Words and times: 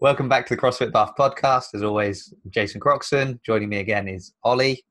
Welcome 0.00 0.30
back 0.30 0.46
to 0.46 0.56
the 0.56 0.60
CrossFit 0.62 0.92
Bath 0.92 1.12
podcast. 1.18 1.74
As 1.74 1.82
always, 1.82 2.32
Jason 2.48 2.80
Croxon. 2.80 3.38
Joining 3.44 3.68
me 3.68 3.80
again 3.80 4.08
is 4.08 4.32
Ollie. 4.44 4.82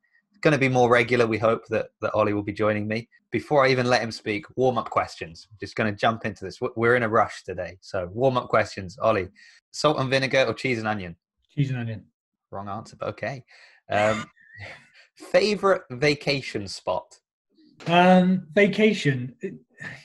Going 0.42 0.52
to 0.52 0.60
be 0.60 0.70
more 0.70 0.88
regular. 0.88 1.26
We 1.26 1.40
hope 1.40 1.66
that, 1.70 1.88
that 2.02 2.14
Ollie 2.14 2.34
will 2.34 2.44
be 2.44 2.54
joining 2.54 2.88
me. 2.88 3.10
Before 3.32 3.66
I 3.66 3.70
even 3.70 3.88
let 3.88 4.04
him 4.04 4.12
speak, 4.12 4.46
warm 4.56 4.78
up 4.78 4.92
questions. 4.92 5.48
Just 5.60 5.76
going 5.76 5.92
to 5.92 6.00
jump 6.00 6.28
into 6.28 6.46
this. 6.46 6.60
We're 6.76 6.96
in 6.96 7.02
a 7.02 7.10
rush 7.10 7.44
today. 7.44 7.80
So, 7.82 8.08
warm 8.14 8.38
up 8.38 8.50
questions. 8.50 9.00
Ollie, 9.02 9.30
salt 9.72 9.98
and 10.00 10.12
vinegar 10.12 10.46
or 10.48 10.54
cheese 10.54 10.78
and 10.78 10.88
onion? 10.88 11.16
Cheese 11.56 11.72
and 11.72 11.80
onion. 11.80 12.06
Wrong 12.52 12.70
answer, 12.70 12.96
but 12.96 13.10
okay. 13.10 13.44
Um, 13.90 14.30
favorite 15.16 15.82
vacation 15.90 16.68
spot? 16.68 17.18
Um, 17.88 18.46
vacation. 18.54 19.36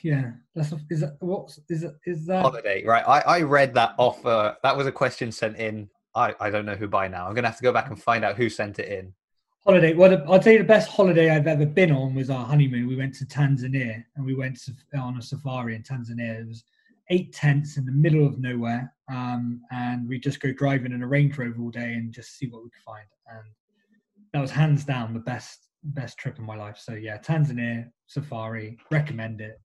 Yeah, 0.03 0.31
that's 0.53 0.73
is 0.89 1.01
that 1.01 1.17
what 1.19 1.57
is 1.69 1.81
that 1.81 1.97
is 2.05 2.25
that 2.27 2.41
holiday? 2.41 2.83
Right. 2.85 3.03
I 3.07 3.19
I 3.21 3.41
read 3.41 3.73
that 3.73 3.95
off. 3.97 4.25
Uh, 4.25 4.55
that 4.63 4.75
was 4.75 4.87
a 4.87 4.91
question 4.91 5.31
sent 5.31 5.57
in. 5.57 5.89
I 6.15 6.33
I 6.39 6.49
don't 6.49 6.65
know 6.65 6.75
who 6.75 6.87
by 6.87 7.07
now. 7.07 7.27
I'm 7.27 7.33
gonna 7.33 7.47
have 7.47 7.57
to 7.57 7.63
go 7.63 7.73
back 7.73 7.89
and 7.89 8.01
find 8.01 8.23
out 8.23 8.35
who 8.35 8.49
sent 8.49 8.79
it 8.79 8.87
in. 8.87 9.13
Holiday. 9.65 9.93
Well, 9.93 10.31
I'd 10.31 10.43
say 10.43 10.57
the 10.57 10.63
best 10.63 10.89
holiday 10.89 11.31
I've 11.31 11.47
ever 11.47 11.65
been 11.65 11.91
on 11.91 12.13
was 12.13 12.29
our 12.29 12.45
honeymoon. 12.45 12.87
We 12.87 12.95
went 12.95 13.15
to 13.15 13.25
Tanzania 13.25 14.03
and 14.15 14.23
we 14.23 14.35
went 14.35 14.61
to, 14.61 14.71
on 14.97 15.17
a 15.17 15.21
safari 15.21 15.75
in 15.75 15.81
Tanzania. 15.81 16.41
It 16.41 16.47
was 16.47 16.63
eight 17.09 17.33
tents 17.33 17.77
in 17.77 17.85
the 17.85 17.91
middle 17.91 18.25
of 18.25 18.37
nowhere, 18.39 18.93
um, 19.11 19.61
and 19.71 20.07
we 20.07 20.19
just 20.19 20.39
go 20.39 20.51
driving 20.53 20.91
in 20.91 21.01
a 21.01 21.07
Range 21.07 21.35
Rover 21.35 21.61
all 21.61 21.71
day 21.71 21.93
and 21.93 22.13
just 22.13 22.37
see 22.37 22.47
what 22.47 22.63
we 22.63 22.69
could 22.69 22.83
find. 22.85 23.07
And 23.27 23.47
that 24.33 24.41
was 24.41 24.51
hands 24.51 24.85
down 24.85 25.13
the 25.13 25.19
best 25.19 25.65
best 25.83 26.17
trip 26.17 26.37
in 26.39 26.45
my 26.45 26.55
life. 26.55 26.77
So 26.77 26.93
yeah, 26.93 27.17
Tanzania 27.17 27.89
safari, 28.07 28.77
recommend 28.91 29.41
it. 29.41 29.59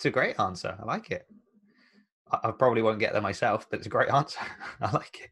It's 0.00 0.06
a 0.06 0.10
great 0.10 0.40
answer. 0.40 0.74
I 0.80 0.86
like 0.86 1.10
it. 1.10 1.26
I, 2.32 2.38
I 2.44 2.50
probably 2.52 2.80
won't 2.80 3.00
get 3.00 3.12
there 3.12 3.20
myself, 3.20 3.66
but 3.68 3.80
it's 3.80 3.86
a 3.86 3.90
great 3.90 4.08
answer. 4.14 4.40
I 4.80 4.90
like 4.92 5.20
it. 5.20 5.30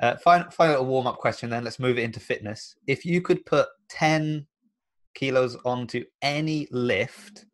Uh, 0.00 0.16
final, 0.16 0.50
final 0.50 0.86
warm 0.86 1.06
up 1.06 1.18
question. 1.18 1.50
Then 1.50 1.62
let's 1.62 1.78
move 1.78 1.98
it 1.98 2.04
into 2.04 2.18
fitness. 2.18 2.74
If 2.86 3.04
you 3.04 3.20
could 3.20 3.44
put 3.44 3.68
ten 3.90 4.46
kilos 5.14 5.58
onto 5.66 6.04
any 6.22 6.68
lift, 6.70 7.44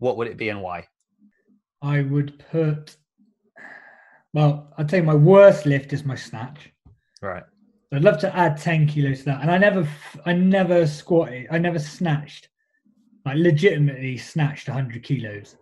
what 0.00 0.16
would 0.16 0.26
it 0.26 0.36
be 0.36 0.48
and 0.48 0.60
why? 0.62 0.88
I 1.80 2.02
would 2.02 2.44
put. 2.50 2.96
Well, 4.32 4.74
I'd 4.78 4.90
say 4.90 5.00
my 5.00 5.14
worst 5.14 5.64
lift 5.64 5.92
is 5.92 6.04
my 6.04 6.16
snatch. 6.16 6.72
Right. 7.22 7.44
I'd 7.92 8.02
love 8.02 8.18
to 8.18 8.36
add 8.36 8.60
10 8.60 8.88
kilos 8.88 9.20
to 9.20 9.26
that. 9.26 9.42
And 9.42 9.50
I 9.50 9.58
never, 9.58 9.88
I 10.24 10.32
never 10.32 10.88
squatted, 10.88 11.46
I 11.52 11.58
never 11.58 11.78
snatched, 11.78 12.48
like 13.26 13.36
legitimately 13.36 14.16
snatched 14.16 14.68
100 14.68 15.02
kilos. 15.02 15.56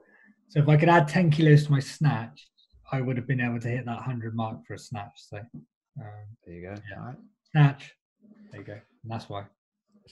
So 0.48 0.60
if 0.60 0.68
I 0.68 0.76
could 0.76 0.90
add 0.90 1.08
10 1.08 1.30
kilos 1.30 1.64
to 1.64 1.72
my 1.72 1.80
snatch, 1.80 2.46
I 2.92 3.00
would 3.00 3.16
have 3.16 3.26
been 3.26 3.40
able 3.40 3.58
to 3.58 3.68
hit 3.68 3.86
that 3.86 3.96
100 3.96 4.36
mark 4.36 4.64
for 4.66 4.74
a 4.74 4.78
snatch. 4.78 5.14
So 5.16 5.38
um, 5.38 6.26
there 6.46 6.54
you 6.54 6.62
go. 6.62 6.74
Yeah. 6.90 7.06
Right. 7.06 7.16
Snatch. 7.50 7.94
There 8.52 8.60
you 8.60 8.66
go. 8.66 8.72
And 8.74 9.10
that's 9.10 9.28
why. 9.28 9.44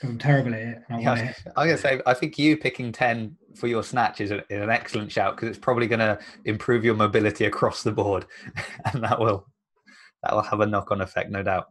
I'm 0.02 0.16
terrible 0.16 0.54
at 0.54 0.60
it. 0.60 0.82
I 0.88 1.00
yeah, 1.00 1.32
I'm 1.54 1.66
going 1.66 1.76
to 1.76 1.82
say, 1.82 2.00
I 2.06 2.14
think 2.14 2.38
you 2.38 2.56
picking 2.56 2.90
10 2.90 3.36
for 3.54 3.66
your 3.66 3.82
snatch 3.82 4.22
is, 4.22 4.30
a, 4.30 4.38
is 4.48 4.62
an 4.62 4.70
excellent 4.70 5.12
shout 5.12 5.36
because 5.36 5.50
it's 5.50 5.58
probably 5.58 5.86
going 5.86 6.00
to 6.00 6.18
improve 6.46 6.82
your 6.82 6.94
mobility 6.94 7.44
across 7.44 7.82
the 7.82 7.92
board. 7.92 8.24
and 8.92 9.04
that 9.04 9.20
will, 9.20 9.46
that 10.22 10.34
will 10.34 10.42
have 10.42 10.60
a 10.60 10.66
knock 10.66 10.90
on 10.90 11.02
effect, 11.02 11.30
no 11.30 11.42
doubt. 11.42 11.66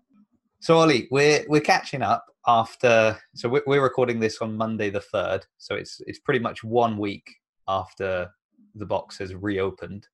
So 0.59 0.77
Ollie, 0.77 1.07
we're 1.09 1.43
we're 1.47 1.59
catching 1.59 2.03
up 2.03 2.27
after. 2.47 3.17
So 3.35 3.49
we're, 3.49 3.81
recording 3.81 4.19
this 4.19 4.39
on 4.41 4.57
Monday 4.57 4.89
the 4.89 5.01
third. 5.01 5.45
So 5.57 5.75
it's 5.75 6.01
it's 6.07 6.19
pretty 6.19 6.39
much 6.39 6.63
one 6.63 6.97
week 6.97 7.29
after 7.67 8.29
the 8.75 8.85
box 8.85 9.17
has 9.19 9.33
reopened, 9.33 10.07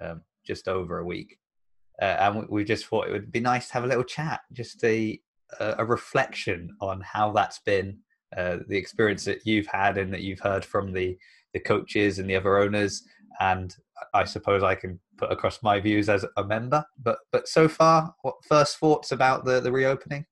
um, 0.00 0.22
just 0.46 0.68
over 0.68 0.98
a 0.98 1.04
week, 1.04 1.38
uh, 2.00 2.16
and 2.20 2.40
we, 2.40 2.46
we, 2.50 2.64
just 2.64 2.86
thought 2.86 3.08
it 3.08 3.12
would 3.12 3.32
be 3.32 3.40
nice 3.40 3.68
to 3.68 3.74
have 3.74 3.84
a 3.84 3.88
little 3.88 4.04
chat, 4.04 4.40
just 4.52 4.82
a 4.84 5.20
a 5.60 5.84
reflection 5.84 6.74
on 6.80 7.02
how 7.02 7.30
that's 7.30 7.58
been, 7.58 7.98
uh, 8.38 8.56
the 8.68 8.76
experience 8.76 9.22
that 9.26 9.46
you've 9.46 9.66
had 9.66 9.98
and 9.98 10.10
that 10.12 10.22
you've 10.22 10.40
heard 10.40 10.64
from 10.64 10.92
the 10.92 11.16
the 11.52 11.60
coaches 11.60 12.18
and 12.18 12.28
the 12.28 12.36
other 12.36 12.58
owners, 12.58 13.02
and 13.40 13.74
I 14.14 14.24
suppose 14.24 14.62
I 14.62 14.74
can 14.74 14.98
put 15.18 15.30
across 15.30 15.62
my 15.62 15.78
views 15.80 16.08
as 16.08 16.24
a 16.36 16.44
member. 16.44 16.84
But 17.02 17.18
but 17.30 17.48
so 17.48 17.68
far, 17.68 18.14
what 18.22 18.36
first 18.48 18.78
thoughts 18.78 19.12
about 19.12 19.44
the 19.44 19.60
the 19.60 19.72
reopening? 19.72 20.26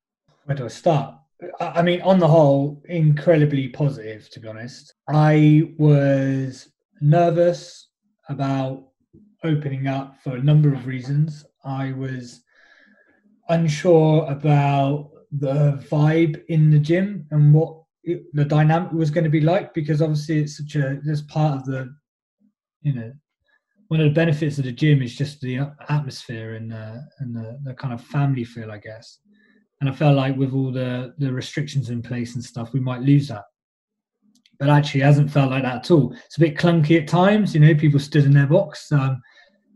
Where 0.44 0.56
do 0.56 0.64
I 0.64 0.68
start? 0.68 1.14
I 1.60 1.82
mean, 1.82 2.02
on 2.02 2.18
the 2.18 2.28
whole, 2.28 2.82
incredibly 2.88 3.68
positive. 3.68 4.28
To 4.30 4.40
be 4.40 4.48
honest, 4.48 4.94
I 5.08 5.72
was 5.78 6.68
nervous 7.00 7.88
about 8.28 8.88
opening 9.44 9.86
up 9.86 10.16
for 10.22 10.36
a 10.36 10.42
number 10.42 10.72
of 10.72 10.86
reasons. 10.86 11.44
I 11.64 11.92
was 11.92 12.42
unsure 13.48 14.26
about 14.30 15.10
the 15.32 15.82
vibe 15.90 16.42
in 16.48 16.70
the 16.70 16.78
gym 16.78 17.26
and 17.30 17.54
what 17.54 17.82
it, 18.02 18.24
the 18.32 18.44
dynamic 18.44 18.92
was 18.92 19.10
going 19.10 19.24
to 19.24 19.30
be 19.30 19.40
like 19.40 19.72
because 19.74 20.02
obviously 20.02 20.40
it's 20.40 20.56
such 20.56 20.74
a 20.76 21.00
this 21.04 21.22
part 21.22 21.60
of 21.60 21.64
the 21.66 21.94
you 22.82 22.92
know 22.94 23.12
one 23.90 24.00
of 24.00 24.06
the 24.06 24.14
benefits 24.14 24.56
of 24.58 24.64
the 24.64 24.72
gym 24.72 25.02
is 25.02 25.16
just 25.16 25.40
the 25.40 25.58
atmosphere 25.88 26.54
and 26.54 26.72
uh, 26.72 26.98
and 27.18 27.34
the, 27.34 27.58
the 27.64 27.74
kind 27.74 27.92
of 27.92 28.00
family 28.00 28.44
feel, 28.44 28.70
I 28.70 28.78
guess. 28.78 29.18
And 29.80 29.88
I 29.88 29.92
felt 29.92 30.16
like 30.16 30.36
with 30.36 30.52
all 30.52 30.70
the 30.70 31.14
the 31.18 31.32
restrictions 31.32 31.90
in 31.90 32.02
place 32.02 32.34
and 32.34 32.44
stuff, 32.44 32.72
we 32.72 32.80
might 32.80 33.00
lose 33.00 33.28
that. 33.28 33.44
But 34.58 34.68
actually, 34.68 35.00
it 35.00 35.04
hasn't 35.04 35.30
felt 35.30 35.50
like 35.50 35.62
that 35.62 35.76
at 35.76 35.90
all. 35.90 36.12
It's 36.26 36.36
a 36.36 36.40
bit 36.40 36.58
clunky 36.58 37.00
at 37.00 37.08
times. 37.08 37.54
You 37.54 37.60
know, 37.60 37.74
people 37.74 37.98
stood 37.98 38.24
in 38.24 38.34
their 38.34 38.46
box. 38.46 38.92
Um, 38.92 39.22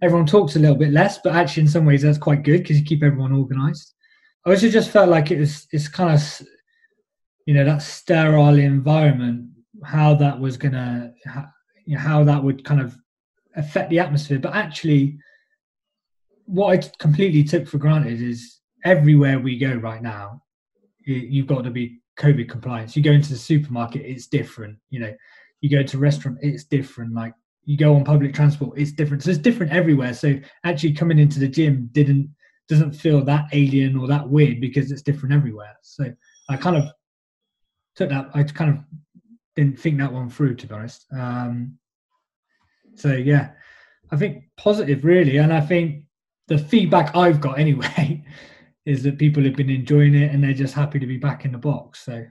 everyone 0.03 0.27
talks 0.27 0.57
a 0.57 0.59
little 0.59 0.77
bit 0.77 0.93
less, 0.93 1.19
but 1.25 1.35
actually, 1.35 1.63
in 1.63 1.69
some 1.69 1.87
ways, 1.87 2.03
that's 2.03 2.19
quite 2.19 2.43
good 2.43 2.63
because 2.63 2.79
you 2.79 2.85
keep 2.85 3.03
everyone 3.03 3.33
organised. 3.33 3.95
I 4.47 4.51
also 4.51 4.69
just 4.69 4.91
felt 4.91 5.09
like 5.09 5.31
it 5.31 5.41
was 5.41 5.67
it's 5.73 5.89
kind 5.89 6.15
of 6.15 6.47
you 7.47 7.55
know 7.55 7.65
that 7.65 7.81
sterile 7.81 8.59
environment, 8.59 9.49
how 9.83 10.15
that 10.17 10.39
was 10.39 10.59
gonna 10.59 11.15
you 11.87 11.95
know, 11.95 12.01
how 12.01 12.25
that 12.25 12.43
would 12.43 12.65
kind 12.65 12.81
of 12.81 12.97
affect 13.57 13.91
the 13.91 13.99
atmosphere. 13.99 14.39
But 14.39 14.55
actually, 14.55 15.19
what 16.45 16.79
I 16.79 16.89
completely 16.99 17.45
took 17.45 17.67
for 17.67 17.79
granted 17.79 18.21
is 18.21 18.54
everywhere 18.85 19.39
we 19.39 19.59
go 19.59 19.75
right 19.75 20.03
now, 20.03 20.43
you've 21.05 21.47
got 21.47 21.65
to 21.65 21.71
be 21.71 22.01
COVID 22.19 22.49
compliance. 22.49 22.97
You 22.97 23.03
go 23.03 23.13
into 23.13 23.31
the 23.31 23.39
supermarket, 23.39 24.03
it's 24.05 24.27
different. 24.27 24.79
You 24.91 25.01
know, 25.01 25.15
you 25.61 25.71
go 25.71 25.83
to 25.83 25.97
a 25.97 26.01
restaurant, 26.01 26.39
it's 26.43 26.65
different. 26.65 27.15
Like 27.15 27.35
you 27.65 27.77
go 27.77 27.95
on 27.97 28.05
public 28.05 28.35
transport, 28.35 28.79
it's 28.79 28.93
different. 28.93 29.23
So 29.23 29.31
it's 29.31 29.39
different 29.39 29.73
everywhere. 29.73 30.15
So 30.15 30.39
actually, 30.65 30.93
coming 30.93 31.19
into 31.19 31.41
the 31.41 31.49
gym 31.49 31.89
didn't 31.93 32.35
doesn't 32.69 32.93
feel 32.93 33.23
that 33.25 33.47
alien 33.53 33.97
or 33.99 34.07
that 34.07 34.29
weird 34.29 34.61
because 34.61 34.91
it's 34.91 35.03
different 35.03 35.35
everywhere. 35.35 35.77
So 35.83 36.05
I 36.49 36.57
kind 36.57 36.77
of 36.77 36.85
took 37.97 38.11
that. 38.11 38.31
I 38.35 38.43
kind 38.45 38.71
of 38.71 38.79
didn't 39.57 39.79
think 39.79 39.99
that 39.99 40.13
one 40.13 40.31
through, 40.31 40.57
to 40.57 40.67
be 40.67 40.75
honest. 40.75 41.07
Um, 41.13 41.79
so 42.95 43.13
yeah, 43.13 43.51
I 44.11 44.17
think 44.17 44.45
positive 44.57 45.05
really, 45.05 45.39
and 45.39 45.53
I 45.53 45.61
think 45.61 46.05
the 46.49 46.59
feedback 46.59 47.17
I've 47.17 47.41
got 47.41 47.59
anyway 47.59 48.25
is 48.87 49.03
that 49.03 49.19
people 49.19 49.43
have 49.45 49.57
been 49.57 49.71
enjoying 49.71 50.15
it 50.15 50.33
and 50.33 50.43
they're 50.43 50.53
just 50.53 50.75
happy 50.75 50.99
to 50.99 51.07
be 51.07 51.17
back 51.17 51.45
in 51.45 51.53
the 51.53 51.59
box. 51.59 52.05
So, 52.05 52.25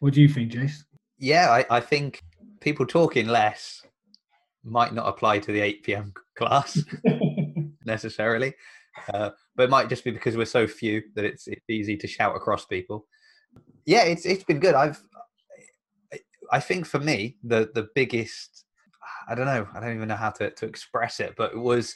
what 0.00 0.14
do 0.14 0.20
you 0.20 0.28
think, 0.28 0.52
Jace? 0.52 0.84
Yeah, 1.18 1.50
I, 1.50 1.76
I 1.76 1.80
think 1.80 2.22
people 2.60 2.86
talking 2.86 3.26
less 3.26 3.82
might 4.64 4.92
not 4.92 5.08
apply 5.08 5.38
to 5.40 5.52
the 5.52 5.60
8 5.60 5.82
p.m. 5.82 6.12
class 6.36 6.82
necessarily, 7.84 8.54
uh, 9.12 9.30
but 9.54 9.64
it 9.64 9.70
might 9.70 9.88
just 9.88 10.04
be 10.04 10.10
because 10.10 10.36
we're 10.36 10.44
so 10.44 10.66
few 10.66 11.02
that 11.14 11.24
it's 11.24 11.46
it's 11.46 11.64
easy 11.68 11.96
to 11.96 12.06
shout 12.06 12.36
across 12.36 12.66
people. 12.66 13.06
Yeah, 13.84 14.02
it's 14.02 14.26
it's 14.26 14.44
been 14.44 14.60
good. 14.60 14.74
I've 14.74 15.00
I 16.52 16.60
think 16.60 16.86
for 16.86 17.00
me 17.00 17.36
the 17.42 17.70
the 17.74 17.88
biggest 17.94 18.66
I 19.28 19.34
don't 19.34 19.46
know. 19.46 19.66
I 19.74 19.80
don't 19.80 19.94
even 19.94 20.08
know 20.08 20.16
how 20.16 20.30
to, 20.30 20.50
to 20.50 20.66
express 20.66 21.20
it, 21.20 21.34
but 21.36 21.52
it 21.52 21.58
was 21.58 21.94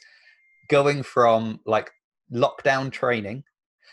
going 0.69 1.03
from 1.03 1.61
like 1.65 1.91
lockdown 2.33 2.91
training. 2.91 3.45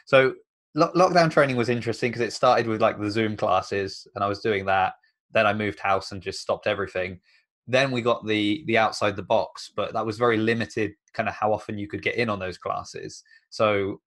So 0.07 0.33
lo- 0.73 0.91
lockdown 0.95 1.29
training 1.29 1.57
was 1.57 1.69
interesting 1.69 2.11
because 2.11 2.25
it 2.25 2.33
started 2.33 2.65
with 2.65 2.81
like 2.81 2.99
the 2.99 3.11
Zoom 3.11 3.37
classes, 3.37 4.07
and 4.15 4.23
I 4.23 4.27
was 4.27 4.39
doing 4.39 4.65
that. 4.65 4.93
Then 5.31 5.45
I 5.45 5.53
moved 5.53 5.79
house 5.79 6.11
and 6.11 6.21
just 6.21 6.41
stopped 6.41 6.65
everything. 6.65 7.19
Then 7.67 7.91
we 7.91 8.01
got 8.01 8.25
the 8.25 8.63
the 8.67 8.77
outside 8.77 9.17
the 9.17 9.23
box, 9.23 9.69
but 9.75 9.93
that 9.93 10.05
was 10.05 10.17
very 10.17 10.37
limited, 10.37 10.93
kind 11.13 11.27
of 11.27 11.35
how 11.35 11.53
often 11.53 11.77
you 11.77 11.87
could 11.87 12.01
get 12.01 12.15
in 12.15 12.29
on 12.29 12.39
those 12.39 12.57
classes. 12.57 13.21
So 13.49 13.99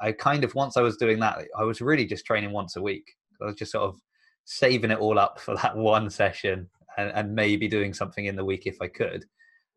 I, 0.00 0.08
I 0.08 0.12
kind 0.12 0.44
of 0.44 0.54
once 0.54 0.76
I 0.76 0.82
was 0.82 0.96
doing 0.96 1.18
that, 1.18 1.38
I 1.58 1.64
was 1.64 1.80
really 1.80 2.06
just 2.06 2.24
training 2.24 2.52
once 2.52 2.76
a 2.76 2.82
week. 2.82 3.10
I 3.42 3.46
was 3.46 3.56
just 3.56 3.72
sort 3.72 3.84
of 3.84 4.00
saving 4.44 4.92
it 4.92 4.98
all 4.98 5.18
up 5.18 5.40
for 5.40 5.56
that 5.56 5.76
one 5.94 6.08
session 6.10 6.68
and, 6.96 7.10
and 7.10 7.34
maybe 7.34 7.66
doing 7.66 7.92
something 7.92 8.26
in 8.26 8.36
the 8.36 8.44
week 8.44 8.66
if 8.66 8.80
I 8.80 8.86
could. 8.86 9.24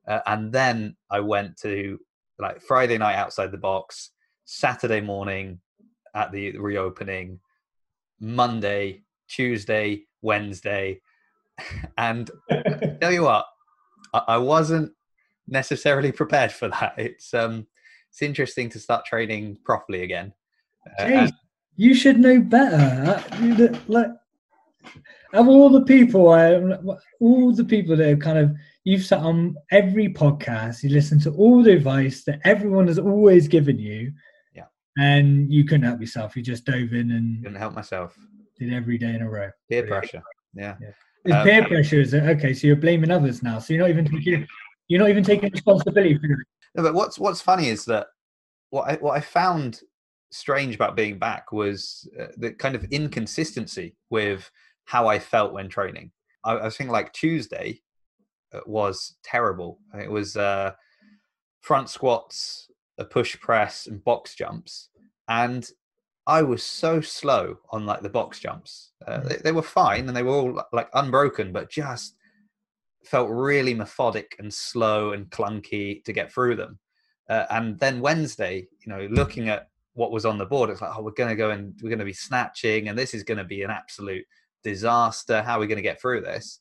Uh, 0.07 0.19
and 0.27 0.53
then 0.53 0.95
I 1.09 1.19
went 1.19 1.57
to 1.61 1.99
like 2.37 2.61
Friday 2.61 2.97
night 2.99 3.15
outside 3.15 3.51
the 3.51 3.57
box, 3.57 4.11
Saturday 4.45 5.01
morning 5.01 5.59
at 6.15 6.31
the 6.31 6.57
reopening, 6.57 7.39
Monday, 8.19 9.03
Tuesday, 9.27 10.03
Wednesday. 10.21 11.01
And 11.97 12.31
tell 13.01 13.11
you 13.11 13.23
what, 13.23 13.45
I, 14.11 14.37
wasn't 14.37 14.91
necessarily 15.47 16.11
prepared 16.21 16.51
for 16.51 16.67
that. 16.69 16.95
It's 16.97 17.31
um 17.33 17.67
it's 18.09 18.23
interesting 18.23 18.69
to 18.69 18.79
start 18.79 19.05
training 19.05 19.59
properly 19.63 20.01
again. 20.01 20.33
Uh, 20.99 21.03
Jeez, 21.03 21.31
you 21.75 21.93
should 21.93 22.19
know 22.19 22.39
better. 22.39 23.23
Like, 23.87 24.07
of 25.33 25.47
all 25.47 25.69
the 25.69 25.81
people, 25.81 26.29
I, 26.29 26.55
all 27.19 27.51
the 27.53 27.63
people 27.63 27.95
that 27.95 28.07
have 28.07 28.19
kind 28.19 28.37
of 28.37 28.55
you've 28.83 29.05
sat 29.05 29.19
on 29.19 29.55
every 29.71 30.09
podcast, 30.09 30.83
you 30.83 30.89
listen 30.89 31.19
to 31.21 31.31
all 31.31 31.63
the 31.63 31.73
advice 31.73 32.23
that 32.25 32.39
everyone 32.43 32.87
has 32.87 32.99
always 32.99 33.47
given 33.47 33.79
you. 33.79 34.11
And 34.97 35.51
you 35.51 35.63
couldn't 35.63 35.83
help 35.83 35.99
yourself. 35.99 36.35
You 36.35 36.43
just 36.43 36.65
dove 36.65 36.93
in 36.93 37.11
and 37.11 37.43
couldn't 37.43 37.57
help 37.57 37.73
myself. 37.73 38.17
Did 38.59 38.73
every 38.73 38.97
day 38.97 39.15
in 39.15 39.21
a 39.21 39.29
row. 39.29 39.49
Peer 39.69 39.87
pressure. 39.87 40.21
Yeah. 40.53 40.75
yeah. 40.79 40.89
It's 41.25 41.33
um, 41.33 41.43
peer 41.43 41.67
pressure, 41.67 42.01
is 42.01 42.13
it? 42.13 42.23
Okay, 42.23 42.53
so 42.53 42.67
you're 42.67 42.75
blaming 42.75 43.11
others 43.11 43.41
now. 43.41 43.59
So 43.59 43.73
you're 43.73 43.81
not 43.81 43.89
even 43.89 44.05
taking 44.05 44.47
you're 44.87 44.99
not 44.99 45.09
even 45.09 45.23
taking 45.23 45.49
responsibility 45.49 46.17
for 46.17 46.31
it. 46.31 46.47
No, 46.75 46.83
but 46.83 46.93
what's 46.93 47.17
what's 47.17 47.41
funny 47.41 47.69
is 47.69 47.85
that 47.85 48.07
what 48.69 48.89
I 48.89 48.95
what 48.95 49.17
I 49.17 49.21
found 49.21 49.81
strange 50.31 50.75
about 50.75 50.95
being 50.95 51.17
back 51.17 51.51
was 51.51 52.07
uh, 52.19 52.27
the 52.37 52.51
kind 52.51 52.75
of 52.75 52.83
inconsistency 52.85 53.95
with 54.09 54.49
how 54.85 55.07
I 55.07 55.19
felt 55.19 55.53
when 55.53 55.69
training. 55.69 56.11
I, 56.43 56.57
I 56.57 56.69
think 56.69 56.89
like 56.89 57.13
Tuesday 57.13 57.81
uh, 58.53 58.59
was 58.65 59.15
terrible. 59.23 59.79
It 59.93 60.11
was 60.11 60.35
uh, 60.35 60.71
front 61.61 61.89
squats, 61.89 62.69
a 62.97 63.05
push 63.05 63.39
press, 63.39 63.87
and 63.87 64.03
box 64.03 64.35
jumps, 64.35 64.89
and 65.27 65.69
I 66.25 66.41
was 66.41 66.63
so 66.63 67.01
slow 67.01 67.57
on 67.71 67.85
like 67.85 68.01
the 68.01 68.09
box 68.09 68.39
jumps. 68.39 68.91
Uh, 69.05 69.19
mm. 69.19 69.29
they, 69.29 69.35
they, 69.37 69.51
were 69.51 69.61
fine 69.61 70.07
and 70.07 70.15
they 70.15 70.23
were 70.23 70.31
all 70.31 70.63
like 70.71 70.89
unbroken, 70.93 71.51
but 71.51 71.69
just 71.69 72.15
felt 73.03 73.29
really 73.29 73.73
methodic 73.73 74.35
and 74.39 74.53
slow 74.53 75.11
and 75.11 75.29
clunky 75.29 76.03
to 76.05 76.13
get 76.13 76.31
through 76.31 76.55
them. 76.55 76.79
Uh, 77.29 77.45
and 77.49 77.77
then 77.79 77.99
Wednesday, 77.99 78.67
you 78.85 78.91
know, 78.91 79.07
looking 79.11 79.49
at 79.49 79.69
what 79.93 80.11
was 80.11 80.25
on 80.25 80.37
the 80.37 80.45
board, 80.45 80.69
it's 80.69 80.81
like, 80.81 80.91
oh, 80.95 81.01
we're 81.01 81.11
going 81.11 81.29
to 81.29 81.35
go 81.35 81.51
and 81.51 81.73
we're 81.81 81.89
going 81.89 81.99
to 81.99 82.05
be 82.05 82.13
snatching, 82.13 82.87
and 82.87 82.97
this 82.97 83.13
is 83.13 83.23
going 83.23 83.37
to 83.37 83.43
be 83.43 83.63
an 83.63 83.69
absolute 83.69 84.25
disaster. 84.63 85.41
How 85.41 85.57
are 85.57 85.59
we 85.59 85.67
going 85.67 85.77
to 85.77 85.81
get 85.81 86.01
through 86.01 86.21
this? 86.21 86.59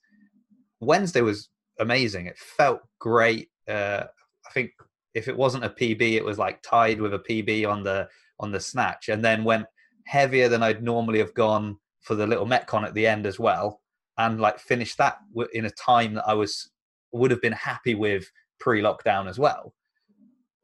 Wednesday 0.80 1.20
was 1.20 1.48
amazing. 1.78 2.26
It 2.26 2.38
felt 2.38 2.80
great. 2.98 3.50
Uh, 3.68 4.04
I 4.46 4.50
think 4.52 4.70
if 5.14 5.28
it 5.28 5.36
wasn't 5.36 5.64
a 5.64 5.70
PB, 5.70 6.12
it 6.12 6.24
was 6.24 6.38
like 6.38 6.62
tied 6.62 7.00
with 7.00 7.14
a 7.14 7.18
PB 7.18 7.68
on 7.68 7.82
the 7.82 8.08
on 8.40 8.50
the 8.50 8.60
snatch, 8.60 9.08
and 9.08 9.24
then 9.24 9.44
went 9.44 9.66
heavier 10.06 10.48
than 10.48 10.62
I'd 10.62 10.82
normally 10.82 11.18
have 11.18 11.34
gone 11.34 11.76
for 12.00 12.14
the 12.14 12.26
little 12.26 12.46
metcon 12.46 12.84
at 12.84 12.94
the 12.94 13.06
end 13.06 13.26
as 13.26 13.38
well, 13.38 13.80
and 14.18 14.40
like 14.40 14.58
finished 14.58 14.98
that 14.98 15.18
in 15.52 15.66
a 15.66 15.70
time 15.70 16.14
that 16.14 16.26
I 16.26 16.34
was 16.34 16.70
would 17.12 17.30
have 17.30 17.42
been 17.42 17.52
happy 17.52 17.94
with 17.94 18.30
pre-lockdown 18.58 19.28
as 19.28 19.38
well. 19.38 19.74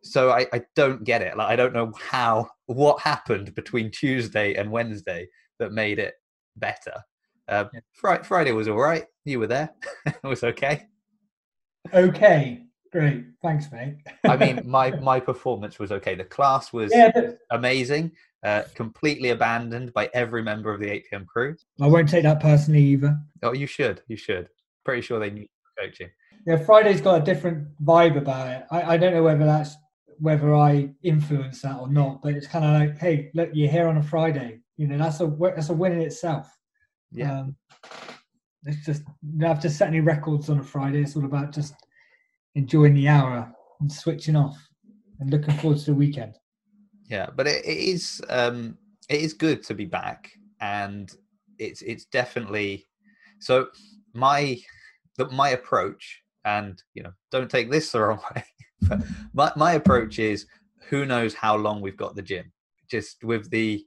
So 0.02 0.30
I, 0.30 0.46
I 0.52 0.62
don't 0.74 1.04
get 1.04 1.22
it. 1.22 1.36
Like 1.36 1.48
I 1.48 1.56
don't 1.56 1.74
know 1.74 1.92
how 1.98 2.48
what 2.66 3.00
happened 3.00 3.54
between 3.54 3.90
Tuesday 3.90 4.54
and 4.54 4.70
Wednesday 4.70 5.28
that 5.58 5.72
made 5.72 5.98
it 5.98 6.14
better. 6.56 6.94
Uh, 7.48 7.64
Friday 7.92 8.52
was 8.52 8.68
all 8.68 8.78
right. 8.78 9.04
You 9.24 9.40
were 9.40 9.46
there. 9.46 9.70
it 10.06 10.22
was 10.22 10.44
okay. 10.44 10.86
Okay, 11.92 12.66
great. 12.90 13.24
Thanks, 13.42 13.70
mate. 13.72 13.96
I 14.24 14.36
mean, 14.36 14.62
my 14.66 14.90
my 14.90 15.20
performance 15.20 15.78
was 15.78 15.92
okay. 15.92 16.14
The 16.14 16.24
class 16.24 16.72
was 16.72 16.92
yeah, 16.94 17.10
but... 17.14 17.38
amazing. 17.50 18.12
Uh, 18.44 18.62
completely 18.76 19.30
abandoned 19.30 19.92
by 19.92 20.08
every 20.14 20.44
member 20.44 20.72
of 20.72 20.78
the 20.78 20.88
8 20.88 21.06
p.m. 21.10 21.26
crew. 21.26 21.56
I 21.80 21.88
won't 21.88 22.08
take 22.08 22.22
that 22.22 22.38
personally 22.38 22.80
either. 22.80 23.18
Oh, 23.42 23.52
you 23.52 23.66
should. 23.66 24.00
You 24.06 24.16
should. 24.16 24.48
Pretty 24.84 25.02
sure 25.02 25.18
they 25.18 25.30
need 25.30 25.48
coaching. 25.76 26.08
Yeah, 26.46 26.56
Friday's 26.56 27.00
got 27.00 27.20
a 27.20 27.24
different 27.24 27.66
vibe 27.84 28.16
about 28.16 28.48
it. 28.48 28.64
I, 28.70 28.94
I 28.94 28.96
don't 28.96 29.12
know 29.12 29.24
whether 29.24 29.44
that's 29.44 29.76
whether 30.20 30.54
I 30.54 30.90
influence 31.02 31.62
that 31.62 31.78
or 31.78 31.88
not, 31.88 32.22
but 32.22 32.34
it's 32.34 32.46
kind 32.46 32.64
of 32.64 32.72
like, 32.72 32.98
hey, 32.98 33.30
look, 33.34 33.50
you're 33.52 33.70
here 33.70 33.88
on 33.88 33.96
a 33.96 34.02
Friday. 34.02 34.60
You 34.76 34.86
know, 34.86 34.98
that's 34.98 35.20
a 35.20 35.36
that's 35.54 35.70
a 35.70 35.74
win 35.74 35.92
in 35.92 36.02
itself. 36.02 36.48
Yeah. 37.10 37.40
Um, 37.40 37.56
it's 38.64 38.84
just 38.84 39.02
you 39.22 39.40
don't 39.40 39.48
have 39.48 39.60
to 39.60 39.70
set 39.70 39.88
any 39.88 40.00
records 40.00 40.48
on 40.50 40.58
a 40.58 40.62
Friday. 40.62 41.02
It's 41.02 41.16
all 41.16 41.24
about 41.24 41.52
just 41.52 41.74
enjoying 42.58 42.94
the 42.94 43.08
hour 43.08 43.50
and 43.80 43.90
switching 43.90 44.34
off 44.34 44.58
and 45.20 45.30
looking 45.30 45.54
forward 45.58 45.78
to 45.78 45.86
the 45.86 45.94
weekend. 45.94 46.34
Yeah, 47.08 47.28
but 47.34 47.46
it, 47.46 47.64
it 47.64 47.78
is 47.78 48.20
um, 48.28 48.76
it 49.08 49.20
is 49.20 49.32
good 49.32 49.62
to 49.64 49.74
be 49.74 49.86
back, 49.86 50.30
and 50.60 51.10
it's 51.58 51.82
it's 51.82 52.04
definitely 52.06 52.86
so 53.38 53.68
my 54.12 54.58
the, 55.16 55.28
my 55.30 55.50
approach, 55.50 56.22
and 56.44 56.82
you 56.94 57.02
know, 57.02 57.12
don't 57.30 57.50
take 57.50 57.70
this 57.70 57.92
the 57.92 58.00
wrong 58.02 58.20
way. 58.34 58.44
but 58.82 59.00
my 59.32 59.52
my 59.56 59.72
approach 59.72 60.18
is 60.18 60.46
who 60.88 61.06
knows 61.06 61.34
how 61.34 61.56
long 61.56 61.80
we've 61.80 61.96
got 61.96 62.16
the 62.16 62.22
gym. 62.22 62.52
Just 62.90 63.24
with 63.24 63.48
the 63.50 63.84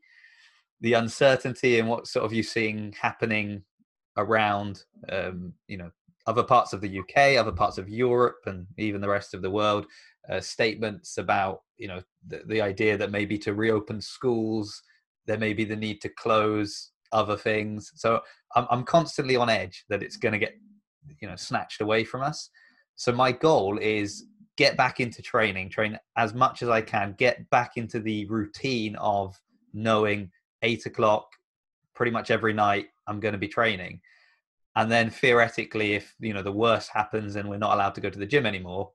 the 0.80 0.94
uncertainty 0.94 1.78
and 1.80 1.88
what 1.88 2.08
sort 2.08 2.26
of 2.26 2.34
you 2.34 2.42
seeing 2.42 2.96
happening 3.00 3.64
around 4.18 4.84
um, 5.10 5.54
you 5.68 5.78
know 5.78 5.92
other 6.28 6.44
parts 6.44 6.74
of 6.74 6.82
the 6.82 7.00
UK, 7.00 7.38
other 7.38 7.52
parts 7.52 7.78
of 7.78 7.90
Europe, 7.90 8.40
and 8.46 8.66
even 8.78 9.02
the 9.02 9.10
rest 9.10 9.34
of 9.34 9.42
the 9.42 9.50
world, 9.50 9.86
uh, 10.30 10.40
statements 10.40 11.18
about 11.18 11.62
you 11.78 11.88
know 11.88 12.02
the, 12.28 12.42
the, 12.48 12.62
idea 12.62 12.96
that 12.98 13.12
maybe 13.12 13.38
to 13.40 13.54
reopen 13.54 14.00
schools, 14.00 14.82
there 15.26 15.38
may 15.38 15.54
be 15.54 15.66
the 15.66 15.76
need 15.76 16.00
to 16.02 16.10
close 16.10 16.92
other 17.12 17.36
things. 17.36 17.92
So 17.96 18.22
I'm, 18.56 18.68
I'm 18.70 18.84
constantly 18.84 19.36
on 19.36 19.50
edge 19.50 19.84
that 19.90 20.04
it's 20.04 20.18
going 20.18 20.34
to 20.34 20.40
get 20.40 20.54
you 21.20 21.28
know 21.28 21.36
snatched 21.36 21.82
away 21.82 22.04
from 22.04 22.22
us. 22.22 22.50
So 22.96 23.12
my 23.12 23.32
goal 23.32 23.80
is 23.80 24.26
get 24.58 24.78
back 24.78 25.00
into 25.00 25.22
training, 25.24 25.70
train 25.70 25.98
as 26.18 26.34
much 26.34 26.62
as 26.62 26.70
I 26.70 26.82
can, 26.82 27.16
get 27.18 27.50
back 27.50 27.72
into 27.78 28.00
the 28.00 28.26
routine 28.28 28.96
of 28.98 29.36
knowing 29.74 30.30
eight 30.62 30.86
o'clock 30.86 31.28
pretty 31.96 32.12
much 32.12 32.32
every 32.32 32.54
night 32.54 32.88
I'm 33.08 33.20
going 33.20 33.34
to 33.34 33.40
be 33.40 33.48
training. 33.48 34.02
And 34.76 34.90
then 34.92 35.10
theoretically, 35.10 35.94
if 35.94 36.16
you 36.20 36.34
know 36.34 36.44
the 36.44 36.52
worst 36.52 36.90
happens 36.92 37.36
and 37.36 37.50
we're 37.50 37.58
not 37.58 37.74
allowed 37.74 37.96
to 37.96 38.02
go 38.02 38.10
to 38.10 38.20
the 38.20 38.26
gym 38.26 38.46
anymore, 38.46 38.92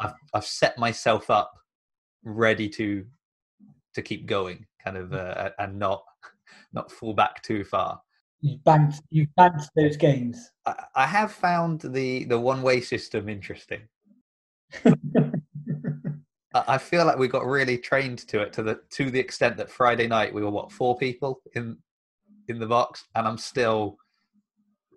I've 0.00 0.14
I've 0.32 0.44
set 0.44 0.78
myself 0.78 1.28
up 1.30 1.52
ready 2.24 2.68
to 2.70 3.04
to 3.94 4.02
keep 4.02 4.26
going, 4.26 4.66
kind 4.82 4.96
of, 4.96 5.12
uh, 5.12 5.50
and 5.58 5.78
not 5.78 6.04
not 6.72 6.92
fall 6.92 7.14
back 7.14 7.42
too 7.42 7.64
far. 7.64 8.00
you've 8.40 8.62
banked 8.64 9.00
you've 9.10 9.34
banked 9.36 9.68
those 9.74 9.96
gains. 9.96 10.50
I, 10.66 10.84
I 10.94 11.06
have 11.06 11.32
found 11.32 11.80
the 11.80 12.24
the 12.24 12.38
one 12.38 12.62
way 12.62 12.80
system 12.80 13.28
interesting. 13.28 13.80
I 16.54 16.78
feel 16.78 17.04
like 17.04 17.18
we 17.18 17.28
got 17.28 17.46
really 17.46 17.78
trained 17.78 18.18
to 18.28 18.40
it 18.40 18.52
to 18.54 18.62
the 18.62 18.80
to 18.90 19.10
the 19.10 19.18
extent 19.18 19.56
that 19.56 19.70
Friday 19.70 20.06
night 20.06 20.32
we 20.32 20.42
were 20.42 20.50
what 20.50 20.72
four 20.72 20.96
people 20.96 21.40
in 21.54 21.76
in 22.48 22.58
the 22.58 22.66
box, 22.66 23.04
and 23.14 23.26
I'm 23.26 23.38
still 23.38 23.98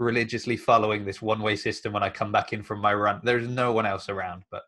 religiously 0.01 0.57
following 0.57 1.05
this 1.05 1.21
one 1.21 1.41
way 1.41 1.55
system 1.55 1.93
when 1.93 2.03
I 2.03 2.09
come 2.09 2.31
back 2.31 2.53
in 2.53 2.63
from 2.63 2.81
my 2.81 2.93
run. 2.93 3.21
There's 3.23 3.47
no 3.47 3.71
one 3.71 3.85
else 3.85 4.09
around, 4.09 4.43
but 4.51 4.63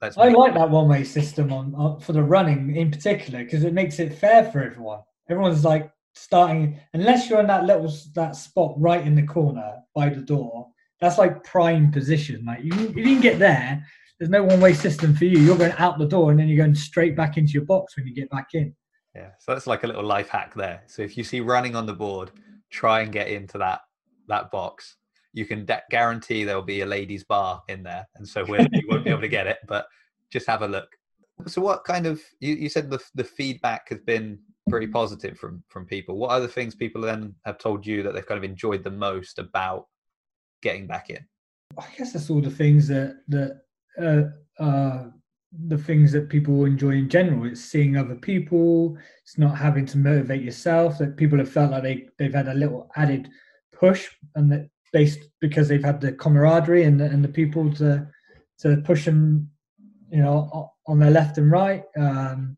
that's 0.00 0.16
I 0.16 0.28
like 0.28 0.54
that 0.54 0.70
one 0.70 0.88
way 0.88 1.04
system 1.04 1.52
on, 1.52 1.74
on, 1.74 2.00
for 2.00 2.12
the 2.12 2.22
running 2.22 2.76
in 2.76 2.90
particular 2.90 3.44
because 3.44 3.64
it 3.64 3.74
makes 3.74 3.98
it 3.98 4.14
fair 4.14 4.50
for 4.50 4.62
everyone. 4.62 5.00
Everyone's 5.28 5.64
like 5.64 5.90
starting 6.14 6.80
unless 6.94 7.28
you're 7.28 7.40
in 7.40 7.46
that 7.46 7.64
little 7.64 7.92
that 8.14 8.34
spot 8.34 8.74
right 8.76 9.06
in 9.06 9.14
the 9.14 9.26
corner 9.26 9.76
by 9.94 10.08
the 10.08 10.22
door. 10.22 10.68
That's 11.00 11.18
like 11.18 11.44
prime 11.44 11.92
position. 11.92 12.44
Like 12.44 12.64
you, 12.64 12.72
you 12.74 13.04
didn't 13.04 13.20
get 13.20 13.38
there 13.38 13.84
there's 14.18 14.30
no 14.30 14.42
one 14.42 14.60
way 14.60 14.74
system 14.74 15.14
for 15.14 15.24
you. 15.24 15.38
You're 15.38 15.56
going 15.56 15.72
out 15.78 15.98
the 15.98 16.06
door 16.06 16.30
and 16.30 16.40
then 16.40 16.48
you're 16.48 16.64
going 16.64 16.74
straight 16.74 17.16
back 17.16 17.36
into 17.36 17.52
your 17.52 17.64
box 17.64 17.96
when 17.96 18.06
you 18.06 18.14
get 18.14 18.28
back 18.30 18.48
in. 18.52 18.74
Yeah, 19.14 19.30
so 19.38 19.52
that's 19.52 19.66
like 19.66 19.84
a 19.84 19.86
little 19.86 20.04
life 20.04 20.28
hack 20.28 20.54
there. 20.54 20.82
So 20.86 21.02
if 21.02 21.16
you 21.16 21.24
see 21.24 21.40
running 21.40 21.76
on 21.76 21.86
the 21.86 21.94
board, 21.94 22.32
try 22.70 23.00
and 23.00 23.12
get 23.12 23.28
into 23.28 23.58
that 23.58 23.80
that 24.28 24.50
box. 24.50 24.96
You 25.32 25.44
can 25.44 25.64
de- 25.64 25.82
guarantee 25.90 26.44
there'll 26.44 26.62
be 26.62 26.80
a 26.80 26.86
ladies' 26.86 27.24
bar 27.24 27.62
in 27.68 27.82
there, 27.82 28.06
and 28.16 28.26
so 28.26 28.40
you 28.46 28.86
won't 28.88 29.04
be 29.04 29.10
able 29.10 29.20
to 29.20 29.28
get 29.28 29.46
it. 29.46 29.58
But 29.66 29.86
just 30.30 30.46
have 30.46 30.62
a 30.62 30.68
look. 30.68 30.88
So, 31.46 31.60
what 31.60 31.84
kind 31.84 32.06
of 32.06 32.20
you, 32.40 32.54
you 32.54 32.68
said 32.68 32.90
the 32.90 33.02
the 33.14 33.24
feedback 33.24 33.88
has 33.90 34.00
been 34.00 34.38
pretty 34.68 34.86
positive 34.86 35.38
from 35.38 35.62
from 35.68 35.86
people. 35.86 36.16
What 36.16 36.30
other 36.30 36.48
things 36.48 36.74
people 36.74 37.02
then 37.02 37.34
have 37.44 37.58
told 37.58 37.86
you 37.86 38.02
that 38.02 38.14
they've 38.14 38.26
kind 38.26 38.38
of 38.38 38.44
enjoyed 38.44 38.84
the 38.84 38.90
most 38.90 39.38
about 39.38 39.86
getting 40.62 40.86
back 40.86 41.10
in? 41.10 41.24
I 41.78 41.86
guess 41.96 42.12
that's 42.12 42.30
all 42.30 42.40
the 42.40 42.50
things 42.50 42.88
that 42.88 43.16
that 43.28 43.60
uh, 44.00 44.62
uh, 44.62 45.10
the 45.66 45.78
things 45.78 46.12
that 46.12 46.28
people 46.28 46.64
enjoy 46.64 46.90
in 46.90 47.08
general. 47.08 47.46
It's 47.46 47.60
seeing 47.60 47.96
other 47.96 48.16
people. 48.16 48.96
It's 49.22 49.38
not 49.38 49.56
having 49.56 49.86
to 49.86 49.98
motivate 49.98 50.42
yourself. 50.42 50.98
That 50.98 51.16
people 51.16 51.38
have 51.38 51.50
felt 51.50 51.70
like 51.70 51.82
they 51.82 52.08
they've 52.18 52.34
had 52.34 52.48
a 52.48 52.54
little 52.54 52.90
added 52.96 53.28
push, 53.78 54.08
and 54.34 54.50
that 54.52 54.68
based 54.92 55.20
because 55.40 55.68
they've 55.68 55.84
had 55.84 56.00
the 56.00 56.12
camaraderie 56.12 56.84
and 56.84 56.98
the, 57.00 57.04
and 57.04 57.22
the 57.22 57.28
people 57.28 57.72
to 57.74 58.06
to 58.60 58.78
push 58.78 59.04
them, 59.04 59.50
you 60.10 60.20
know, 60.20 60.72
on 60.86 60.98
their 60.98 61.10
left 61.10 61.38
and 61.38 61.50
right. 61.50 61.84
Um, 61.96 62.56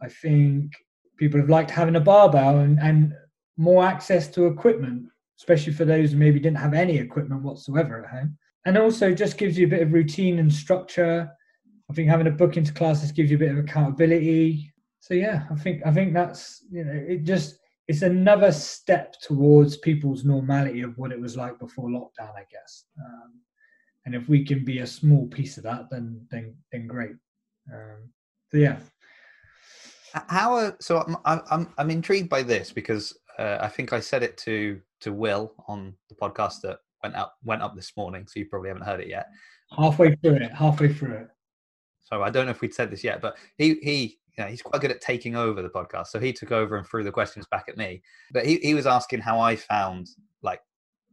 I 0.00 0.08
think 0.08 0.72
people 1.16 1.40
have 1.40 1.50
liked 1.50 1.70
having 1.70 1.96
a 1.96 2.00
barbell 2.00 2.58
and, 2.58 2.78
and 2.80 3.12
more 3.56 3.84
access 3.84 4.28
to 4.28 4.46
equipment, 4.46 5.06
especially 5.38 5.72
for 5.72 5.84
those 5.84 6.12
who 6.12 6.18
maybe 6.18 6.40
didn't 6.40 6.58
have 6.58 6.74
any 6.74 6.98
equipment 6.98 7.42
whatsoever 7.42 8.04
at 8.04 8.10
home 8.10 8.36
and 8.64 8.78
also 8.78 9.12
just 9.12 9.38
gives 9.38 9.58
you 9.58 9.66
a 9.66 9.70
bit 9.70 9.82
of 9.82 9.92
routine 9.92 10.38
and 10.38 10.52
structure. 10.52 11.30
I 11.90 11.94
think 11.94 12.08
having 12.08 12.26
a 12.26 12.32
book 12.32 12.56
into 12.56 12.72
classes 12.72 13.12
gives 13.12 13.30
you 13.30 13.36
a 13.36 13.40
bit 13.40 13.50
of 13.50 13.58
accountability. 13.58 14.72
So 15.00 15.14
yeah, 15.14 15.44
I 15.50 15.56
think 15.56 15.82
I 15.84 15.92
think 15.92 16.14
that's 16.14 16.64
you 16.70 16.84
know 16.84 16.92
it 16.92 17.24
just 17.24 17.58
it's 17.92 18.00
another 18.00 18.50
step 18.50 19.20
towards 19.20 19.76
people's 19.76 20.24
normality 20.24 20.80
of 20.80 20.96
what 20.96 21.12
it 21.12 21.20
was 21.20 21.36
like 21.36 21.58
before 21.58 21.90
lockdown, 21.90 22.34
I 22.34 22.46
guess. 22.50 22.86
Um, 22.98 23.32
and 24.06 24.14
if 24.14 24.30
we 24.30 24.46
can 24.46 24.64
be 24.64 24.78
a 24.78 24.86
small 24.86 25.26
piece 25.26 25.58
of 25.58 25.64
that, 25.64 25.90
then 25.90 26.26
then 26.30 26.56
then 26.72 26.86
great. 26.86 27.16
Um, 27.70 28.08
so 28.50 28.56
yeah. 28.56 28.78
How 30.14 30.54
are, 30.54 30.76
so 30.80 31.04
I'm, 31.26 31.42
I'm 31.50 31.68
I'm 31.76 31.90
intrigued 31.90 32.30
by 32.30 32.42
this 32.42 32.72
because 32.72 33.14
uh, 33.38 33.58
I 33.60 33.68
think 33.68 33.92
I 33.92 34.00
said 34.00 34.22
it 34.22 34.38
to 34.38 34.80
to 35.02 35.12
Will 35.12 35.52
on 35.68 35.94
the 36.08 36.14
podcast 36.14 36.62
that 36.62 36.78
went 37.02 37.14
up 37.14 37.34
went 37.44 37.60
up 37.60 37.76
this 37.76 37.92
morning, 37.94 38.26
so 38.26 38.40
you 38.40 38.46
probably 38.46 38.70
haven't 38.70 38.86
heard 38.86 39.00
it 39.00 39.08
yet. 39.08 39.26
Halfway 39.76 40.16
through 40.16 40.36
it, 40.36 40.52
halfway 40.52 40.94
through 40.94 41.16
it. 41.16 41.28
So 42.00 42.22
I 42.22 42.30
don't 42.30 42.46
know 42.46 42.52
if 42.52 42.62
we'd 42.62 42.72
said 42.72 42.90
this 42.90 43.04
yet, 43.04 43.20
but 43.20 43.36
he 43.58 43.74
he 43.82 44.18
you 44.36 44.44
know, 44.44 44.50
he's 44.50 44.62
quite 44.62 44.80
good 44.80 44.90
at 44.90 45.00
taking 45.00 45.36
over 45.36 45.60
the 45.60 45.68
podcast. 45.68 46.08
So 46.08 46.18
he 46.18 46.32
took 46.32 46.52
over 46.52 46.76
and 46.76 46.86
threw 46.86 47.04
the 47.04 47.12
questions 47.12 47.46
back 47.50 47.66
at 47.68 47.76
me. 47.76 48.02
But 48.32 48.46
he, 48.46 48.56
he 48.58 48.74
was 48.74 48.86
asking 48.86 49.20
how 49.20 49.40
I 49.40 49.56
found 49.56 50.08
like 50.42 50.60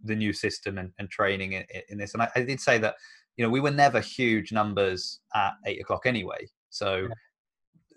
the 0.04 0.16
new 0.16 0.32
system 0.32 0.78
and, 0.78 0.92
and 1.00 1.10
training 1.10 1.54
in, 1.54 1.66
in 1.90 1.98
this. 1.98 2.14
And 2.14 2.24
I, 2.24 2.30
I, 2.36 2.44
did 2.44 2.62
say 2.62 2.78
that, 2.78 2.96
you 3.36 3.44
know, 3.44 3.50
we 3.50 3.60
were 3.60 3.72
never 3.72 4.00
huge 4.00 4.54
numbers 4.54 5.20
at 5.36 5.54
eight 5.66 5.82
o'clock 5.82 6.06
anyway. 6.06 6.48
So 6.70 7.08
yeah. 7.10 7.14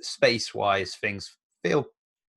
space 0.01 0.53
wise, 0.55 0.97
things 0.97 1.37
feel 1.63 1.87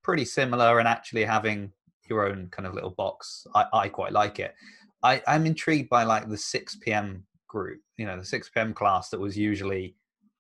pretty 0.04 0.26
similar. 0.26 0.78
And 0.78 0.88
actually 0.88 1.26
having 1.26 1.72
your 2.08 2.28
own 2.28 2.50
kind 2.52 2.68
of 2.68 2.76
little 2.76 2.92
box, 2.92 3.48
I, 3.56 3.66
I 3.74 3.90
quite 3.90 4.12
like 4.12 4.40
it. 4.40 4.54
I, 5.02 5.24
I'm 5.28 5.48
intrigued 5.48 5.90
by 5.90 6.04
like 6.04 6.30
the 6.30 6.38
6 6.38 6.76
p.m. 6.78 7.26
group, 7.48 7.82
you 7.98 8.06
know, 8.06 8.18
the 8.18 8.26
6 8.26 8.50
p.m. 8.50 8.76
class 8.76 9.10
that 9.10 9.20
was 9.20 9.36
usually 9.36 9.96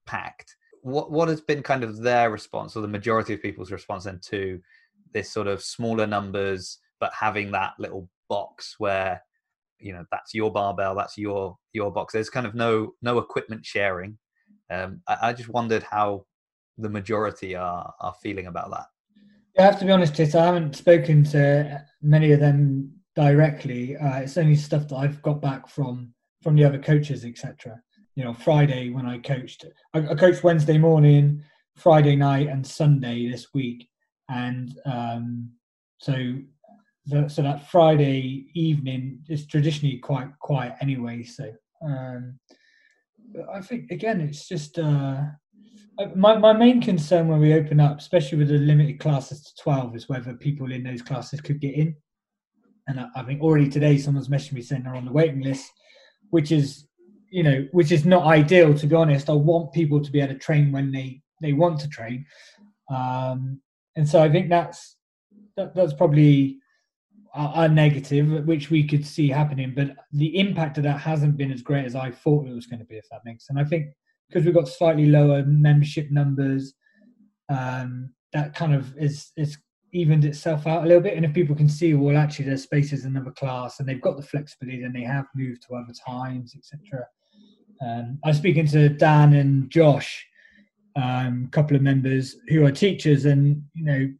packed 0.05 0.55
what 0.85 1.11
what 1.11 1.27
has 1.27 1.41
been 1.41 1.63
kind 1.63 1.83
of 1.83 1.97
their 1.97 2.29
response 2.29 2.75
or 2.75 2.81
the 2.81 2.87
majority 2.87 3.33
of 3.33 3.41
people's 3.41 3.71
response 3.71 4.03
then 4.03 4.19
to 4.23 4.61
this 5.13 5.31
sort 5.31 5.47
of 5.47 5.63
smaller 5.63 6.05
numbers 6.05 6.77
but 6.99 7.11
having 7.11 7.51
that 7.51 7.73
little 7.79 8.07
box 8.29 8.75
where 8.77 9.19
you 9.79 9.91
know 9.93 10.05
that's 10.11 10.35
your 10.35 10.51
barbell 10.51 10.95
that's 10.95 11.17
your 11.17 11.57
your 11.73 11.91
box. 11.91 12.13
There's 12.13 12.29
kind 12.29 12.45
of 12.45 12.53
no 12.53 12.93
no 13.01 13.17
equipment 13.17 13.65
sharing. 13.65 14.17
Um 14.69 15.01
i, 15.07 15.17
I 15.23 15.33
just 15.33 15.49
wondered 15.49 15.81
how 15.81 16.25
the 16.77 16.89
majority 16.89 17.55
are 17.55 17.91
are 17.99 18.13
feeling 18.21 18.45
about 18.45 18.69
that. 18.69 18.85
Yeah, 19.55 19.63
i 19.63 19.65
have 19.65 19.79
to 19.79 19.85
be 19.85 19.91
honest 19.91 20.15
Tit, 20.15 20.35
i 20.35 20.45
haven't 20.45 20.75
spoken 20.75 21.23
to 21.25 21.83
many 22.03 22.31
of 22.31 22.39
them 22.39 22.91
directly. 23.15 23.97
Uh, 23.97 24.19
it's 24.19 24.37
only 24.37 24.55
stuff 24.55 24.87
that 24.89 24.97
i've 24.97 25.21
got 25.23 25.41
back 25.41 25.67
from 25.67 26.13
from 26.43 26.55
the 26.55 26.63
other 26.63 26.79
coaches 26.79 27.25
etc 27.25 27.81
you 28.15 28.23
know 28.23 28.33
Friday 28.33 28.89
when 28.89 29.05
I 29.05 29.19
coached. 29.19 29.65
I, 29.93 29.99
I 29.99 30.15
coached 30.15 30.43
Wednesday 30.43 30.77
morning, 30.77 31.43
Friday 31.75 32.15
night, 32.15 32.47
and 32.47 32.65
Sunday 32.65 33.29
this 33.29 33.53
week, 33.53 33.87
and 34.29 34.77
um, 34.85 35.51
so 35.99 36.35
the, 37.05 37.29
so 37.29 37.41
that 37.43 37.69
Friday 37.69 38.47
evening 38.55 39.19
is 39.29 39.45
traditionally 39.45 39.97
quite 39.97 40.29
quiet 40.39 40.73
anyway. 40.81 41.23
So 41.23 41.51
um, 41.85 42.39
I 43.53 43.61
think 43.61 43.91
again, 43.91 44.21
it's 44.21 44.47
just 44.47 44.79
uh, 44.79 45.21
my 46.15 46.37
my 46.37 46.53
main 46.53 46.81
concern 46.81 47.27
when 47.27 47.41
we 47.41 47.53
open 47.53 47.81
up, 47.81 47.99
especially 47.99 48.37
with 48.37 48.47
the 48.47 48.57
limited 48.57 48.99
classes 48.99 49.43
to 49.43 49.61
twelve, 49.61 49.95
is 49.95 50.07
whether 50.07 50.33
people 50.33 50.71
in 50.71 50.83
those 50.83 51.01
classes 51.01 51.41
could 51.41 51.59
get 51.59 51.75
in. 51.75 51.95
And 52.87 52.99
I, 52.99 53.07
I 53.15 53.23
think 53.23 53.41
already 53.41 53.67
today, 53.67 53.97
someone's 53.97 54.29
messaged 54.29 54.53
me 54.53 54.61
saying 54.61 54.83
they're 54.83 54.95
on 54.95 55.05
the 55.05 55.11
waiting 55.11 55.41
list, 55.41 55.69
which 56.29 56.51
is 56.51 56.87
you 57.35 57.43
know, 57.43 57.67
which 57.73 57.91
is 57.91 58.05
not 58.05 58.25
ideal 58.25 58.73
to 58.73 58.87
be 58.87 58.95
honest. 58.95 59.29
I 59.29 59.33
want 59.33 59.73
people 59.73 60.01
to 60.01 60.09
be 60.09 60.21
able 60.21 60.33
to 60.33 60.39
train 60.39 60.71
when 60.71 60.89
they 60.89 61.21
they 61.41 61.51
want 61.51 61.81
to 61.81 61.89
train, 61.89 62.25
um, 62.89 63.59
and 63.97 64.07
so 64.07 64.23
I 64.23 64.29
think 64.29 64.47
that's 64.49 64.95
that, 65.57 65.75
that's 65.75 65.93
probably 65.93 66.59
a, 67.35 67.67
negative, 67.67 68.45
which 68.45 68.69
we 68.69 68.87
could 68.87 69.05
see 69.05 69.27
happening. 69.27 69.73
But 69.75 69.97
the 70.13 70.39
impact 70.39 70.77
of 70.77 70.85
that 70.85 71.01
hasn't 71.01 71.35
been 71.35 71.51
as 71.51 71.61
great 71.61 71.85
as 71.85 71.93
I 71.93 72.09
thought 72.09 72.47
it 72.47 72.53
was 72.53 72.67
going 72.67 72.79
to 72.79 72.85
be, 72.85 72.95
if 72.95 73.09
that 73.11 73.25
makes. 73.25 73.47
sense. 73.47 73.57
And 73.57 73.65
I 73.65 73.69
think 73.69 73.87
because 74.29 74.45
we've 74.45 74.55
got 74.55 74.69
slightly 74.69 75.07
lower 75.07 75.43
membership 75.45 76.09
numbers, 76.11 76.73
um, 77.49 78.11
that 78.31 78.55
kind 78.55 78.73
of 78.73 78.97
is 78.97 79.33
is 79.35 79.57
evened 79.91 80.23
itself 80.23 80.67
out 80.67 80.85
a 80.85 80.87
little 80.87 81.03
bit. 81.03 81.17
And 81.17 81.25
if 81.25 81.33
people 81.33 81.55
can 81.55 81.67
see, 81.67 81.93
well, 81.95 82.15
actually, 82.15 82.45
there's 82.45 82.63
spaces 82.63 83.03
in 83.03 83.11
another 83.11 83.31
class, 83.31 83.81
and 83.81 83.89
they've 83.89 84.01
got 84.01 84.15
the 84.15 84.23
flexibility, 84.23 84.83
and 84.83 84.95
they 84.95 85.03
have 85.03 85.25
moved 85.35 85.63
to 85.63 85.75
other 85.75 85.93
times, 86.07 86.55
etc. 86.55 87.05
Um, 87.81 88.19
I 88.23 88.29
was 88.29 88.37
speaking 88.37 88.67
to 88.67 88.89
Dan 88.89 89.33
and 89.33 89.69
Josh, 89.69 90.25
um, 90.95 91.45
a 91.47 91.51
couple 91.51 91.75
of 91.75 91.81
members 91.81 92.35
who 92.47 92.65
are 92.65 92.71
teachers, 92.71 93.25
and 93.25 93.63
you 93.73 93.85
know, 93.85 94.13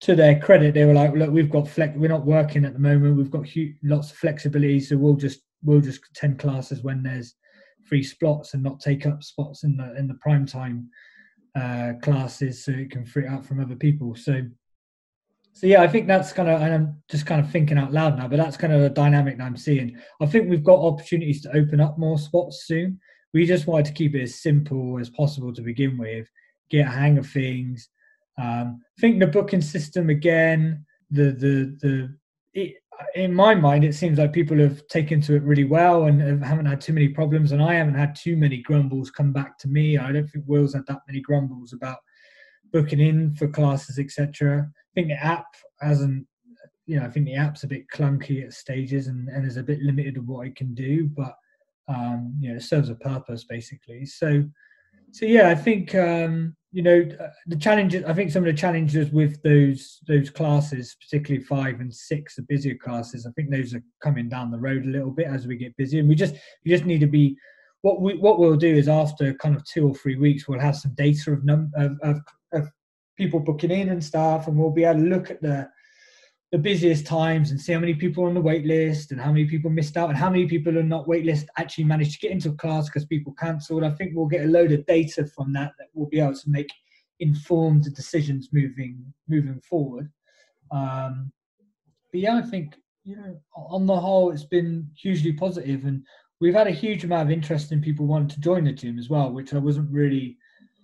to 0.00 0.14
their 0.14 0.38
credit, 0.38 0.74
they 0.74 0.84
were 0.84 0.94
like, 0.94 1.12
"Look, 1.14 1.30
we've 1.30 1.50
got 1.50 1.68
flex. 1.68 1.96
We're 1.96 2.08
not 2.08 2.26
working 2.26 2.64
at 2.64 2.72
the 2.72 2.78
moment. 2.78 3.16
We've 3.16 3.30
got 3.30 3.46
lots 3.82 4.10
of 4.10 4.16
flexibility, 4.16 4.80
so 4.80 4.96
we'll 4.96 5.14
just 5.14 5.40
we'll 5.62 5.80
just 5.80 6.00
attend 6.10 6.38
classes 6.38 6.82
when 6.82 7.02
there's 7.02 7.34
free 7.84 8.02
spots 8.02 8.54
and 8.54 8.62
not 8.62 8.80
take 8.80 9.06
up 9.06 9.22
spots 9.22 9.64
in 9.64 9.76
the 9.76 9.96
in 9.96 10.08
the 10.08 10.14
prime 10.14 10.46
time 10.46 10.90
uh, 11.54 11.92
classes 12.02 12.64
so 12.64 12.72
it 12.72 12.90
can 12.90 13.04
free 13.04 13.26
up 13.26 13.44
from 13.44 13.60
other 13.60 13.76
people. 13.76 14.14
So, 14.14 14.42
so 15.58 15.66
yeah, 15.66 15.82
I 15.82 15.88
think 15.88 16.06
that's 16.06 16.32
kind 16.32 16.48
of, 16.48 16.62
and 16.62 16.72
I'm 16.72 17.02
just 17.10 17.26
kind 17.26 17.44
of 17.44 17.50
thinking 17.50 17.78
out 17.78 17.92
loud 17.92 18.16
now, 18.16 18.28
but 18.28 18.36
that's 18.36 18.56
kind 18.56 18.72
of 18.72 18.80
a 18.80 18.88
dynamic 18.88 19.38
that 19.38 19.44
I'm 19.44 19.56
seeing. 19.56 19.96
I 20.20 20.26
think 20.26 20.48
we've 20.48 20.62
got 20.62 20.78
opportunities 20.78 21.42
to 21.42 21.56
open 21.56 21.80
up 21.80 21.98
more 21.98 22.16
spots 22.16 22.64
soon. 22.64 23.00
We 23.34 23.44
just 23.44 23.66
wanted 23.66 23.86
to 23.86 23.92
keep 23.92 24.14
it 24.14 24.22
as 24.22 24.40
simple 24.40 25.00
as 25.00 25.10
possible 25.10 25.52
to 25.52 25.60
begin 25.60 25.98
with, 25.98 26.30
get 26.70 26.86
a 26.86 26.90
hang 26.90 27.18
of 27.18 27.28
things. 27.28 27.88
Um, 28.40 28.80
I 28.96 29.00
think 29.00 29.18
the 29.18 29.26
booking 29.26 29.60
system 29.60 30.10
again, 30.10 30.86
the 31.10 31.32
the 31.32 31.76
the 31.80 32.16
it, 32.54 32.76
in 33.16 33.34
my 33.34 33.52
mind, 33.56 33.84
it 33.84 33.96
seems 33.96 34.16
like 34.16 34.32
people 34.32 34.58
have 34.58 34.86
taken 34.86 35.20
to 35.22 35.34
it 35.34 35.42
really 35.42 35.64
well 35.64 36.04
and 36.04 36.44
haven't 36.44 36.66
had 36.66 36.80
too 36.80 36.92
many 36.92 37.08
problems. 37.08 37.50
And 37.50 37.60
I 37.60 37.74
haven't 37.74 37.94
had 37.94 38.14
too 38.14 38.36
many 38.36 38.58
grumbles 38.58 39.10
come 39.10 39.32
back 39.32 39.58
to 39.58 39.68
me. 39.68 39.98
I 39.98 40.12
don't 40.12 40.28
think 40.28 40.44
Will's 40.46 40.74
had 40.74 40.86
that 40.86 41.00
many 41.08 41.20
grumbles 41.20 41.72
about 41.72 41.98
booking 42.72 43.00
in 43.00 43.34
for 43.34 43.48
classes, 43.48 43.98
etc. 43.98 44.68
I 44.68 44.90
think 44.94 45.08
the 45.08 45.24
app 45.24 45.46
hasn't, 45.80 46.26
you 46.86 46.98
know, 46.98 47.06
I 47.06 47.10
think 47.10 47.26
the 47.26 47.36
app's 47.36 47.64
a 47.64 47.68
bit 47.68 47.88
clunky 47.94 48.44
at 48.44 48.52
stages 48.52 49.06
and, 49.06 49.28
and 49.28 49.46
is 49.46 49.56
a 49.56 49.62
bit 49.62 49.80
limited 49.80 50.16
of 50.16 50.26
what 50.26 50.46
it 50.46 50.56
can 50.56 50.74
do, 50.74 51.08
but 51.08 51.34
um, 51.88 52.34
you 52.40 52.50
know, 52.50 52.56
it 52.56 52.62
serves 52.62 52.90
a 52.90 52.94
purpose 52.94 53.44
basically. 53.44 54.04
So, 54.04 54.44
so 55.12 55.24
yeah, 55.24 55.48
I 55.48 55.54
think 55.54 55.94
um, 55.94 56.56
you 56.70 56.82
know 56.82 57.08
the 57.46 57.56
challenges 57.56 58.04
i 58.04 58.12
think 58.12 58.30
some 58.30 58.42
of 58.42 58.46
the 58.46 58.60
challenges 58.60 59.10
with 59.10 59.42
those 59.42 60.00
those 60.06 60.28
classes 60.28 60.96
particularly 61.00 61.42
five 61.42 61.80
and 61.80 61.94
six 61.94 62.36
the 62.36 62.42
busier 62.42 62.74
classes 62.74 63.26
i 63.26 63.30
think 63.32 63.50
those 63.50 63.74
are 63.74 63.82
coming 64.02 64.28
down 64.28 64.50
the 64.50 64.58
road 64.58 64.84
a 64.84 64.88
little 64.88 65.10
bit 65.10 65.26
as 65.26 65.46
we 65.46 65.56
get 65.56 65.76
busy 65.76 65.98
and 65.98 66.08
we 66.08 66.14
just 66.14 66.34
we 66.64 66.70
just 66.70 66.84
need 66.84 67.00
to 67.00 67.06
be 67.06 67.36
what 67.82 68.02
we 68.02 68.18
what 68.18 68.38
we'll 68.38 68.56
do 68.56 68.74
is 68.74 68.88
after 68.88 69.32
kind 69.34 69.56
of 69.56 69.64
two 69.64 69.88
or 69.88 69.94
three 69.94 70.16
weeks 70.16 70.46
we'll 70.46 70.60
have 70.60 70.76
some 70.76 70.94
data 70.94 71.32
of 71.32 71.44
num 71.44 71.70
of, 71.74 71.96
of 72.02 72.20
people 73.18 73.40
booking 73.40 73.70
in 73.70 73.90
and 73.90 74.02
stuff 74.02 74.46
and 74.46 74.56
we'll 74.56 74.70
be 74.70 74.84
able 74.84 75.00
to 75.00 75.06
look 75.06 75.30
at 75.30 75.42
the 75.42 75.68
the 76.50 76.58
busiest 76.58 77.06
times 77.06 77.50
and 77.50 77.60
see 77.60 77.74
how 77.74 77.78
many 77.78 77.94
people 77.94 78.24
are 78.24 78.28
on 78.28 78.34
the 78.34 78.40
wait 78.40 78.64
list 78.64 79.12
and 79.12 79.20
how 79.20 79.30
many 79.30 79.44
people 79.44 79.68
missed 79.68 79.98
out 79.98 80.08
and 80.08 80.16
how 80.16 80.30
many 80.30 80.46
people 80.46 80.78
are 80.78 80.82
not 80.82 81.06
wait 81.06 81.26
list 81.26 81.46
actually 81.58 81.84
managed 81.84 82.12
to 82.12 82.18
get 82.20 82.30
into 82.30 82.48
a 82.48 82.54
class 82.54 82.86
because 82.86 83.04
people 83.04 83.34
cancelled. 83.38 83.84
I 83.84 83.90
think 83.90 84.12
we'll 84.14 84.26
get 84.26 84.46
a 84.46 84.48
load 84.48 84.72
of 84.72 84.86
data 84.86 85.26
from 85.26 85.52
that 85.52 85.72
that 85.78 85.88
we'll 85.92 86.08
be 86.08 86.20
able 86.20 86.34
to 86.34 86.50
make 86.50 86.70
informed 87.20 87.92
decisions 87.94 88.48
moving 88.52 89.12
moving 89.28 89.60
forward. 89.60 90.10
Um, 90.70 91.32
but 92.12 92.20
yeah, 92.22 92.36
I 92.36 92.42
think 92.42 92.76
you 93.04 93.16
know 93.16 93.38
on 93.54 93.84
the 93.84 94.00
whole 94.00 94.30
it's 94.30 94.44
been 94.44 94.88
hugely 94.96 95.32
positive 95.32 95.84
and 95.84 96.02
we've 96.40 96.54
had 96.54 96.66
a 96.66 96.70
huge 96.70 97.04
amount 97.04 97.28
of 97.28 97.32
interest 97.32 97.72
in 97.72 97.82
people 97.82 98.06
wanting 98.06 98.28
to 98.28 98.40
join 98.40 98.64
the 98.64 98.72
gym 98.72 98.98
as 98.98 99.10
well, 99.10 99.30
which 99.30 99.52
I 99.52 99.58
wasn't 99.58 99.90
really 99.90 100.38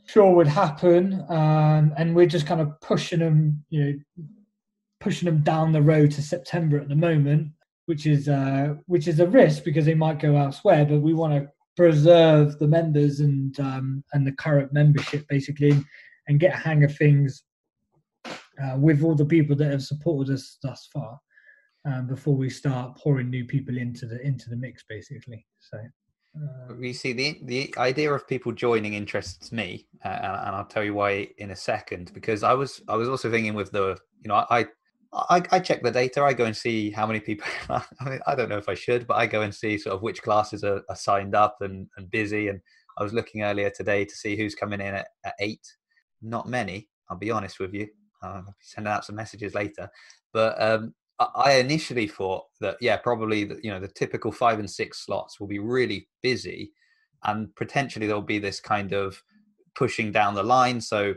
sure 0.06 0.34
would 0.34 0.46
happen. 0.46 1.24
Um, 1.28 1.92
and 1.96 2.14
we're 2.14 2.26
just 2.26 2.46
kind 2.46 2.60
of 2.60 2.80
pushing 2.80 3.20
them, 3.20 3.64
you 3.70 3.84
know, 3.84 4.24
pushing 5.00 5.26
them 5.26 5.42
down 5.42 5.72
the 5.72 5.82
road 5.82 6.10
to 6.12 6.22
September 6.22 6.78
at 6.78 6.88
the 6.88 6.96
moment, 6.96 7.52
which 7.86 8.06
is 8.06 8.28
uh, 8.28 8.74
which 8.86 9.08
is 9.08 9.20
a 9.20 9.26
risk 9.26 9.64
because 9.64 9.84
they 9.84 9.94
might 9.94 10.20
go 10.20 10.36
elsewhere. 10.36 10.84
But 10.84 11.00
we 11.00 11.14
want 11.14 11.34
to 11.34 11.48
preserve 11.76 12.58
the 12.58 12.68
members 12.68 13.20
and 13.20 13.58
um, 13.60 14.04
and 14.12 14.26
the 14.26 14.32
current 14.32 14.72
membership 14.72 15.26
basically, 15.28 15.72
and 16.28 16.40
get 16.40 16.54
a 16.54 16.58
hang 16.58 16.84
of 16.84 16.96
things 16.96 17.42
uh, 18.26 18.76
with 18.78 19.02
all 19.02 19.14
the 19.14 19.26
people 19.26 19.56
that 19.56 19.70
have 19.70 19.82
supported 19.82 20.32
us 20.32 20.58
thus 20.62 20.88
far. 20.92 21.18
Um, 21.86 22.06
before 22.06 22.34
we 22.34 22.48
start 22.48 22.96
pouring 22.96 23.28
new 23.28 23.44
people 23.44 23.76
into 23.76 24.06
the 24.06 24.20
into 24.22 24.48
the 24.48 24.56
mix, 24.56 24.84
basically. 24.88 25.46
So. 25.60 25.78
Uh, 26.36 26.74
you 26.80 26.92
see, 26.92 27.12
the 27.12 27.38
the 27.44 27.74
idea 27.78 28.12
of 28.12 28.26
people 28.26 28.52
joining 28.52 28.94
interests 28.94 29.52
me, 29.52 29.86
uh, 30.04 30.08
and 30.08 30.56
I'll 30.56 30.64
tell 30.64 30.82
you 30.82 30.94
why 30.94 31.28
in 31.38 31.50
a 31.50 31.56
second. 31.56 32.12
Because 32.12 32.42
I 32.42 32.54
was 32.54 32.82
I 32.88 32.96
was 32.96 33.08
also 33.08 33.30
thinking 33.30 33.54
with 33.54 33.70
the 33.70 33.96
you 34.22 34.28
know 34.28 34.44
I 34.50 34.66
I, 35.14 35.42
I, 35.52 35.60
check 35.60 35.82
the 35.82 35.90
data. 35.90 36.22
I 36.22 36.32
go 36.32 36.44
and 36.44 36.56
see 36.56 36.90
how 36.90 37.06
many 37.06 37.20
people. 37.20 37.46
I 37.70 37.82
mean, 38.04 38.18
I 38.26 38.34
don't 38.34 38.48
know 38.48 38.58
if 38.58 38.68
I 38.68 38.74
should, 38.74 39.06
but 39.06 39.14
I 39.14 39.26
go 39.26 39.42
and 39.42 39.54
see 39.54 39.78
sort 39.78 39.94
of 39.94 40.02
which 40.02 40.22
classes 40.22 40.64
are, 40.64 40.82
are 40.88 40.96
signed 40.96 41.34
up 41.34 41.58
and, 41.60 41.86
and 41.96 42.10
busy. 42.10 42.48
And 42.48 42.60
I 42.98 43.04
was 43.04 43.12
looking 43.12 43.42
earlier 43.42 43.70
today 43.70 44.04
to 44.04 44.14
see 44.14 44.36
who's 44.36 44.54
coming 44.54 44.80
in 44.80 44.94
at, 44.94 45.06
at 45.24 45.34
eight. 45.40 45.64
Not 46.20 46.48
many, 46.48 46.88
I'll 47.08 47.16
be 47.16 47.30
honest 47.30 47.60
with 47.60 47.74
you. 47.74 47.86
I'll 48.22 48.42
be 48.42 48.52
sending 48.60 48.92
out 48.92 49.04
some 49.04 49.16
messages 49.16 49.54
later. 49.54 49.88
But 50.32 50.60
um, 50.60 50.94
I 51.18 51.54
initially 51.54 52.08
thought 52.08 52.46
that, 52.60 52.76
yeah, 52.80 52.96
probably, 52.96 53.44
the, 53.44 53.60
you 53.62 53.70
know, 53.70 53.78
the 53.78 53.88
typical 53.88 54.32
five 54.32 54.58
and 54.58 54.70
six 54.70 55.04
slots 55.04 55.38
will 55.38 55.46
be 55.46 55.60
really 55.60 56.08
busy 56.22 56.72
and 57.24 57.54
potentially 57.56 58.06
there'll 58.06 58.22
be 58.22 58.38
this 58.38 58.60
kind 58.60 58.92
of 58.92 59.22
pushing 59.74 60.12
down 60.12 60.34
the 60.34 60.42
line. 60.42 60.80
So 60.80 61.14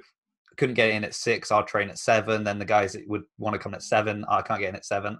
couldn't 0.57 0.75
get 0.75 0.89
in 0.89 1.03
at 1.03 1.13
six, 1.13 1.51
I'll 1.51 1.63
train 1.63 1.89
at 1.89 1.97
seven. 1.97 2.43
Then 2.43 2.59
the 2.59 2.65
guys 2.65 2.93
that 2.93 3.07
would 3.07 3.23
want 3.37 3.53
to 3.53 3.59
come 3.59 3.73
at 3.73 3.83
seven, 3.83 4.25
I 4.29 4.41
can't 4.41 4.59
get 4.59 4.69
in 4.69 4.75
at 4.75 4.85
seven, 4.85 5.17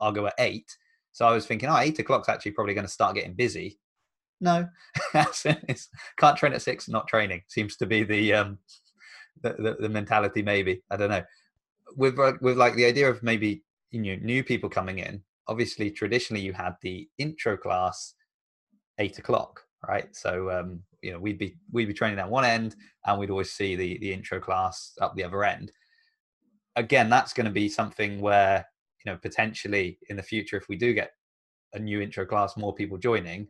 I'll 0.00 0.12
go 0.12 0.26
at 0.26 0.34
eight. 0.38 0.76
So 1.12 1.26
I 1.26 1.32
was 1.32 1.46
thinking, 1.46 1.68
oh, 1.68 1.78
eight 1.78 1.98
o'clock's 1.98 2.28
actually 2.28 2.52
probably 2.52 2.74
going 2.74 2.86
to 2.86 2.92
start 2.92 3.14
getting 3.14 3.34
busy. 3.34 3.78
No, 4.40 4.68
can't 5.12 6.36
train 6.36 6.52
at 6.52 6.62
six, 6.62 6.88
not 6.88 7.08
training 7.08 7.42
seems 7.48 7.76
to 7.76 7.86
be 7.86 8.04
the 8.04 8.34
um 8.34 8.58
the, 9.42 9.54
the, 9.58 9.76
the 9.80 9.88
mentality. 9.88 10.42
Maybe 10.42 10.82
I 10.90 10.96
don't 10.96 11.10
know. 11.10 11.24
With 11.96 12.16
with 12.40 12.56
like 12.56 12.76
the 12.76 12.84
idea 12.84 13.10
of 13.10 13.22
maybe 13.22 13.64
you 13.90 14.00
know 14.02 14.16
new 14.22 14.44
people 14.44 14.68
coming 14.68 14.98
in. 14.98 15.22
Obviously, 15.46 15.90
traditionally 15.90 16.42
you 16.42 16.52
had 16.52 16.74
the 16.82 17.08
intro 17.18 17.56
class 17.56 18.14
eight 18.98 19.18
o'clock, 19.18 19.62
right? 19.86 20.14
So 20.14 20.50
um, 20.50 20.82
you 21.02 21.12
know 21.12 21.18
we'd 21.18 21.38
be 21.38 21.56
we'd 21.72 21.86
be 21.86 21.94
training 21.94 22.18
at 22.18 22.30
one 22.30 22.44
end, 22.44 22.76
and 23.06 23.18
we'd 23.18 23.30
always 23.30 23.52
see 23.52 23.76
the 23.76 23.98
the 23.98 24.12
intro 24.12 24.40
class 24.40 24.92
up 25.00 25.14
the 25.14 25.24
other 25.24 25.44
end. 25.44 25.72
Again, 26.76 27.08
that's 27.08 27.32
going 27.32 27.46
to 27.46 27.52
be 27.52 27.68
something 27.68 28.20
where 28.20 28.64
you 29.04 29.12
know 29.12 29.18
potentially 29.18 29.98
in 30.08 30.16
the 30.16 30.22
future, 30.22 30.56
if 30.56 30.68
we 30.68 30.76
do 30.76 30.92
get 30.92 31.12
a 31.74 31.78
new 31.78 32.00
intro 32.00 32.24
class, 32.24 32.56
more 32.56 32.74
people 32.74 32.98
joining, 32.98 33.48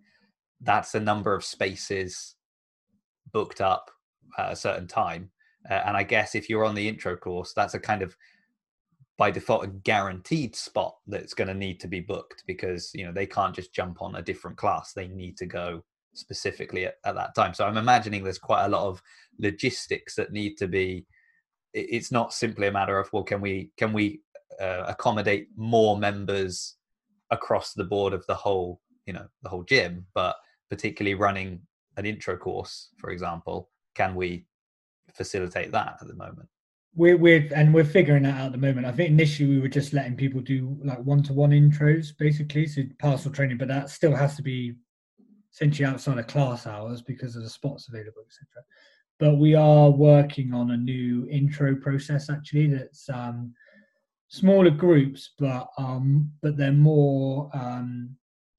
that's 0.61 0.95
a 0.95 1.01
number 1.01 1.35
of 1.35 1.45
spaces 1.45 2.35
booked 3.33 3.61
up 3.61 3.91
at 4.39 4.53
a 4.53 4.57
certain 4.57 4.87
time. 4.87 5.31
Uh, 5.69 5.83
and 5.87 5.97
I 5.97 6.03
guess 6.03 6.35
if 6.35 6.49
you're 6.49 6.65
on 6.65 6.75
the 6.75 6.89
intro 6.89 7.17
course, 7.17 7.53
that's 7.55 7.75
a 7.75 7.81
kind 7.81 8.03
of 8.03 8.17
by 9.19 9.31
default 9.31 9.65
a 9.65 9.69
guaranteed 9.69 10.55
spot 10.55 10.95
that's 11.09 11.35
going 11.35 11.49
to 11.49 11.55
need 11.55 11.81
to 11.81 11.89
be 11.89 12.01
booked 12.01 12.45
because 12.47 12.91
you 12.95 13.05
know 13.05 13.13
they 13.13 13.27
can't 13.27 13.55
just 13.55 13.75
jump 13.75 14.01
on 14.01 14.15
a 14.15 14.23
different 14.23 14.57
class. 14.57 14.93
They 14.93 15.09
need 15.09 15.37
to 15.39 15.47
go 15.47 15.85
specifically 16.15 16.87
at, 16.87 16.95
at, 17.05 17.15
that 17.15 17.35
time. 17.35 17.55
So 17.55 17.67
i'm 17.67 17.77
imagining 17.77 18.25
there's 18.25 18.39
quite 18.39 18.65
a 18.65 18.69
lot 18.69 18.87
of 18.87 19.03
logistics 19.39 20.15
that 20.17 20.33
need 20.33 20.57
to 20.59 20.67
be 20.67 21.07
it's 21.75 22.11
not 22.11 22.33
simply 22.33 22.67
a 22.67 22.73
matter 22.73 22.99
of 22.99 23.13
well 23.13 23.23
can 23.23 23.41
we 23.41 23.71
can 23.77 23.93
we 23.93 24.21
uh, 24.61 24.85
accommodate 24.87 25.49
more 25.57 25.97
members 25.97 26.77
across 27.31 27.75
the 27.75 27.85
board 27.85 28.13
of 28.13 28.25
the 28.27 28.35
whole 28.35 28.81
you 29.07 29.13
know 29.13 29.27
the 29.43 29.49
whole 29.49 29.63
gym 29.63 30.07
but 30.15 30.37
particularly 30.71 31.15
running 31.15 31.61
an 31.97 32.07
intro 32.07 32.37
course 32.37 32.89
for 32.99 33.11
example 33.11 33.71
can 33.95 34.15
we 34.15 34.47
facilitate 35.15 35.71
that 35.73 35.97
at 36.01 36.09
the 36.09 36.15
moment 36.15 36.49
we're, 36.99 37.17
we're 37.17 37.49
and 37.55 37.73
we're 37.73 37.85
figuring 37.85 38.25
that 38.25 38.35
out 38.35 38.47
at 38.47 38.53
the 38.53 38.59
moment. 38.59 38.85
I 38.85 38.93
think 38.93 39.09
initially 39.11 39.49
we 39.49 39.61
were 39.61 39.69
just 39.69 39.93
letting 39.93 40.17
people 40.17 40.41
do 40.41 40.77
like 40.83 40.99
one-to-one 40.99 41.51
intros, 41.51 42.09
basically, 42.19 42.67
so 42.67 42.83
partial 42.99 43.31
training, 43.31 43.57
but 43.57 43.69
that 43.69 43.89
still 43.89 44.15
has 44.15 44.35
to 44.37 44.43
be 44.43 44.75
essentially 45.53 45.87
outside 45.87 46.19
of 46.19 46.27
class 46.27 46.67
hours 46.67 47.01
because 47.01 47.37
of 47.37 47.45
the 47.45 47.49
spots 47.49 47.89
available, 47.89 48.23
etc. 48.27 48.65
But 49.21 49.37
we 49.37 49.55
are 49.55 49.91
working 49.91 50.53
on 50.53 50.73
a 50.73 50.77
new 50.77 51.29
intro 51.31 51.77
process 51.77 52.29
actually 52.29 52.67
that's 52.67 53.09
um, 53.09 53.55
smaller 54.27 54.71
groups, 54.71 55.31
but 55.39 55.69
um, 55.79 56.33
but 56.43 56.57
they're 56.57 56.73
more 56.73 57.49
um, 57.55 58.17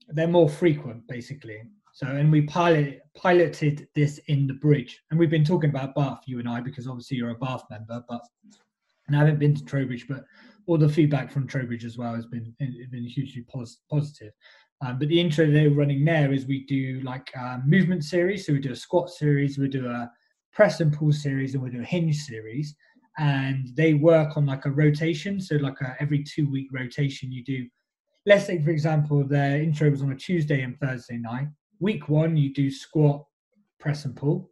they're 0.08 0.28
more 0.28 0.50
frequent 0.50 1.06
basically. 1.10 1.62
So, 2.00 2.08
and 2.08 2.32
we 2.32 2.44
pilot, 2.44 3.02
piloted 3.14 3.90
this 3.94 4.22
in 4.28 4.48
the 4.48 4.54
bridge. 4.54 5.04
And 5.12 5.20
we've 5.20 5.30
been 5.30 5.44
talking 5.44 5.70
about 5.70 5.96
Bath, 5.96 6.22
you 6.28 6.40
and 6.40 6.48
I, 6.48 6.62
because 6.62 6.88
obviously 6.88 7.18
you're 7.18 7.32
a 7.32 7.36
Bath 7.36 7.64
member, 7.70 8.02
but 8.08 8.22
and 9.08 9.18
I 9.18 9.20
haven't 9.20 9.38
been 9.38 9.54
to 9.56 9.66
Trowbridge, 9.66 10.08
but 10.08 10.24
all 10.66 10.78
the 10.78 10.88
feedback 10.88 11.30
from 11.30 11.46
Trowbridge 11.46 11.84
as 11.84 11.98
well 11.98 12.16
has 12.16 12.26
been, 12.26 12.56
been 12.58 13.04
hugely 13.04 13.46
positive. 13.90 14.32
Um, 14.80 14.98
but 14.98 15.10
the 15.10 15.20
intro 15.20 15.52
they're 15.52 15.72
running 15.72 16.06
there 16.06 16.32
is 16.32 16.46
we 16.46 16.64
do 16.68 17.02
like 17.04 17.30
a 17.36 17.62
movement 17.66 18.06
series. 18.06 18.46
So 18.46 18.54
we 18.54 18.60
do 18.60 18.72
a 18.72 18.78
squat 18.78 19.10
series, 19.10 19.58
we 19.58 19.68
do 19.68 19.86
a 19.86 20.10
press 20.54 20.80
and 20.80 20.94
pull 20.94 21.12
series, 21.12 21.54
and 21.54 21.62
we 21.62 21.70
do 21.70 21.82
a 21.82 21.86
hinge 21.86 22.16
series. 22.16 22.78
And 23.18 23.76
they 23.76 23.96
work 23.96 24.38
on 24.38 24.46
like 24.46 24.64
a 24.64 24.72
rotation. 24.72 25.42
So 25.42 25.56
like 25.56 25.82
a, 25.82 25.98
every 26.00 26.24
two 26.24 26.50
week 26.50 26.70
rotation, 26.72 27.30
you 27.30 27.44
do. 27.44 27.68
Let's 28.26 28.46
say, 28.46 28.62
for 28.62 28.70
example, 28.70 29.28
their 29.28 29.62
intro 29.62 29.90
was 29.90 30.02
on 30.02 30.14
a 30.14 30.16
Tuesday 30.16 30.62
and 30.62 30.80
Thursday 30.80 31.18
night 31.18 31.50
week 31.80 32.10
one, 32.10 32.38
you 32.38 32.54
do 32.54 32.70
squat, 32.70 33.26
press, 33.80 34.06
and 34.06 34.16
pull. 34.16 34.52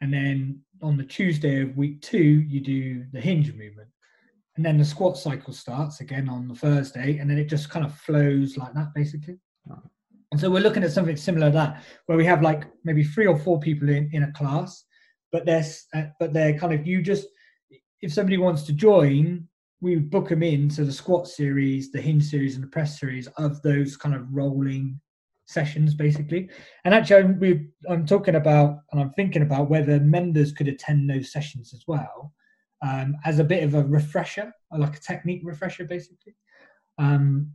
And 0.00 0.12
then 0.12 0.60
on 0.82 0.96
the 0.96 1.04
Tuesday 1.04 1.62
of 1.62 1.76
week 1.76 2.00
two, 2.00 2.18
you 2.18 2.60
do 2.60 3.04
the 3.12 3.20
hinge 3.20 3.52
movement. 3.52 3.88
And 4.56 4.64
then 4.64 4.78
the 4.78 4.84
squat 4.84 5.16
cycle 5.16 5.52
starts 5.52 6.00
again 6.00 6.28
on 6.28 6.48
the 6.48 6.54
Thursday, 6.54 7.18
and 7.18 7.30
then 7.30 7.38
it 7.38 7.48
just 7.48 7.70
kind 7.70 7.84
of 7.84 7.94
flows 7.94 8.56
like 8.56 8.74
that, 8.74 8.92
basically. 8.94 9.38
And 10.32 10.40
so 10.40 10.50
we're 10.50 10.62
looking 10.62 10.84
at 10.84 10.92
something 10.92 11.16
similar 11.16 11.48
to 11.48 11.52
that, 11.52 11.84
where 12.06 12.18
we 12.18 12.24
have 12.24 12.42
like 12.42 12.64
maybe 12.84 13.02
three 13.02 13.26
or 13.26 13.38
four 13.38 13.58
people 13.58 13.88
in, 13.88 14.08
in 14.12 14.22
a 14.22 14.32
class, 14.32 14.84
but 15.32 15.44
they're 15.44 15.64
uh, 15.94 16.04
but 16.18 16.32
they're 16.32 16.58
kind 16.58 16.72
of 16.72 16.86
you 16.86 17.02
just 17.02 17.26
if 18.00 18.12
somebody 18.12 18.38
wants 18.38 18.62
to 18.62 18.72
join, 18.72 19.46
we 19.80 19.96
book 19.96 20.28
them 20.28 20.42
in 20.42 20.68
to 20.70 20.84
the 20.84 20.92
squat 20.92 21.26
series, 21.26 21.90
the 21.90 22.00
hinge 22.00 22.24
series, 22.24 22.54
and 22.54 22.62
the 22.62 22.68
press 22.68 22.98
series 22.98 23.26
of 23.38 23.60
those 23.62 23.96
kind 23.96 24.14
of 24.14 24.32
rolling 24.32 25.00
sessions 25.50 25.94
basically. 25.94 26.48
And 26.84 26.94
actually 26.94 27.22
I'm, 27.22 27.40
we, 27.40 27.66
I'm 27.88 28.06
talking 28.06 28.36
about 28.36 28.80
and 28.92 29.00
i'm 29.00 29.10
thinking 29.12 29.42
about 29.42 29.70
whether 29.70 30.00
members 30.00 30.52
could 30.52 30.68
attend 30.68 31.08
those 31.08 31.32
sessions 31.32 31.72
as 31.74 31.84
well 31.86 32.32
um, 32.82 33.16
as 33.24 33.38
a 33.38 33.44
bit 33.44 33.64
of 33.64 33.74
a 33.74 33.82
refresher 33.82 34.52
like 34.76 34.96
a 34.96 35.00
technique 35.00 35.42
refresher 35.44 35.84
basically. 35.84 36.34
Um, 36.98 37.52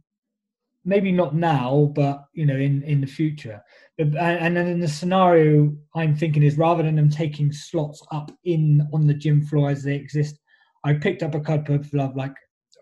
maybe 0.88 1.12
not 1.12 1.36
now 1.36 1.92
but 1.96 2.26
you 2.34 2.46
know 2.46 2.56
in 2.56 2.84
in 2.84 3.02
the 3.02 3.08
future. 3.08 3.62
But, 3.98 4.16
and 4.16 4.56
then 4.56 4.68
in 4.68 4.80
the 4.80 4.88
scenario 4.88 5.76
i'm 5.96 6.16
thinking 6.16 6.44
is 6.44 6.58
rather 6.58 6.84
than 6.84 6.96
them 6.96 7.10
taking 7.10 7.52
slots 7.52 8.04
up 8.12 8.32
in 8.44 8.88
on 8.94 9.08
the 9.08 9.14
gym 9.14 9.42
floor 9.42 9.70
as 9.70 9.84
they 9.84 9.96
exist 9.96 10.38
i 10.84 10.94
picked 10.94 11.24
up 11.24 11.34
a 11.34 11.40
couple 11.40 11.76
of 11.76 12.16
like 12.16 12.36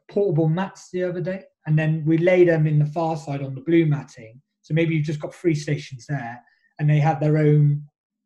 portable 0.10 0.50
mats 0.50 0.90
the 0.92 1.04
other 1.04 1.22
day 1.22 1.44
and 1.66 1.78
then 1.80 2.04
we 2.06 2.18
lay 2.18 2.44
them 2.44 2.68
in 2.68 2.80
the 2.80 2.86
far 2.86 3.16
side 3.16 3.42
on 3.42 3.56
the 3.56 3.62
blue 3.62 3.86
matting 3.86 4.42
so 4.64 4.74
maybe 4.74 4.96
you've 4.96 5.06
just 5.06 5.20
got 5.20 5.36
three 5.36 5.56
stations 5.56 6.06
there, 6.08 6.42
and 6.80 6.90
they 6.90 7.00
have 7.00 7.20
their 7.20 7.38
own 7.38 7.84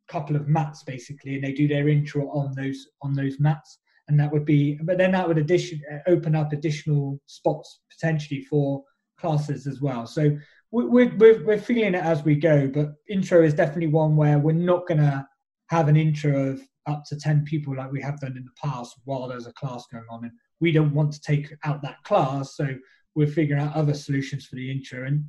couple 0.07 0.37
of 0.37 0.47
mats 0.47 0.83
basically, 0.83 1.35
and 1.35 1.43
they 1.43 1.51
do 1.51 1.67
their 1.67 1.89
intro 1.89 2.29
on 2.29 2.55
those 2.55 2.87
on 3.01 3.13
those 3.13 3.39
mats, 3.39 3.79
and 4.07 4.19
that 4.19 4.31
would 4.31 4.45
be. 4.45 4.79
But 4.83 4.97
then 4.97 5.11
that 5.11 5.27
would 5.27 5.37
addition 5.37 5.81
uh, 5.91 5.97
open 6.07 6.35
up 6.35 6.53
additional 6.53 7.19
spots 7.25 7.81
potentially 7.91 8.41
for 8.41 8.83
classes 9.19 9.67
as 9.67 9.81
well. 9.81 10.05
So 10.05 10.37
we're 10.71 11.13
we're 11.17 11.43
we're 11.43 11.59
feeling 11.59 11.95
it 11.95 12.03
as 12.03 12.23
we 12.23 12.35
go, 12.35 12.67
but 12.67 12.93
intro 13.09 13.43
is 13.43 13.53
definitely 13.53 13.87
one 13.87 14.15
where 14.15 14.39
we're 14.39 14.53
not 14.53 14.87
gonna 14.87 15.27
have 15.69 15.87
an 15.87 15.97
intro 15.97 16.51
of 16.51 16.61
up 16.87 17.03
to 17.05 17.19
10 17.19 17.43
people 17.43 17.75
like 17.75 17.91
we 17.91 18.01
have 18.01 18.19
done 18.19 18.37
in 18.37 18.45
the 18.45 18.69
past 18.69 18.95
while 19.03 19.27
there's 19.27 19.47
a 19.47 19.53
class 19.53 19.85
going 19.91 20.05
on 20.09 20.23
and 20.23 20.31
we 20.61 20.71
don't 20.71 20.93
want 20.93 21.11
to 21.11 21.19
take 21.19 21.53
out 21.65 21.81
that 21.81 22.01
class 22.03 22.55
so 22.55 22.65
we're 23.13 23.27
figuring 23.27 23.61
out 23.61 23.75
other 23.75 23.93
solutions 23.93 24.45
for 24.45 24.55
the 24.55 24.71
intro 24.71 25.05
and 25.05 25.25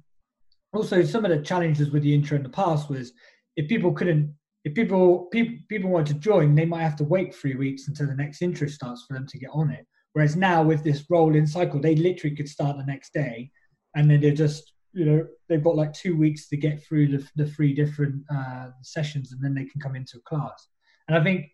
also 0.72 1.02
some 1.02 1.24
of 1.24 1.31
the 1.31 1.42
challenges 1.42 1.90
with 1.90 2.02
the 2.02 2.14
intro 2.14 2.37
in 2.37 2.42
the 2.42 2.48
past 2.48 2.88
was 2.88 3.12
if 3.57 3.68
people 3.68 3.92
couldn't 3.92 4.35
if 4.64 4.74
people 4.74 5.26
people 5.33 5.59
people 5.68 5.90
wanted 5.90 6.14
to 6.14 6.20
join 6.20 6.54
they 6.54 6.64
might 6.64 6.83
have 6.83 6.96
to 6.96 7.04
wait 7.04 7.35
three 7.35 7.54
weeks 7.54 7.88
until 7.88 8.07
the 8.07 8.14
next 8.14 8.42
intro 8.42 8.68
starts 8.68 9.04
for 9.07 9.14
them 9.14 9.26
to 9.26 9.38
get 9.38 9.50
on 9.52 9.70
it. 9.70 9.87
Whereas 10.12 10.37
now 10.37 10.62
with 10.62 10.83
this 10.85 11.04
rolling 11.11 11.46
cycle 11.46 11.81
they 11.81 11.94
literally 11.94 12.37
could 12.37 12.48
start 12.48 12.76
the 12.76 12.85
next 12.85 13.12
day 13.12 13.50
and 13.94 14.11
then 14.11 14.20
they're 14.20 14.33
just 14.33 14.72
you 14.92 15.04
know 15.04 15.26
they've 15.48 15.62
got 15.62 15.76
like 15.76 15.92
two 15.92 16.16
weeks 16.16 16.48
to 16.48 16.57
get 16.57 16.83
through 16.83 17.09
the, 17.09 17.28
the 17.37 17.46
three 17.46 17.74
different 17.74 18.22
uh, 18.35 18.68
sessions 18.83 19.33
and 19.33 19.42
then 19.42 19.54
they 19.54 19.64
can 19.64 19.81
come 19.81 19.96
into 19.96 20.18
a 20.18 20.28
class. 20.28 20.68
And 21.09 21.16
i 21.16 21.22
think 21.22 21.46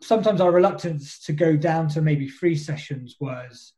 sometimes 0.00 0.40
our 0.40 0.52
reluctance 0.52 1.18
to 1.20 1.32
go 1.32 1.56
down 1.56 1.88
to 1.88 2.00
maybe 2.00 2.28
three 2.28 2.56
sessions 2.56 3.16
was 3.20 3.72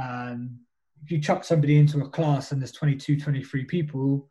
um, 0.00 0.58
if 1.02 1.10
you 1.10 1.20
chuck 1.20 1.44
somebody 1.44 1.78
into 1.78 2.00
a 2.00 2.08
class 2.08 2.52
and 2.52 2.60
there's 2.60 2.72
22 2.72 3.18
23 3.18 3.64
people 3.64 4.28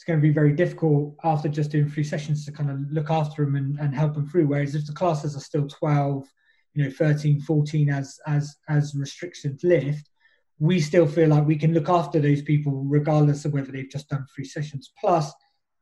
it's 0.00 0.04
going 0.06 0.18
to 0.18 0.22
be 0.26 0.32
very 0.32 0.54
difficult 0.54 1.14
after 1.24 1.46
just 1.46 1.70
doing 1.70 1.86
three 1.86 2.02
sessions 2.02 2.46
to 2.46 2.52
kind 2.52 2.70
of 2.70 2.78
look 2.90 3.10
after 3.10 3.44
them 3.44 3.56
and, 3.56 3.78
and 3.78 3.94
help 3.94 4.14
them 4.14 4.26
through. 4.26 4.46
Whereas 4.46 4.74
if 4.74 4.86
the 4.86 4.94
classes 4.94 5.36
are 5.36 5.40
still 5.40 5.68
12 5.68 6.26
you 6.72 6.84
know 6.84 6.90
13 6.90 7.40
14 7.40 7.90
as 7.90 8.18
as 8.26 8.56
as 8.70 8.94
restrictions 8.94 9.62
lift 9.62 10.08
we 10.58 10.80
still 10.80 11.06
feel 11.06 11.28
like 11.28 11.46
we 11.46 11.56
can 11.56 11.74
look 11.74 11.90
after 11.90 12.18
those 12.18 12.40
people 12.40 12.82
regardless 12.86 13.44
of 13.44 13.52
whether 13.52 13.70
they've 13.72 13.90
just 13.90 14.08
done 14.08 14.24
three 14.34 14.44
sessions. 14.44 14.90
Plus 14.98 15.30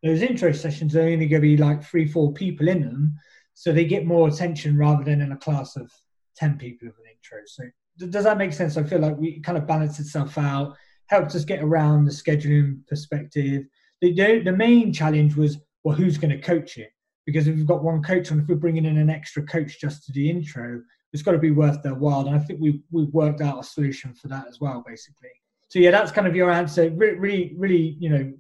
those 0.03 0.23
intro 0.23 0.51
sessions 0.51 0.97
are 0.97 1.03
only 1.03 1.29
going 1.29 1.41
to 1.43 1.49
be 1.49 1.57
like 1.57 1.85
three 1.85 2.07
four 2.07 2.33
people 2.33 2.67
in 2.67 2.81
them 2.83 3.15
so 3.55 3.73
they 3.73 3.85
get 3.85 4.05
more 4.05 4.27
attention 4.27 4.77
rather 4.77 5.05
than 5.05 5.21
in 5.21 5.31
a 5.31 5.37
class 5.37 5.77
of 5.77 5.93
10 6.37 6.59
people 6.59 6.89
of 6.89 6.95
an 6.95 7.11
intro. 7.13 7.39
So 7.47 7.65
does 7.99 8.25
that 8.25 8.39
make 8.39 8.53
sense? 8.53 8.77
I 8.77 8.83
feel 8.85 9.01
like 9.01 9.17
we 9.17 9.41
kind 9.41 9.59
of 9.59 9.67
balanced 9.67 10.01
itself 10.01 10.39
out, 10.39 10.77
helped 11.07 11.35
us 11.35 11.45
get 11.45 11.63
around 11.63 12.05
the 12.05 12.11
scheduling 12.11 12.87
perspective. 12.87 13.65
The, 14.01 14.13
the, 14.13 14.41
the 14.45 14.53
main 14.53 14.93
challenge 14.93 15.37
was, 15.37 15.59
well, 15.85 15.97
who's 15.97 16.19
going 16.19 16.31
to 16.31 16.41
coach 16.41 16.79
it? 16.79 16.91
because 17.29 17.47
if 17.47 17.57
we've 17.57 17.67
got 17.67 17.85
one 17.85 18.03
coach 18.03 18.33
on, 18.33 18.41
if 18.41 18.49
we're 18.49 18.55
bringing 18.55 18.87
in 18.87 18.97
an 18.97 19.11
extra 19.11 19.43
coach 19.43 19.79
just 19.79 20.03
to 20.07 20.13
the 20.13 20.31
intro, 20.31 20.81
it's 21.13 21.23
got 21.23 21.33
to 21.33 21.39
be 21.39 21.51
worth 21.51 21.83
their 21.83 21.93
while. 21.93 22.27
And 22.27 22.35
I 22.35 22.39
think 22.39 22.59
we've 22.59 22.81
we've 22.91 23.13
worked 23.13 23.43
out 23.43 23.61
a 23.61 23.63
solution 23.63 24.15
for 24.15 24.29
that 24.29 24.47
as 24.49 24.61
well, 24.63 24.83
basically. 24.87 25.29
So 25.69 25.79
yeah, 25.79 25.91
that's 25.91 26.11
kind 26.11 26.27
of 26.27 26.35
your 26.35 26.51
answer. 26.51 26.89
Really, 26.89 27.19
really, 27.19 27.55
really 27.59 27.97
you 28.01 28.09
know, 28.09 28.33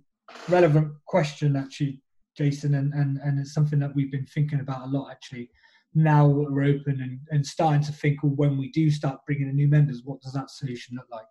relevant 0.49 0.91
question 1.05 1.55
actually, 1.55 2.01
Jason, 2.35 2.77
and 2.77 2.95
and 2.95 3.19
and 3.19 3.39
it's 3.39 3.53
something 3.53 3.79
that 3.79 3.95
we've 3.95 4.11
been 4.11 4.25
thinking 4.25 4.61
about 4.61 4.89
a 4.89 4.91
lot 4.91 5.11
actually. 5.11 5.51
Now 5.95 6.27
we're 6.27 6.65
open 6.65 7.01
and, 7.01 7.19
and 7.31 7.47
starting 7.47 7.83
to 7.83 7.93
think, 7.93 8.23
well, 8.23 8.33
when 8.37 8.59
we 8.59 8.71
do 8.71 8.91
start 8.91 9.21
bringing 9.27 9.49
in 9.49 9.57
new 9.57 9.69
members, 9.69 10.03
what 10.05 10.21
does 10.21 10.33
that 10.33 10.51
solution 10.51 10.97
look 10.97 11.07
like? 11.11 11.27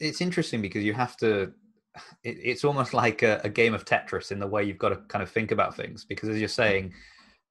It's 0.00 0.20
interesting 0.20 0.60
because 0.60 0.84
you 0.84 0.94
have 0.94 1.16
to. 1.18 1.52
It, 2.24 2.36
it's 2.42 2.64
almost 2.64 2.94
like 2.94 3.22
a, 3.22 3.40
a 3.44 3.48
game 3.48 3.74
of 3.74 3.84
Tetris 3.84 4.32
in 4.32 4.38
the 4.38 4.46
way 4.46 4.64
you've 4.64 4.78
got 4.78 4.90
to 4.90 4.96
kind 5.08 5.22
of 5.22 5.30
think 5.30 5.52
about 5.52 5.76
things 5.76 6.04
because, 6.04 6.28
as 6.28 6.38
you're 6.38 6.48
saying, 6.48 6.92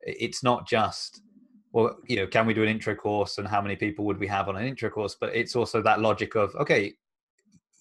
it's 0.01 0.43
not 0.43 0.67
just 0.67 1.21
well, 1.71 1.95
you 2.07 2.15
know, 2.15 2.27
can 2.27 2.45
we 2.45 2.53
do 2.53 2.63
an 2.63 2.69
intro 2.69 2.95
course 2.95 3.37
and 3.37 3.47
how 3.47 3.61
many 3.61 3.75
people 3.75 4.05
would 4.05 4.19
we 4.19 4.27
have 4.27 4.49
on 4.49 4.55
an 4.55 4.65
intro 4.65 4.89
course? 4.89 5.15
But 5.19 5.35
it's 5.35 5.55
also 5.55 5.81
that 5.81 5.99
logic 5.99 6.35
of 6.35 6.55
okay, 6.55 6.93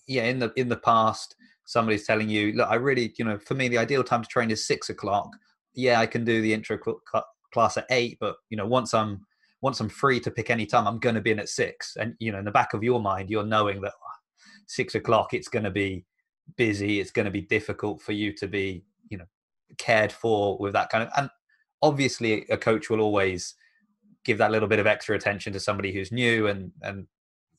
yeah, 0.06 0.24
in 0.24 0.38
the 0.38 0.52
in 0.56 0.68
the 0.68 0.76
past, 0.76 1.34
somebody's 1.64 2.06
telling 2.06 2.28
you, 2.28 2.52
look, 2.52 2.68
I 2.68 2.74
really, 2.76 3.14
you 3.18 3.24
know, 3.24 3.38
for 3.38 3.54
me, 3.54 3.68
the 3.68 3.78
ideal 3.78 4.04
time 4.04 4.22
to 4.22 4.28
train 4.28 4.50
is 4.50 4.66
six 4.66 4.90
o'clock. 4.90 5.30
Yeah, 5.74 6.00
I 6.00 6.06
can 6.06 6.24
do 6.24 6.42
the 6.42 6.52
intro 6.52 6.78
class 7.56 7.78
at 7.78 7.86
eight, 7.90 8.18
but 8.20 8.36
you 8.50 8.56
know, 8.58 8.66
once 8.66 8.92
I'm 8.92 9.24
once 9.62 9.80
I'm 9.80 9.88
free 9.88 10.20
to 10.20 10.30
pick 10.30 10.50
any 10.50 10.66
time, 10.66 10.86
I'm 10.86 10.98
going 10.98 11.14
to 11.14 11.22
be 11.22 11.30
in 11.30 11.38
at 11.38 11.48
six. 11.48 11.96
And 11.96 12.14
you 12.18 12.30
know, 12.30 12.38
in 12.38 12.44
the 12.44 12.50
back 12.50 12.74
of 12.74 12.84
your 12.84 13.00
mind, 13.00 13.30
you're 13.30 13.46
knowing 13.46 13.80
that 13.80 13.94
ah, 13.94 14.18
six 14.66 14.94
o'clock, 14.94 15.32
it's 15.32 15.48
going 15.48 15.64
to 15.64 15.70
be 15.70 16.04
busy. 16.56 17.00
It's 17.00 17.10
going 17.10 17.24
to 17.24 17.30
be 17.30 17.40
difficult 17.40 18.02
for 18.02 18.12
you 18.12 18.34
to 18.34 18.46
be, 18.46 18.84
you 19.08 19.16
know, 19.16 19.24
cared 19.78 20.12
for 20.12 20.58
with 20.58 20.74
that 20.74 20.90
kind 20.90 21.04
of. 21.04 21.10
And 21.16 21.30
obviously, 21.80 22.44
a 22.50 22.58
coach 22.58 22.90
will 22.90 23.00
always 23.00 23.54
give 24.26 24.36
that 24.36 24.50
little 24.50 24.68
bit 24.68 24.78
of 24.78 24.86
extra 24.86 25.16
attention 25.16 25.54
to 25.54 25.60
somebody 25.60 25.92
who's 25.92 26.12
new 26.12 26.48
and 26.48 26.72
and 26.82 27.06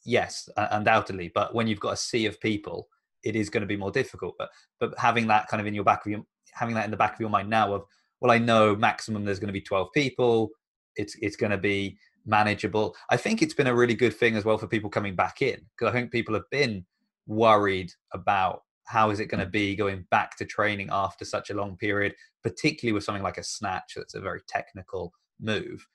yes 0.06 0.50
undoubtedly 0.58 1.32
but 1.34 1.56
when 1.56 1.66
you've 1.66 1.80
got 1.80 1.94
a 1.94 1.98
sea 1.98 2.26
of 2.26 2.40
people 2.42 2.90
it 3.24 3.38
is 3.38 3.50
going 3.50 3.62
to 3.62 3.68
be 3.68 3.78
more 3.78 3.90
difficult 3.90 4.36
but 4.38 4.50
but 4.80 4.94
having 4.98 5.28
that 5.28 5.48
kind 5.48 5.62
of 5.62 5.68
in 5.68 5.74
your 5.74 5.86
back 5.86 6.06
of 6.06 6.12
your 6.12 6.22
having 6.52 6.76
that 6.76 6.84
in 6.84 6.92
the 6.92 6.98
back 6.98 7.14
of 7.14 7.22
your 7.22 7.30
mind 7.30 7.50
now 7.50 7.74
of 7.74 7.86
well 8.22 8.32
i 8.32 8.38
know 8.38 8.76
maximum 8.76 9.24
there's 9.24 9.40
going 9.40 9.48
to 9.48 9.54
be 9.54 9.62
12 9.62 9.90
people. 9.94 10.50
It's 10.96 11.16
it's 11.22 11.36
going 11.36 11.52
to 11.52 11.58
be 11.58 11.98
manageable. 12.26 12.96
I 13.10 13.18
think 13.18 13.42
it's 13.42 13.54
been 13.54 13.68
a 13.68 13.76
really 13.76 13.96
good 13.96 14.16
thing 14.16 14.36
as 14.36 14.44
well 14.44 14.58
for 14.58 14.68
people 14.68 14.90
coming 14.90 15.16
back 15.16 15.42
in. 15.42 15.62
Because 15.78 15.90
i 15.90 15.92
think 15.92 16.12
people 16.12 16.34
have 16.34 16.50
been 16.52 16.86
worried 17.28 17.92
about 18.14 18.62
how 18.86 19.10
is 19.10 19.20
it 19.20 19.26
going 19.26 19.44
to 19.44 19.50
be 19.50 19.76
going 19.76 20.06
back 20.12 20.38
to 20.38 20.46
training 20.46 20.88
after 20.92 21.26
such 21.26 21.50
a 21.50 21.54
long 21.54 21.76
period 21.76 22.16
particularly 22.48 22.94
with 22.94 23.04
something 23.04 23.24
like 23.24 23.38
a 23.38 23.44
snatch 23.44 23.94
that's 23.96 24.16
a 24.16 24.22
very 24.22 24.40
technical 24.48 25.12
move. 25.40 25.86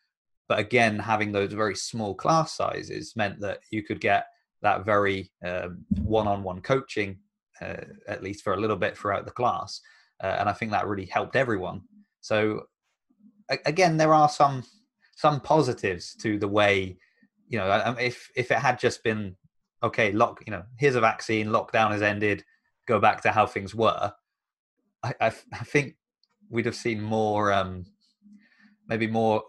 But 0.49 0.59
again, 0.59 0.99
having 0.99 1.33
those 1.33 1.53
very 1.53 1.75
small 1.75 2.15
class 2.15 2.55
sizes 2.55 3.15
meant 3.17 3.41
that 3.41 3.61
you 3.71 3.83
could 3.83 4.01
get 4.01 4.27
that 4.61 4.85
very 4.85 5.33
um, 5.47 5.85
one-on-one 6.03 6.61
coaching, 6.61 7.19
uh, 7.61 7.85
at 8.07 8.23
least 8.23 8.45
for 8.45 8.53
a 8.53 8.61
little 8.61 8.77
bit 8.77 8.97
throughout 8.97 9.25
the 9.25 9.33
class, 9.33 9.81
uh, 10.23 10.37
and 10.39 10.49
I 10.49 10.53
think 10.53 10.71
that 10.73 10.87
really 10.87 11.07
helped 11.07 11.37
everyone. 11.37 11.83
So 12.23 12.63
again, 13.67 13.99
there 13.99 14.15
are 14.15 14.29
some 14.29 14.65
some 15.17 15.41
positives 15.41 16.15
to 16.17 16.39
the 16.39 16.49
way, 16.49 16.97
you 17.49 17.59
know, 17.59 17.95
if 18.01 18.31
if 18.35 18.51
it 18.51 18.59
had 18.59 18.79
just 18.79 19.05
been 19.05 19.37
okay, 19.83 20.13
lock, 20.13 20.43
you 20.47 20.53
know, 20.53 20.63
here's 20.79 20.95
a 20.95 21.01
vaccine, 21.01 21.49
lockdown 21.49 21.91
has 21.91 22.03
ended, 22.03 22.45
go 22.87 23.01
back 23.01 23.21
to 23.23 23.33
how 23.33 23.47
things 23.47 23.75
were. 23.75 24.13
I, 25.03 25.15
I, 25.21 25.27
I 25.27 25.65
think 25.65 25.97
we'd 26.49 26.67
have 26.67 26.77
seen 26.77 27.01
more, 27.01 27.53
um, 27.53 27.85
maybe 28.89 29.09
more 29.09 29.43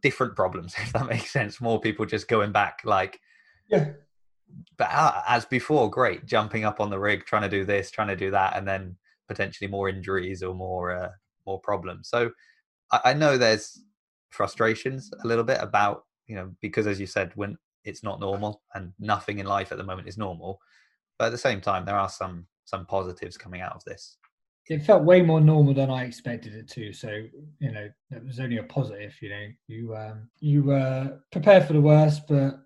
different 0.00 0.36
problems 0.36 0.74
if 0.78 0.92
that 0.92 1.08
makes 1.08 1.32
sense 1.32 1.60
more 1.60 1.80
people 1.80 2.06
just 2.06 2.28
going 2.28 2.52
back 2.52 2.78
like 2.84 3.18
yeah 3.68 3.90
but 4.78 4.88
uh, 4.90 5.20
as 5.26 5.44
before 5.44 5.90
great 5.90 6.24
jumping 6.24 6.64
up 6.64 6.80
on 6.80 6.88
the 6.88 6.98
rig 6.98 7.24
trying 7.24 7.42
to 7.42 7.48
do 7.48 7.64
this 7.64 7.90
trying 7.90 8.08
to 8.08 8.16
do 8.16 8.30
that 8.30 8.56
and 8.56 8.66
then 8.66 8.96
potentially 9.28 9.68
more 9.68 9.88
injuries 9.88 10.42
or 10.42 10.54
more 10.54 10.92
uh, 10.92 11.08
more 11.46 11.60
problems 11.60 12.08
so 12.08 12.30
I, 12.92 13.00
I 13.06 13.14
know 13.14 13.36
there's 13.36 13.82
frustrations 14.30 15.10
a 15.22 15.26
little 15.26 15.44
bit 15.44 15.58
about 15.60 16.04
you 16.26 16.36
know 16.36 16.50
because 16.60 16.86
as 16.86 16.98
you 16.98 17.06
said 17.06 17.32
when 17.34 17.56
it's 17.84 18.02
not 18.02 18.20
normal 18.20 18.62
and 18.74 18.92
nothing 18.98 19.38
in 19.38 19.46
life 19.46 19.70
at 19.72 19.78
the 19.78 19.84
moment 19.84 20.08
is 20.08 20.18
normal 20.18 20.60
but 21.18 21.26
at 21.26 21.32
the 21.32 21.38
same 21.38 21.60
time 21.60 21.84
there 21.84 21.98
are 21.98 22.08
some 22.08 22.46
some 22.64 22.86
positives 22.86 23.36
coming 23.36 23.60
out 23.60 23.74
of 23.74 23.84
this 23.84 24.16
it 24.66 24.82
felt 24.82 25.04
way 25.04 25.20
more 25.20 25.40
normal 25.40 25.74
than 25.74 25.90
I 25.90 26.04
expected 26.04 26.54
it 26.54 26.68
to. 26.68 26.92
So 26.92 27.08
you 27.58 27.72
know, 27.72 27.88
it 28.10 28.24
was 28.24 28.40
only 28.40 28.58
a 28.58 28.62
positive. 28.62 29.14
You 29.20 29.28
know, 29.28 29.46
you 29.68 29.96
um, 29.96 30.28
you 30.40 30.72
uh, 30.72 31.08
prepare 31.30 31.60
for 31.60 31.74
the 31.74 31.80
worst, 31.80 32.22
but 32.26 32.60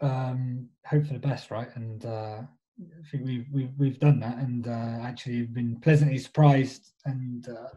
um, 0.00 0.68
hope 0.86 1.06
for 1.06 1.12
the 1.12 1.18
best, 1.18 1.50
right? 1.50 1.68
And 1.74 2.04
uh, 2.04 2.42
I 2.80 3.08
think 3.10 3.24
we've 3.24 3.46
we've 3.52 3.70
we've 3.78 4.00
done 4.00 4.20
that, 4.20 4.38
and 4.38 4.66
uh, 4.66 4.98
actually 5.02 5.42
been 5.42 5.78
pleasantly 5.80 6.18
surprised. 6.18 6.92
And 7.04 7.48
uh, 7.48 7.68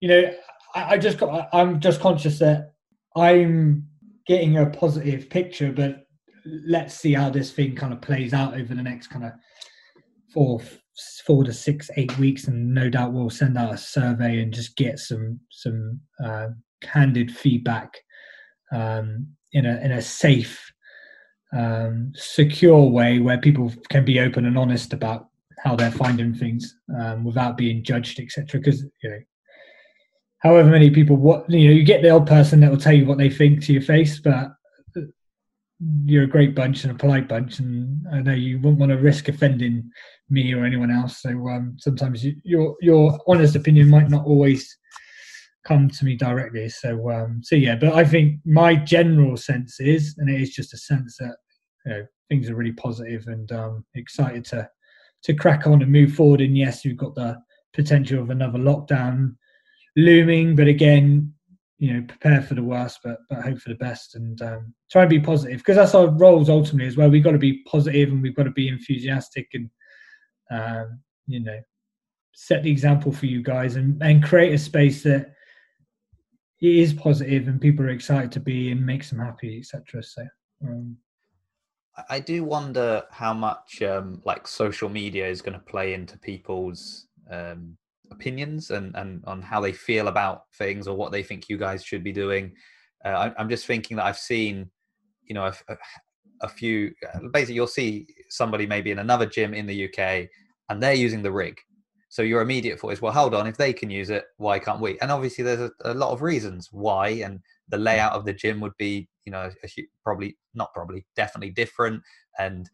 you 0.00 0.08
know, 0.08 0.30
I, 0.74 0.94
I 0.94 0.98
just 0.98 1.18
got 1.18 1.48
I'm 1.52 1.80
just 1.80 2.00
conscious 2.00 2.38
that 2.40 2.72
I'm 3.16 3.86
getting 4.26 4.58
a 4.58 4.66
positive 4.66 5.30
picture, 5.30 5.72
but 5.72 6.06
let's 6.44 6.94
see 6.94 7.12
how 7.12 7.30
this 7.30 7.52
thing 7.52 7.76
kind 7.76 7.92
of 7.92 8.00
plays 8.00 8.32
out 8.32 8.54
over 8.54 8.74
the 8.74 8.82
next 8.82 9.08
kind 9.08 9.24
of 9.24 9.32
four 10.32 10.60
four 11.26 11.44
to 11.44 11.52
six, 11.52 11.90
eight 11.96 12.16
weeks, 12.18 12.46
and 12.48 12.74
no 12.74 12.88
doubt 12.90 13.12
we'll 13.12 13.30
send 13.30 13.56
out 13.56 13.74
a 13.74 13.78
survey 13.78 14.40
and 14.42 14.52
just 14.52 14.76
get 14.76 14.98
some 14.98 15.38
some 15.50 16.00
uh, 16.22 16.48
candid 16.82 17.34
feedback 17.34 17.96
um, 18.72 19.28
in 19.52 19.66
a 19.66 19.78
in 19.80 19.92
a 19.92 20.02
safe, 20.02 20.72
um, 21.52 22.12
secure 22.14 22.82
way 22.88 23.18
where 23.18 23.38
people 23.38 23.72
can 23.88 24.04
be 24.04 24.20
open 24.20 24.46
and 24.46 24.56
honest 24.56 24.92
about 24.92 25.28
how 25.58 25.76
they're 25.76 25.90
finding 25.90 26.34
things 26.34 26.76
um, 26.98 27.24
without 27.24 27.56
being 27.56 27.82
judged, 27.82 28.20
etc. 28.20 28.60
Because 28.60 28.82
you 29.02 29.10
know, 29.10 29.18
however 30.38 30.70
many 30.70 30.90
people, 30.90 31.16
what 31.16 31.48
you 31.50 31.68
know, 31.68 31.74
you 31.74 31.84
get 31.84 32.02
the 32.02 32.10
old 32.10 32.26
person 32.26 32.60
that 32.60 32.70
will 32.70 32.78
tell 32.78 32.94
you 32.94 33.06
what 33.06 33.18
they 33.18 33.30
think 33.30 33.62
to 33.64 33.72
your 33.72 33.82
face, 33.82 34.18
but 34.18 34.52
you're 36.04 36.24
a 36.24 36.28
great 36.28 36.54
bunch 36.54 36.84
and 36.84 36.92
a 36.92 36.96
polite 36.96 37.28
bunch, 37.28 37.58
and 37.58 38.06
I 38.12 38.20
know 38.20 38.32
you 38.32 38.58
wouldn't 38.58 38.78
want 38.78 38.90
to 38.90 38.98
risk 38.98 39.28
offending 39.28 39.90
me 40.28 40.52
or 40.54 40.64
anyone 40.64 40.90
else. 40.90 41.22
So 41.22 41.30
um, 41.48 41.76
sometimes 41.78 42.24
you, 42.24 42.36
your 42.44 42.76
your 42.80 43.18
honest 43.26 43.56
opinion 43.56 43.88
might 43.88 44.10
not 44.10 44.24
always 44.24 44.76
come 45.66 45.88
to 45.90 46.04
me 46.04 46.16
directly. 46.16 46.68
So 46.68 47.10
um, 47.10 47.40
so 47.42 47.56
yeah, 47.56 47.76
but 47.76 47.94
I 47.94 48.04
think 48.04 48.40
my 48.44 48.74
general 48.74 49.36
sense 49.36 49.80
is, 49.80 50.14
and 50.18 50.28
it 50.28 50.40
is 50.40 50.54
just 50.54 50.74
a 50.74 50.78
sense 50.78 51.16
that 51.18 51.36
you 51.86 51.92
know 51.92 52.06
things 52.28 52.48
are 52.48 52.54
really 52.54 52.72
positive 52.72 53.24
and 53.26 53.50
um, 53.52 53.84
excited 53.94 54.44
to 54.46 54.68
to 55.24 55.34
crack 55.34 55.66
on 55.66 55.82
and 55.82 55.92
move 55.92 56.14
forward. 56.14 56.40
And 56.40 56.56
yes, 56.56 56.84
you've 56.84 56.96
got 56.96 57.14
the 57.14 57.36
potential 57.74 58.20
of 58.20 58.30
another 58.30 58.58
lockdown 58.58 59.36
looming, 59.96 60.56
but 60.56 60.66
again, 60.66 61.32
you 61.80 61.94
know 61.94 62.02
prepare 62.06 62.42
for 62.42 62.54
the 62.54 62.62
worst 62.62 63.00
but 63.02 63.18
but 63.28 63.42
hope 63.42 63.58
for 63.58 63.70
the 63.70 63.74
best 63.76 64.14
and 64.14 64.40
um, 64.42 64.72
try 64.90 65.02
and 65.02 65.10
be 65.10 65.18
positive 65.18 65.58
because 65.58 65.76
that's 65.76 65.94
our 65.94 66.08
roles 66.08 66.50
ultimately 66.50 66.86
as 66.86 66.96
well 66.96 67.08
we've 67.08 67.24
got 67.24 67.32
to 67.32 67.38
be 67.38 67.62
positive 67.64 68.10
and 68.10 68.22
we've 68.22 68.36
got 68.36 68.42
to 68.42 68.50
be 68.50 68.68
enthusiastic 68.68 69.48
and 69.54 69.70
um, 70.50 71.00
you 71.26 71.40
know 71.40 71.58
set 72.32 72.62
the 72.62 72.70
example 72.70 73.10
for 73.10 73.26
you 73.26 73.42
guys 73.42 73.76
and, 73.76 74.00
and 74.02 74.22
create 74.22 74.52
a 74.52 74.58
space 74.58 75.02
that 75.02 75.32
is 76.60 76.92
positive 76.92 77.48
and 77.48 77.60
people 77.60 77.84
are 77.84 77.90
excited 77.90 78.30
to 78.32 78.40
be 78.40 78.70
and 78.70 78.84
makes 78.84 79.10
them 79.10 79.18
happy 79.18 79.58
etc 79.58 80.02
so 80.02 80.22
um, 80.66 80.96
i 82.08 82.20
do 82.20 82.44
wonder 82.44 83.02
how 83.10 83.32
much 83.32 83.82
um, 83.82 84.20
like 84.24 84.46
social 84.46 84.88
media 84.88 85.26
is 85.26 85.42
going 85.42 85.58
to 85.58 85.64
play 85.64 85.94
into 85.94 86.18
people's 86.18 87.06
um, 87.30 87.76
opinions 88.10 88.70
and, 88.70 88.94
and 88.96 89.22
on 89.26 89.42
how 89.42 89.60
they 89.60 89.72
feel 89.72 90.08
about 90.08 90.44
things 90.56 90.86
or 90.86 90.96
what 90.96 91.12
they 91.12 91.22
think 91.22 91.48
you 91.48 91.56
guys 91.56 91.84
should 91.84 92.04
be 92.04 92.12
doing. 92.12 92.52
Uh, 93.04 93.32
I, 93.36 93.40
am 93.40 93.48
just 93.48 93.66
thinking 93.66 93.96
that 93.96 94.06
I've 94.06 94.18
seen, 94.18 94.70
you 95.24 95.34
know, 95.34 95.44
a, 95.68 95.76
a 96.42 96.48
few. 96.48 96.92
Uh, 97.14 97.28
basically, 97.32 97.54
you'll 97.54 97.66
see 97.66 98.06
somebody 98.28 98.66
maybe 98.66 98.90
in 98.90 98.98
another 98.98 99.26
gym 99.26 99.54
in 99.54 99.66
the 99.66 99.86
UK, 99.86 100.28
and 100.68 100.82
they're 100.82 100.94
using 100.94 101.22
the 101.22 101.32
rig. 101.32 101.58
So 102.10 102.22
your 102.22 102.42
immediate 102.42 102.78
thought 102.78 102.92
is, 102.92 103.00
well, 103.00 103.12
hold 103.12 103.34
on, 103.34 103.46
if 103.46 103.56
they 103.56 103.72
can 103.72 103.88
use 103.88 104.10
it, 104.10 104.24
why 104.36 104.58
can't 104.58 104.80
we? 104.80 104.98
And 105.00 105.10
obviously, 105.10 105.44
there's 105.44 105.60
a, 105.60 105.92
a 105.92 105.94
lot 105.94 106.10
of 106.10 106.22
reasons 106.22 106.68
why, 106.72 107.08
and 107.08 107.40
the 107.68 107.78
layout 107.78 108.12
of 108.12 108.24
the 108.24 108.32
gym 108.32 108.60
would 108.60 108.76
be, 108.78 109.08
you 109.24 109.32
know, 109.32 109.48
a, 109.62 109.88
probably 110.04 110.36
not 110.52 110.74
probably, 110.74 111.06
definitely 111.14 111.50
different, 111.50 112.02
and 112.38 112.68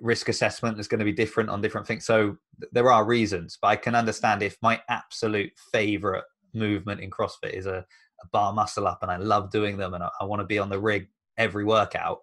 risk 0.00 0.28
assessment 0.28 0.80
is 0.80 0.88
going 0.88 0.98
to 0.98 1.04
be 1.04 1.12
different 1.12 1.50
on 1.50 1.60
different 1.60 1.86
things. 1.86 2.04
So 2.04 2.36
there 2.72 2.90
are 2.90 3.04
reasons, 3.04 3.58
but 3.60 3.68
I 3.68 3.76
can 3.76 3.94
understand 3.94 4.42
if 4.42 4.56
my 4.60 4.80
absolute 4.88 5.52
favorite 5.72 6.24
movement 6.52 7.00
in 7.00 7.10
CrossFit 7.10 7.52
is 7.52 7.66
a, 7.66 7.84
a 8.22 8.26
bar 8.32 8.52
muscle 8.52 8.86
up 8.86 9.00
and 9.02 9.10
I 9.10 9.16
love 9.18 9.50
doing 9.50 9.76
them 9.76 9.94
and 9.94 10.02
I, 10.02 10.10
I 10.20 10.24
want 10.24 10.40
to 10.40 10.46
be 10.46 10.58
on 10.58 10.68
the 10.68 10.80
rig 10.80 11.08
every 11.36 11.64
workout. 11.64 12.20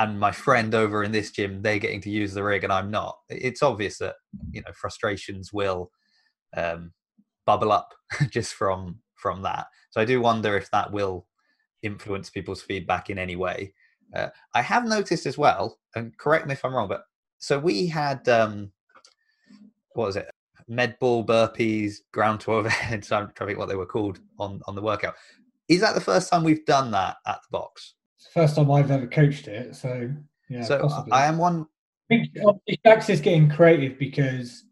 And 0.00 0.18
my 0.18 0.32
friend 0.32 0.74
over 0.74 1.04
in 1.04 1.12
this 1.12 1.30
gym, 1.30 1.60
they're 1.60 1.78
getting 1.78 2.00
to 2.00 2.10
use 2.10 2.32
the 2.32 2.42
rig 2.42 2.64
and 2.64 2.72
I'm 2.72 2.90
not. 2.90 3.18
It's 3.28 3.62
obvious 3.62 3.98
that, 3.98 4.16
you 4.50 4.62
know, 4.62 4.72
frustrations 4.72 5.52
will, 5.52 5.90
um, 6.56 6.92
bubble 7.46 7.72
up 7.72 7.94
just 8.30 8.54
from 8.54 8.98
from 9.16 9.42
that. 9.42 9.66
So 9.90 10.00
I 10.00 10.04
do 10.04 10.20
wonder 10.20 10.56
if 10.56 10.70
that 10.70 10.90
will 10.90 11.26
influence 11.82 12.30
people's 12.30 12.62
feedback 12.62 13.10
in 13.10 13.18
any 13.18 13.36
way. 13.36 13.74
Uh, 14.14 14.28
I 14.54 14.62
have 14.62 14.84
noticed 14.84 15.26
as 15.26 15.36
well, 15.36 15.78
and 15.94 16.16
correct 16.18 16.46
me 16.46 16.54
if 16.54 16.64
I'm 16.64 16.74
wrong, 16.74 16.88
but 16.88 17.04
so 17.38 17.58
we 17.58 17.86
had 17.86 18.28
um, 18.28 18.72
what 19.94 20.06
was 20.06 20.16
it? 20.16 20.30
Med 20.68 20.96
ball 21.00 21.24
burpees, 21.24 21.96
ground 22.12 22.40
to 22.40 22.52
overhead. 22.58 23.04
So 23.04 23.16
I'm 23.16 23.32
trying 23.34 23.34
to 23.34 23.46
think 23.46 23.58
what 23.58 23.68
they 23.68 23.76
were 23.76 23.86
called 23.86 24.20
on 24.38 24.60
on 24.66 24.74
the 24.74 24.82
workout. 24.82 25.14
Is 25.68 25.80
that 25.80 25.94
the 25.94 26.00
first 26.00 26.30
time 26.30 26.42
we've 26.42 26.66
done 26.66 26.90
that 26.92 27.16
at 27.26 27.40
the 27.42 27.48
box? 27.50 27.94
It's 28.20 28.26
the 28.26 28.40
first 28.42 28.56
time 28.56 28.70
I've 28.70 28.90
ever 28.90 29.06
coached 29.06 29.48
it. 29.48 29.74
So 29.74 30.10
yeah. 30.50 30.62
So 30.62 30.80
possibly. 30.80 31.12
I 31.12 31.24
am 31.24 31.38
one. 31.38 31.66
I 32.10 32.26
think 32.26 32.36
Shax 32.84 33.08
is 33.08 33.18
getting 33.18 33.48
creative 33.48 33.98
because 33.98 34.64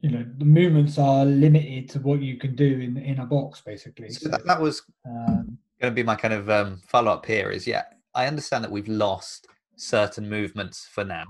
you 0.00 0.10
know 0.10 0.24
the 0.38 0.44
movements 0.46 0.96
are 0.96 1.26
limited 1.26 1.90
to 1.90 1.98
what 1.98 2.22
you 2.22 2.38
can 2.38 2.56
do 2.56 2.80
in 2.80 2.96
in 2.96 3.18
a 3.18 3.26
box 3.26 3.60
basically. 3.60 4.08
So 4.08 4.30
that, 4.30 4.46
that 4.46 4.58
was 4.58 4.82
um, 5.04 5.58
going 5.82 5.92
to 5.92 5.94
be 5.94 6.02
my 6.02 6.16
kind 6.16 6.32
of 6.32 6.48
um, 6.48 6.80
follow 6.86 7.12
up 7.12 7.26
here. 7.26 7.50
Is 7.50 7.66
yeah, 7.66 7.82
I 8.14 8.26
understand 8.26 8.64
that 8.64 8.70
we've 8.70 8.88
lost 8.88 9.48
certain 9.76 10.26
movements 10.26 10.88
for 10.90 11.04
now. 11.04 11.24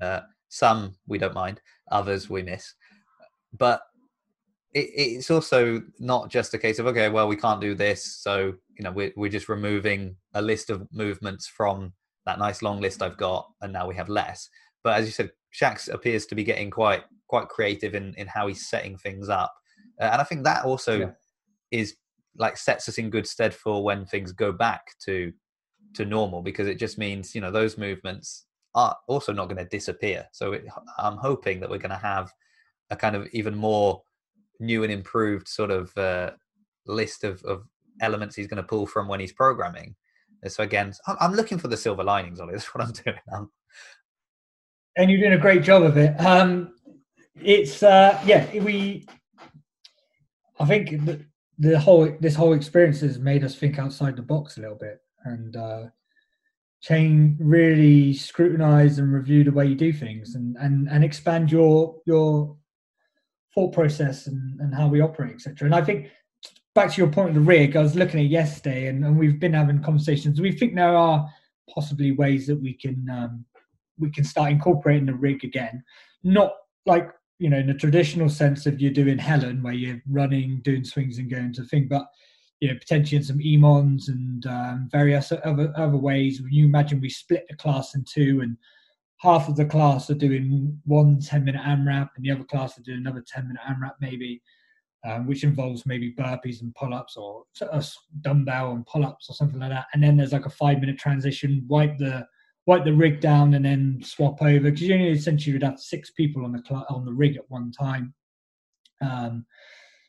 Uh, 0.00 0.20
some 0.48 0.94
we 1.08 1.18
don't 1.18 1.34
mind, 1.34 1.60
others 1.90 2.30
we 2.30 2.44
miss. 2.44 2.74
But 3.52 3.80
it, 4.74 4.90
it's 4.94 5.30
also 5.30 5.82
not 5.98 6.30
just 6.30 6.54
a 6.54 6.58
case 6.58 6.78
of 6.78 6.86
okay, 6.86 7.08
well 7.08 7.28
we 7.28 7.36
can't 7.36 7.60
do 7.60 7.74
this, 7.74 8.20
so 8.20 8.54
you 8.76 8.84
know 8.84 8.92
we're 8.92 9.12
we're 9.16 9.30
just 9.30 9.48
removing 9.48 10.16
a 10.34 10.42
list 10.42 10.70
of 10.70 10.86
movements 10.92 11.46
from 11.46 11.92
that 12.26 12.38
nice 12.38 12.62
long 12.62 12.80
list 12.80 13.02
I've 13.02 13.16
got, 13.16 13.48
and 13.62 13.72
now 13.72 13.86
we 13.86 13.94
have 13.96 14.08
less. 14.08 14.48
But 14.84 14.98
as 14.98 15.06
you 15.06 15.12
said, 15.12 15.30
Shax 15.52 15.92
appears 15.92 16.26
to 16.26 16.34
be 16.34 16.44
getting 16.44 16.70
quite 16.70 17.04
quite 17.28 17.48
creative 17.48 17.94
in 17.94 18.14
in 18.14 18.26
how 18.26 18.46
he's 18.46 18.68
setting 18.68 18.96
things 18.96 19.28
up, 19.28 19.52
uh, 20.00 20.10
and 20.12 20.20
I 20.20 20.24
think 20.24 20.44
that 20.44 20.64
also 20.64 20.98
yeah. 20.98 21.10
is 21.70 21.96
like 22.36 22.56
sets 22.56 22.88
us 22.88 22.98
in 22.98 23.10
good 23.10 23.26
stead 23.26 23.54
for 23.54 23.82
when 23.82 24.04
things 24.06 24.32
go 24.32 24.52
back 24.52 24.82
to 25.04 25.32
to 25.94 26.04
normal 26.04 26.42
because 26.42 26.68
it 26.68 26.78
just 26.78 26.98
means 26.98 27.34
you 27.34 27.40
know 27.40 27.50
those 27.50 27.78
movements 27.78 28.44
are 28.74 28.96
also 29.08 29.32
not 29.32 29.46
going 29.46 29.56
to 29.56 29.64
disappear. 29.64 30.26
So 30.32 30.52
it, 30.52 30.64
I'm 30.98 31.16
hoping 31.16 31.58
that 31.60 31.70
we're 31.70 31.78
going 31.78 31.90
to 31.90 31.96
have 31.96 32.30
a 32.90 32.96
kind 32.96 33.16
of 33.16 33.26
even 33.32 33.54
more 33.54 34.02
new 34.60 34.82
and 34.82 34.92
improved 34.92 35.48
sort 35.48 35.70
of 35.70 35.96
uh, 35.96 36.32
list 36.86 37.24
of, 37.24 37.42
of 37.44 37.64
elements 38.00 38.36
he's 38.36 38.46
going 38.46 38.62
to 38.62 38.68
pull 38.68 38.86
from 38.86 39.08
when 39.08 39.20
he's 39.20 39.32
programming. 39.32 39.94
So 40.46 40.62
again, 40.62 40.92
I'm 41.20 41.32
looking 41.32 41.58
for 41.58 41.68
the 41.68 41.76
silver 41.76 42.04
linings, 42.04 42.40
Ollie. 42.40 42.52
That's 42.54 42.74
what 42.74 42.84
I'm 42.84 42.92
doing 42.92 43.18
now. 43.30 43.48
And 44.96 45.10
you're 45.10 45.20
doing 45.20 45.32
a 45.32 45.38
great 45.38 45.62
job 45.62 45.82
of 45.82 45.96
it. 45.96 46.18
Um, 46.20 46.74
it's 47.40 47.82
uh, 47.82 48.20
yeah, 48.24 48.46
we. 48.60 49.06
I 50.60 50.64
think 50.64 50.90
the, 51.04 51.24
the 51.58 51.78
whole 51.78 52.16
this 52.20 52.34
whole 52.34 52.52
experience 52.52 53.00
has 53.00 53.18
made 53.18 53.44
us 53.44 53.54
think 53.54 53.78
outside 53.78 54.16
the 54.16 54.22
box 54.22 54.58
a 54.58 54.60
little 54.60 54.76
bit 54.76 54.98
and 55.24 55.56
uh, 55.56 55.84
change, 56.80 57.36
really 57.40 58.12
scrutinize 58.12 58.98
and 58.98 59.12
review 59.12 59.44
the 59.44 59.52
way 59.52 59.66
you 59.66 59.76
do 59.76 59.92
things, 59.92 60.34
and 60.34 60.56
and 60.56 60.88
and 60.88 61.04
expand 61.04 61.52
your 61.52 61.96
your 62.06 62.56
thought 63.58 63.72
process 63.72 64.28
and, 64.28 64.60
and 64.60 64.74
how 64.74 64.86
we 64.86 65.00
operate, 65.00 65.34
etc. 65.34 65.66
And 65.66 65.74
I 65.74 65.82
think 65.82 66.10
back 66.74 66.92
to 66.92 67.00
your 67.00 67.10
point 67.10 67.30
of 67.30 67.34
the 67.34 67.40
rig, 67.40 67.76
I 67.76 67.82
was 67.82 67.96
looking 67.96 68.20
at 68.20 68.26
yesterday, 68.26 68.86
and, 68.86 69.04
and 69.04 69.18
we've 69.18 69.40
been 69.40 69.54
having 69.54 69.82
conversations. 69.82 70.40
We 70.40 70.52
think 70.52 70.74
there 70.74 70.96
are 70.96 71.28
possibly 71.74 72.12
ways 72.12 72.46
that 72.46 72.60
we 72.60 72.74
can 72.74 73.06
um, 73.10 73.44
we 73.98 74.10
can 74.10 74.22
start 74.22 74.52
incorporating 74.52 75.06
the 75.06 75.14
rig 75.14 75.42
again, 75.44 75.82
not 76.22 76.52
like 76.86 77.10
you 77.40 77.50
know 77.50 77.58
in 77.58 77.66
the 77.66 77.74
traditional 77.74 78.28
sense 78.28 78.66
of 78.66 78.80
you're 78.80 78.92
doing 78.92 79.18
Helen, 79.18 79.62
where 79.62 79.72
you're 79.72 80.00
running, 80.08 80.60
doing 80.62 80.84
swings, 80.84 81.18
and 81.18 81.30
going 81.30 81.52
to 81.54 81.64
thing, 81.64 81.88
but 81.88 82.06
you 82.60 82.68
know 82.68 82.78
potentially 82.78 83.16
in 83.16 83.24
some 83.24 83.38
EMOMs 83.38 84.06
and 84.08 84.46
um, 84.46 84.88
various 84.92 85.32
other 85.44 85.72
other 85.76 85.96
ways. 85.96 86.40
When 86.40 86.52
you 86.52 86.64
imagine 86.64 87.00
we 87.00 87.10
split 87.10 87.44
the 87.48 87.56
class 87.56 87.96
in 87.96 88.04
two 88.04 88.40
and 88.40 88.56
half 89.18 89.48
of 89.48 89.56
the 89.56 89.64
class 89.64 90.10
are 90.10 90.14
doing 90.14 90.80
one 90.84 91.20
10 91.20 91.44
minute 91.44 91.60
AMRAP 91.62 92.10
and 92.16 92.24
the 92.24 92.30
other 92.30 92.44
class 92.44 92.78
are 92.78 92.82
doing 92.82 92.98
another 92.98 93.24
10 93.26 93.48
minute 93.48 93.62
AMRAP 93.68 93.94
maybe, 94.00 94.40
um, 95.04 95.26
which 95.26 95.44
involves 95.44 95.86
maybe 95.86 96.14
burpees 96.14 96.62
and 96.62 96.74
pull 96.74 96.94
ups 96.94 97.16
or 97.16 97.44
a 97.60 97.84
dumbbell 98.20 98.72
and 98.72 98.86
pull 98.86 99.04
ups 99.04 99.28
or 99.28 99.34
something 99.34 99.58
like 99.58 99.70
that. 99.70 99.86
And 99.92 100.02
then 100.02 100.16
there's 100.16 100.32
like 100.32 100.46
a 100.46 100.50
five 100.50 100.80
minute 100.80 100.98
transition, 100.98 101.64
wipe 101.68 101.98
the 101.98 102.26
wipe 102.66 102.84
the 102.84 102.92
rig 102.92 103.20
down 103.20 103.54
and 103.54 103.64
then 103.64 103.98
swap 104.04 104.42
over 104.42 104.70
because 104.70 104.82
you 104.82 104.94
only 104.94 105.08
essentially 105.08 105.54
would 105.54 105.62
have 105.62 105.80
six 105.80 106.10
people 106.10 106.44
on 106.44 106.52
the 106.52 106.62
cl- 106.66 106.86
on 106.90 107.04
the 107.04 107.12
rig 107.12 107.36
at 107.36 107.50
one 107.50 107.72
time. 107.72 108.14
Um, 109.00 109.46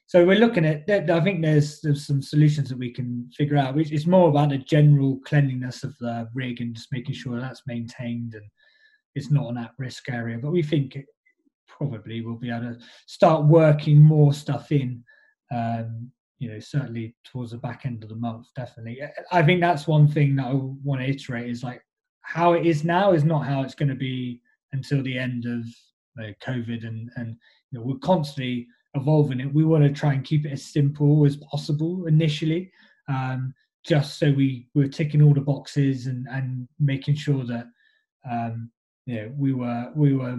so 0.05 0.25
we're 0.25 0.39
looking 0.39 0.65
at. 0.65 0.89
I 0.89 1.21
think 1.21 1.41
there's 1.41 1.81
there's 1.81 2.05
some 2.05 2.21
solutions 2.21 2.69
that 2.69 2.77
we 2.77 2.91
can 2.91 3.29
figure 3.35 3.57
out. 3.57 3.75
Which 3.75 3.91
is 3.91 4.07
more 4.07 4.29
about 4.29 4.49
the 4.49 4.57
general 4.57 5.19
cleanliness 5.25 5.83
of 5.83 5.95
the 5.99 6.27
rig 6.33 6.61
and 6.61 6.75
just 6.75 6.91
making 6.91 7.15
sure 7.15 7.39
that's 7.39 7.61
maintained 7.65 8.33
and 8.33 8.43
it's 9.15 9.31
not 9.31 9.49
an 9.49 9.57
at-risk 9.57 10.09
area. 10.09 10.37
But 10.37 10.51
we 10.51 10.63
think 10.63 10.95
it 10.95 11.05
probably 11.67 12.21
will 12.21 12.35
be 12.35 12.49
able 12.49 12.73
to 12.73 12.79
start 13.07 13.45
working 13.45 13.99
more 13.99 14.33
stuff 14.33 14.71
in. 14.71 15.03
Um, 15.51 16.11
you 16.39 16.49
know, 16.49 16.59
certainly 16.59 17.15
towards 17.25 17.51
the 17.51 17.57
back 17.57 17.85
end 17.85 18.01
of 18.01 18.09
the 18.09 18.15
month, 18.15 18.47
definitely. 18.55 19.01
I 19.31 19.43
think 19.43 19.59
that's 19.59 19.87
one 19.87 20.07
thing 20.07 20.37
that 20.37 20.47
I 20.47 20.53
want 20.53 21.01
to 21.01 21.07
iterate 21.09 21.49
is 21.49 21.63
like 21.63 21.81
how 22.21 22.53
it 22.53 22.65
is 22.65 22.83
now 22.83 23.11
is 23.11 23.25
not 23.25 23.45
how 23.45 23.61
it's 23.63 23.75
going 23.75 23.89
to 23.89 23.95
be 23.95 24.41
until 24.71 25.03
the 25.03 25.17
end 25.17 25.45
of 25.45 25.65
COVID, 26.45 26.87
and 26.87 27.09
and 27.15 27.35
you 27.71 27.79
know 27.79 27.85
we're 27.85 27.97
constantly 27.97 28.67
evolving 28.95 29.39
it. 29.39 29.53
We 29.53 29.65
want 29.65 29.83
to 29.83 29.91
try 29.91 30.13
and 30.13 30.23
keep 30.23 30.45
it 30.45 30.51
as 30.51 30.65
simple 30.65 31.25
as 31.25 31.37
possible 31.37 32.07
initially, 32.07 32.71
um, 33.07 33.53
just 33.85 34.17
so 34.19 34.31
we 34.31 34.67
were 34.75 34.87
ticking 34.87 35.21
all 35.21 35.33
the 35.33 35.41
boxes 35.41 36.07
and 36.07 36.27
and 36.29 36.67
making 36.79 37.15
sure 37.15 37.45
that 37.45 37.67
um, 38.29 38.71
you 39.09 39.15
know 39.15 39.31
we 39.37 39.53
were 39.53 39.91
we 39.95 40.13
were 40.13 40.37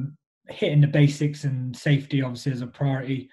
hitting 0.49 0.81
the 0.81 0.87
basics 0.87 1.45
and 1.45 1.77
safety 1.77 2.23
obviously 2.23 2.53
as 2.53 2.63
a 2.63 2.67
priority 2.67 3.29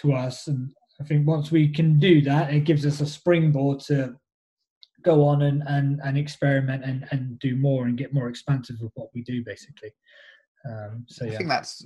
to 0.00 0.12
us. 0.12 0.48
And 0.48 0.70
i 1.00 1.04
think 1.04 1.26
once 1.26 1.50
we 1.50 1.68
can 1.68 1.98
do 1.98 2.20
that 2.22 2.52
it 2.52 2.64
gives 2.64 2.84
us 2.84 3.00
a 3.00 3.06
springboard 3.06 3.80
to 3.80 4.14
go 5.02 5.24
on 5.24 5.42
and 5.42 5.62
and, 5.66 6.00
and 6.04 6.18
experiment 6.18 6.84
and 6.84 7.06
and 7.10 7.38
do 7.38 7.56
more 7.56 7.86
and 7.86 7.96
get 7.96 8.12
more 8.12 8.28
expansive 8.28 8.76
with 8.80 8.92
what 8.94 9.08
we 9.14 9.22
do 9.22 9.42
basically. 9.44 9.92
Um, 10.68 11.04
so 11.08 11.24
yeah. 11.24 11.32
i 11.32 11.36
think 11.36 11.48
that's 11.48 11.84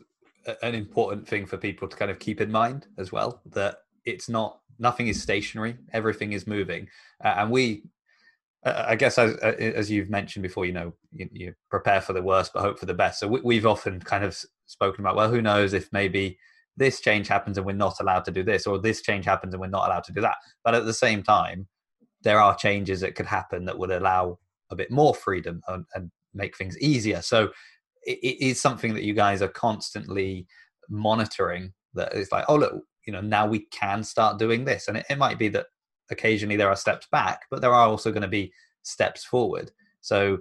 an 0.63 0.75
important 0.75 1.27
thing 1.27 1.47
for 1.47 1.57
people 1.57 1.89
to 1.89 1.97
kind 1.97 2.11
of 2.11 2.19
keep 2.19 2.41
in 2.41 2.51
mind 2.51 2.89
as 2.99 3.11
well 3.11 3.41
that 3.47 3.79
it's 4.05 4.29
not 4.29 4.61
nothing 4.79 5.09
is 5.09 5.21
stationary. 5.21 5.77
Everything 5.93 6.33
is 6.33 6.47
moving. 6.47 6.89
Uh, 7.25 7.35
and 7.39 7.51
we 7.51 7.83
I 8.67 8.97
guess 8.97 9.17
as 9.17 9.37
uh, 9.37 9.55
as 9.59 9.91
you've 9.91 10.11
mentioned 10.11 10.43
before, 10.43 10.65
you 10.65 10.73
know, 10.73 10.93
you, 11.13 11.29
you, 11.33 11.55
prepare 11.71 12.01
for 12.01 12.13
the 12.13 12.23
worst 12.23 12.53
but 12.53 12.63
hope 12.63 12.79
for 12.79 12.87
the 12.87 12.95
best. 12.95 13.21
So 13.21 13.29
we, 13.29 13.57
have 13.57 13.67
often 13.67 14.01
kind 14.01 14.25
of 14.25 14.37
spoken 14.67 15.03
about, 15.03 15.15
well, 15.15 15.31
who 15.31 15.41
knows 15.41 15.73
if 15.73 15.89
maybe 15.93 16.37
this 16.77 17.01
change 17.01 17.29
happens 17.29 17.57
and 17.57 17.67
we're 17.67 17.73
not 17.73 18.01
allowed 18.01 18.25
to 18.25 18.33
do 18.33 18.43
this, 18.43 18.67
or 18.67 18.79
this 18.79 19.03
change 19.03 19.25
happens 19.25 19.55
and 19.55 19.61
we're 19.61 19.69
not 19.69 19.87
allowed 19.87 20.05
to 20.05 20.13
do 20.13 20.21
that. 20.21 20.37
But 20.65 20.75
at 20.75 20.85
the 20.85 20.93
same 20.93 21.23
time, 21.23 21.69
there 22.23 22.41
are 22.41 22.57
changes 22.57 23.01
that 23.01 23.15
could 23.15 23.27
happen 23.27 23.65
that 23.67 23.79
would 23.79 23.93
allow 23.93 24.39
a 24.71 24.77
bit 24.77 24.91
more 24.91 25.15
freedom 25.15 25.61
and, 25.69 25.85
and 25.95 26.11
make 26.35 26.57
things 26.57 26.77
easier. 26.79 27.23
So 27.23 27.51
it, 28.05 28.19
it 28.23 28.45
is 28.45 28.61
something 28.61 28.95
that 28.95 29.05
you 29.05 29.15
guys 29.15 29.43
are 29.43 29.49
constantly 29.49 30.47
monitoring. 30.89 31.73
That 31.95 32.15
it's 32.15 32.33
like, 32.33 32.47
oh 32.49 32.57
look, 32.57 32.83
you 33.07 33.13
know, 33.13 33.21
now 33.21 33.47
we 33.47 33.67
can 33.71 34.03
start 34.03 34.41
doing 34.41 34.65
this, 34.65 34.89
and 34.89 34.97
it, 34.97 35.07
it 35.09 35.19
might 35.19 35.39
be 35.39 35.49
that 35.51 35.67
occasionally 36.11 36.57
there 36.57 36.69
are 36.69 36.77
steps 36.77 37.07
back, 37.11 37.43
but 37.51 37.61
there 37.61 37.75
are 37.75 37.89
also 37.89 38.11
going 38.11 38.23
to 38.23 38.29
be 38.29 38.53
steps 38.83 39.25
forward. 39.25 39.71
So 40.01 40.39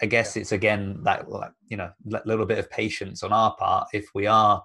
I 0.00 0.06
guess 0.06 0.36
it's 0.36 0.52
again 0.52 0.98
that 1.02 1.26
you 1.68 1.76
know 1.76 1.90
little 2.24 2.46
bit 2.46 2.58
of 2.58 2.70
patience 2.70 3.22
on 3.22 3.32
our 3.32 3.54
part 3.56 3.88
if 3.92 4.08
we 4.14 4.26
are, 4.26 4.64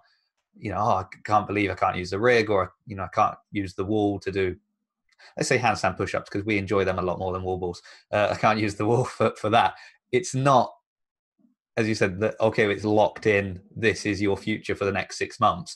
you 0.58 0.72
know, 0.72 0.78
oh, 0.80 0.96
I 0.98 1.06
can't 1.24 1.48
believe 1.48 1.70
I 1.70 1.76
can't 1.76 1.98
use 1.98 2.12
the 2.12 2.20
rig 2.20 2.50
or 2.50 2.74
you 2.86 2.96
know 2.96 3.04
I 3.04 3.10
can't 3.14 3.38
use 3.52 3.74
the 3.74 3.86
wall 3.86 4.20
to 4.20 4.32
do. 4.32 4.56
Let's 5.36 5.50
say 5.50 5.58
handstand 5.58 5.98
push-ups 5.98 6.30
because 6.30 6.46
we 6.46 6.58
enjoy 6.58 6.86
them 6.86 7.00
a 7.00 7.04
lot 7.04 7.20
more 7.20 7.34
than 7.34 7.44
wall 7.44 7.58
balls. 7.58 7.82
Uh, 8.12 8.30
I 8.32 8.36
can't 8.36 8.60
use 8.60 8.76
the 8.76 8.86
wall 8.86 9.04
for, 9.18 9.34
for 9.36 9.50
that. 9.50 9.76
It's 10.12 10.34
not, 10.34 10.72
as 11.76 11.88
you 11.88 11.96
said, 11.96 12.20
that 12.22 12.36
okay, 12.40 12.72
it's 12.72 12.86
locked 12.86 13.26
in. 13.26 13.62
This 13.76 14.06
is 14.06 14.22
your 14.22 14.38
future 14.38 14.76
for 14.76 14.86
the 14.86 14.92
next 14.92 15.18
six 15.18 15.40
months. 15.40 15.76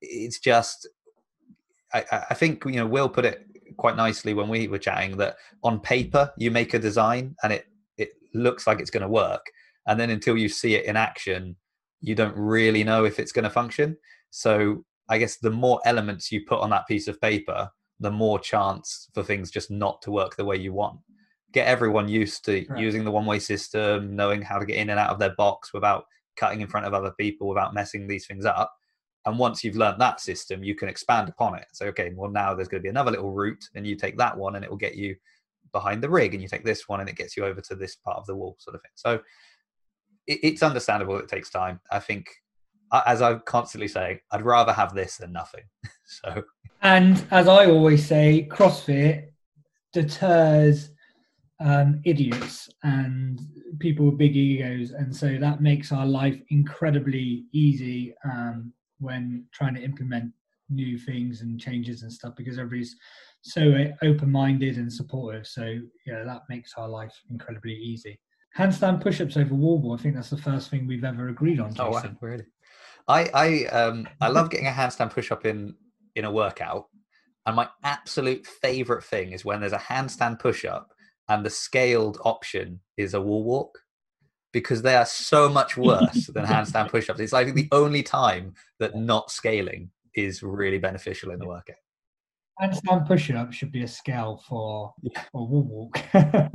It's 0.00 0.38
just 0.38 0.88
I, 1.92 2.04
I, 2.30 2.34
think 2.34 2.64
you 2.64 2.72
know 2.72 2.86
Will 2.86 3.08
put 3.08 3.24
it 3.24 3.46
quite 3.76 3.96
nicely 3.96 4.34
when 4.34 4.48
we 4.48 4.68
were 4.68 4.78
chatting 4.78 5.16
that 5.16 5.36
on 5.62 5.80
paper 5.80 6.32
you 6.36 6.50
make 6.50 6.74
a 6.74 6.78
design 6.78 7.34
and 7.42 7.52
it 7.52 7.66
it 7.96 8.10
looks 8.34 8.66
like 8.66 8.80
it's 8.80 8.90
going 8.90 9.02
to 9.02 9.08
work. 9.08 9.44
And 9.86 9.98
then 9.98 10.10
until 10.10 10.36
you 10.36 10.48
see 10.48 10.74
it 10.74 10.84
in 10.84 10.96
action 10.96 11.56
you 12.00 12.14
don't 12.14 12.36
really 12.36 12.84
know 12.84 13.04
if 13.04 13.18
it's 13.18 13.32
going 13.32 13.44
to 13.44 13.50
function. 13.50 13.96
So 14.30 14.84
i 15.10 15.16
guess 15.16 15.38
the 15.38 15.50
more 15.50 15.80
elements 15.86 16.30
you 16.30 16.44
put 16.46 16.60
on 16.60 16.70
that 16.70 16.86
piece 16.86 17.08
of 17.08 17.20
paper 17.20 17.70
the 18.00 18.10
more 18.10 18.38
chance 18.38 19.08
for 19.14 19.22
things 19.22 19.50
just 19.50 19.70
not 19.70 20.00
to 20.02 20.10
work 20.10 20.36
the 20.36 20.44
way 20.44 20.56
you 20.56 20.72
want. 20.72 21.00
Get 21.52 21.66
everyone 21.66 22.08
used 22.08 22.44
to 22.44 22.66
right. 22.68 22.78
using 22.78 23.04
the 23.04 23.10
one 23.10 23.26
way 23.26 23.38
system 23.38 24.14
knowing 24.14 24.42
how 24.42 24.58
to 24.58 24.66
get 24.66 24.76
in 24.76 24.90
and 24.90 25.00
out 25.00 25.10
of 25.10 25.18
their 25.18 25.34
box 25.34 25.72
without 25.72 26.04
cutting 26.36 26.60
in 26.60 26.68
front 26.68 26.86
of 26.86 26.94
other 26.94 27.12
people 27.18 27.48
without 27.48 27.74
messing 27.74 28.06
these 28.06 28.26
things 28.26 28.44
up 28.44 28.72
And 29.28 29.38
once 29.38 29.62
you've 29.62 29.76
learned 29.76 30.00
that 30.00 30.20
system, 30.20 30.64
you 30.64 30.74
can 30.74 30.88
expand 30.88 31.28
upon 31.28 31.54
it. 31.54 31.66
So, 31.72 31.84
okay, 31.86 32.12
well, 32.16 32.30
now 32.30 32.54
there's 32.54 32.68
going 32.68 32.80
to 32.80 32.82
be 32.82 32.88
another 32.88 33.10
little 33.10 33.30
route, 33.30 33.62
and 33.74 33.86
you 33.86 33.94
take 33.94 34.16
that 34.16 34.34
one, 34.34 34.56
and 34.56 34.64
it 34.64 34.70
will 34.70 34.78
get 34.78 34.96
you 34.96 35.14
behind 35.70 36.02
the 36.02 36.08
rig, 36.08 36.32
and 36.32 36.42
you 36.42 36.48
take 36.48 36.64
this 36.64 36.88
one, 36.88 37.00
and 37.00 37.10
it 37.10 37.16
gets 37.16 37.36
you 37.36 37.44
over 37.44 37.60
to 37.60 37.74
this 37.74 37.96
part 37.96 38.16
of 38.16 38.24
the 38.24 38.34
wall, 38.34 38.56
sort 38.58 38.74
of 38.74 38.80
thing. 38.80 38.90
So, 38.94 39.20
it, 40.26 40.40
it's 40.42 40.62
understandable 40.62 41.18
it 41.18 41.28
takes 41.28 41.50
time. 41.50 41.78
I 41.92 41.98
think, 41.98 42.26
as 43.06 43.20
I'm 43.20 43.42
constantly 43.44 43.88
saying, 43.88 44.20
I'd 44.32 44.40
rather 44.40 44.72
have 44.72 44.94
this 44.94 45.18
than 45.18 45.30
nothing. 45.30 45.64
so, 46.06 46.42
and 46.80 47.22
as 47.30 47.48
I 47.48 47.66
always 47.66 48.06
say, 48.06 48.48
CrossFit 48.50 49.26
deters 49.92 50.88
um, 51.60 52.00
idiots 52.06 52.70
and 52.82 53.40
people 53.78 54.06
with 54.06 54.16
big 54.16 54.36
egos, 54.36 54.92
and 54.92 55.14
so 55.14 55.36
that 55.38 55.60
makes 55.60 55.92
our 55.92 56.06
life 56.06 56.40
incredibly 56.48 57.44
easy 57.52 58.14
um, 58.24 58.72
when 58.98 59.44
trying 59.52 59.74
to 59.74 59.82
implement 59.82 60.32
new 60.70 60.98
things 60.98 61.40
and 61.40 61.60
changes 61.60 62.02
and 62.02 62.12
stuff 62.12 62.34
because 62.36 62.58
everybody's 62.58 62.96
so 63.42 63.72
open-minded 64.02 64.76
and 64.76 64.92
supportive. 64.92 65.46
So 65.46 65.78
yeah, 66.06 66.24
that 66.24 66.42
makes 66.48 66.74
our 66.76 66.88
life 66.88 67.14
incredibly 67.30 67.74
easy. 67.74 68.20
Handstand 68.56 69.00
push-ups 69.00 69.36
over 69.36 69.54
wall 69.54 69.78
ball. 69.78 69.94
I 69.94 69.98
think 69.98 70.14
that's 70.14 70.30
the 70.30 70.36
first 70.36 70.70
thing 70.70 70.86
we've 70.86 71.04
ever 71.04 71.28
agreed 71.28 71.60
on. 71.60 71.70
Jason. 71.70 71.86
Oh 71.86 71.90
wow, 71.90 72.16
really? 72.20 72.44
I 73.06 73.30
I 73.34 73.64
um 73.66 74.08
I 74.20 74.28
love 74.28 74.50
getting 74.50 74.66
a 74.66 74.72
handstand 74.72 75.10
push-up 75.10 75.46
in 75.46 75.74
in 76.16 76.24
a 76.24 76.30
workout, 76.30 76.88
and 77.46 77.56
my 77.56 77.68
absolute 77.84 78.46
favorite 78.46 79.04
thing 79.04 79.32
is 79.32 79.44
when 79.44 79.60
there's 79.60 79.72
a 79.72 79.78
handstand 79.78 80.40
push-up 80.40 80.92
and 81.28 81.44
the 81.44 81.50
scaled 81.50 82.18
option 82.24 82.80
is 82.96 83.14
a 83.14 83.20
wall 83.20 83.44
walk 83.44 83.78
because 84.52 84.82
they 84.82 84.96
are 84.96 85.06
so 85.06 85.48
much 85.48 85.76
worse 85.76 86.26
than 86.26 86.44
handstand 86.46 86.90
push-ups. 86.90 87.20
It's 87.20 87.32
like 87.32 87.54
the 87.54 87.68
only 87.72 88.02
time 88.02 88.54
that 88.78 88.96
not 88.96 89.30
scaling 89.30 89.90
is 90.14 90.42
really 90.42 90.78
beneficial 90.78 91.30
in 91.30 91.38
the 91.38 91.46
workout. 91.46 91.76
Handstand 92.60 93.06
push-up 93.06 93.52
should 93.52 93.70
be 93.70 93.82
a 93.82 93.88
scale 93.88 94.42
for 94.48 94.92
yeah. 95.02 95.22
a 95.34 95.44
wall 95.44 95.62
walk. 95.62 96.00
yeah, 96.14 96.50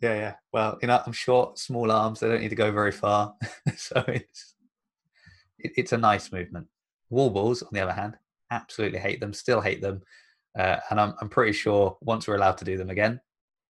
yeah. 0.00 0.34
Well, 0.52 0.78
you 0.82 0.88
know, 0.88 1.00
I'm 1.06 1.12
short, 1.12 1.58
small 1.58 1.90
arms. 1.92 2.20
They 2.20 2.28
don't 2.28 2.40
need 2.40 2.48
to 2.48 2.56
go 2.56 2.72
very 2.72 2.92
far, 2.92 3.34
so 3.76 4.04
it's 4.08 4.54
it, 5.58 5.72
it's 5.76 5.92
a 5.92 5.98
nice 5.98 6.32
movement. 6.32 6.66
Wall 7.10 7.30
balls, 7.30 7.62
on 7.62 7.68
the 7.72 7.80
other 7.80 7.92
hand, 7.92 8.16
absolutely 8.50 8.98
hate 8.98 9.20
them. 9.20 9.32
Still 9.32 9.60
hate 9.60 9.80
them, 9.80 10.02
uh, 10.58 10.78
and 10.90 11.00
I'm 11.00 11.14
I'm 11.20 11.28
pretty 11.28 11.52
sure 11.52 11.96
once 12.00 12.26
we're 12.26 12.36
allowed 12.36 12.58
to 12.58 12.64
do 12.64 12.76
them 12.76 12.90
again, 12.90 13.20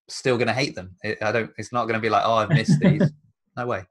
still 0.09 0.38
going 0.38 0.48
to 0.48 0.55
hate 0.55 0.74
them. 0.74 0.96
It, 1.05 1.22
I 1.22 1.31
don't. 1.31 1.50
It's 1.59 1.72
not 1.72 1.85
going 1.85 1.94
to 1.94 2.00
be 2.00 2.09
like, 2.09 2.22
oh, 2.24 2.37
I've 2.37 2.48
missed 2.48 2.81
these. 2.81 3.12
No 3.56 3.66
way. 3.66 3.84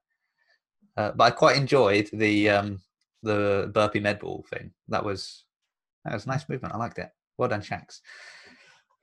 Uh, 0.97 1.12
but 1.12 1.23
I 1.25 1.32
quite 1.32 1.58
enjoyed 1.58 2.10
the 2.13 2.49
um, 2.49 2.82
the 3.23 3.71
burpee 3.73 3.99
med 3.99 4.19
ball 4.19 4.45
thing. 4.49 4.71
That 4.88 5.04
was 5.04 5.43
that 6.04 6.13
was 6.13 6.25
a 6.25 6.30
nice 6.30 6.47
movement. 6.47 6.73
I 6.73 6.78
liked 6.78 6.99
it. 6.99 7.10
Well 7.38 7.49
done, 7.49 7.62
Shax. 7.62 7.99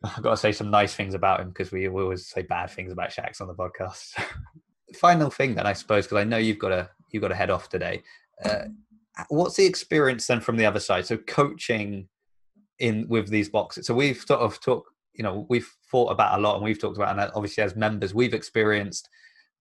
I've 0.05 0.23
got 0.23 0.31
to 0.31 0.37
say 0.37 0.53
some 0.53 0.71
nice 0.71 0.95
things 0.95 1.15
about 1.15 1.41
him 1.41 1.49
because 1.49 1.71
we, 1.71 1.87
we 1.87 2.03
always 2.03 2.27
say 2.27 2.43
bad 2.43 2.71
things 2.71 2.93
about 2.93 3.11
Shax 3.11 3.41
on 3.41 3.47
the 3.47 3.55
podcast. 3.55 4.21
Final 4.97 5.31
thing 5.31 5.55
then, 5.55 5.67
I 5.67 5.75
suppose, 5.75 6.07
because 6.07 6.19
I 6.19 6.25
know 6.25 6.39
you've 6.39 6.59
got 6.59 6.71
to 6.71 6.89
you've 7.11 7.23
got 7.23 7.29
to 7.29 7.35
head 7.35 7.51
off 7.51 7.69
today. 7.69 8.03
Uh, 8.45 8.65
what's 9.29 9.57
the 9.57 9.67
experience 9.67 10.27
then 10.27 10.41
from 10.41 10.57
the 10.57 10.67
other 10.67 10.81
side? 10.81 11.07
So 11.07 11.19
coaching 11.19 12.09
in 12.79 13.07
with 13.09 13.29
these 13.29 13.49
boxes. 13.49 13.87
So 13.87 13.95
we've 13.95 14.19
sort 14.19 14.41
of 14.41 14.61
talked 14.61 14.89
you 15.15 15.23
know 15.23 15.47
we've 15.49 15.71
thought 15.91 16.11
about 16.11 16.39
a 16.39 16.43
lot 16.43 16.57
and 16.57 16.65
we've 16.65 16.81
talked 16.81 16.97
about 16.97 17.19
and 17.19 17.31
obviously 17.35 17.63
as 17.63 17.77
members 17.77 18.15
we've 18.15 18.35
experienced 18.35 19.09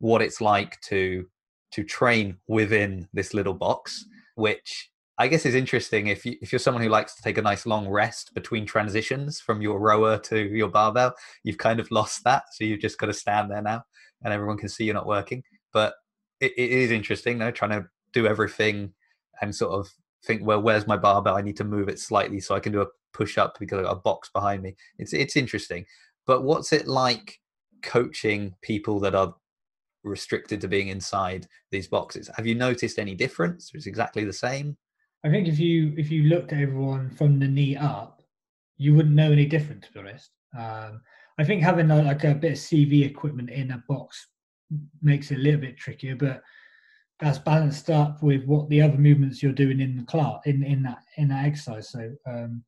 what 0.02 0.22
it's 0.22 0.42
like 0.42 0.80
to 0.82 1.26
to 1.72 1.84
train 1.84 2.38
within 2.48 3.08
this 3.14 3.34
little 3.34 3.54
box 3.54 4.06
which 4.36 4.90
i 5.18 5.28
guess 5.28 5.46
is 5.46 5.56
interesting 5.56 6.08
if 6.08 6.26
you 6.26 6.36
if 6.42 6.52
you're 6.52 6.60
someone 6.60 6.84
who 6.84 6.90
likes 6.90 7.16
to 7.16 7.24
take 7.24 7.38
a 7.38 7.42
nice 7.42 7.66
long 7.66 7.88
rest 7.88 8.34
between 8.34 8.66
transitions 8.66 9.40
from 9.40 9.62
your 9.62 9.80
rower 9.80 10.18
to 10.18 10.40
your 10.56 10.68
barbell 10.68 11.14
you've 11.44 11.58
kind 11.58 11.80
of 11.80 11.90
lost 11.92 12.24
that 12.24 12.44
so 12.54 12.64
you've 12.64 12.82
just 12.82 12.98
got 12.98 13.08
to 13.08 13.14
stand 13.14 13.50
there 13.50 13.62
now 13.62 13.82
and 14.24 14.34
everyone 14.34 14.58
can 14.58 14.70
see 14.70 14.84
you're 14.84 14.94
not 14.94 15.08
working 15.08 15.42
but 15.74 15.94
it, 16.40 16.52
it 16.58 16.72
is 16.72 16.92
interesting 16.92 17.38
though 17.38 17.52
trying 17.52 17.72
to 17.72 17.86
do 18.14 18.28
everything 18.28 18.92
and 19.42 19.56
sort 19.56 19.72
of 19.72 19.90
think 20.26 20.46
well 20.46 20.62
where's 20.62 20.88
my 20.88 20.98
barbell 20.98 21.36
i 21.38 21.42
need 21.42 21.58
to 21.58 21.64
move 21.64 21.88
it 21.88 22.00
slightly 22.00 22.40
so 22.40 22.54
i 22.54 22.60
can 22.60 22.72
do 22.72 22.82
a 22.82 22.88
push 23.14 23.38
up 23.38 23.58
because 23.60 23.80
I've 23.80 23.86
got 23.86 23.98
a 23.98 24.02
box 24.02 24.30
behind 24.30 24.62
me. 24.62 24.76
It's 24.98 25.14
it's 25.14 25.36
interesting. 25.36 25.86
But 26.26 26.44
what's 26.44 26.74
it 26.74 26.88
like 26.88 27.40
coaching 27.84 28.54
people 28.62 29.00
that 29.02 29.16
are 29.16 29.34
restricted 30.04 30.62
to 30.62 30.68
being 30.68 30.90
inside 30.90 31.48
these 31.72 31.88
boxes? 31.88 32.30
Have 32.36 32.48
you 32.48 32.56
noticed 32.56 33.00
any 33.00 33.16
difference? 33.16 33.72
It's 33.74 33.88
exactly 33.88 34.26
the 34.26 34.34
same. 34.34 34.78
I 35.24 35.30
think 35.30 35.48
if 35.48 35.60
you 35.60 35.94
if 35.98 36.10
you 36.10 36.24
looked 36.24 36.52
at 36.54 36.62
everyone 36.62 37.10
from 37.12 37.40
the 37.40 37.48
knee 37.48 37.76
up, 37.76 38.22
you 38.78 38.96
wouldn't 38.96 39.16
know 39.16 39.32
any 39.32 39.46
different. 39.46 39.84
To 39.84 39.92
be 39.92 40.00
honest, 40.00 40.32
um, 40.58 41.02
I 41.38 41.44
think 41.44 41.62
having 41.62 41.92
a, 41.92 42.02
like 42.02 42.24
a 42.24 42.34
bit 42.34 42.54
of 42.54 42.58
CV 42.58 43.06
equipment 43.06 43.50
in 43.50 43.72
a 43.72 43.84
box 43.88 44.28
makes 45.02 45.32
it 45.32 45.36
a 45.36 45.42
little 45.42 45.62
bit 45.62 45.78
trickier, 45.78 46.16
but 46.16 46.42
that's 47.20 47.38
balanced 47.38 47.90
up 47.92 48.24
with 48.24 48.44
what 48.46 48.68
the 48.70 48.82
other 48.82 48.98
movements 48.98 49.44
you're 49.44 49.52
doing 49.52 49.80
in 49.80 49.96
the 49.96 50.04
class 50.04 50.40
in 50.46 50.64
in 50.64 50.82
that 50.84 51.00
in 51.18 51.28
that 51.28 51.46
exercise. 51.46 51.90
So 51.90 52.12
um, 52.26 52.64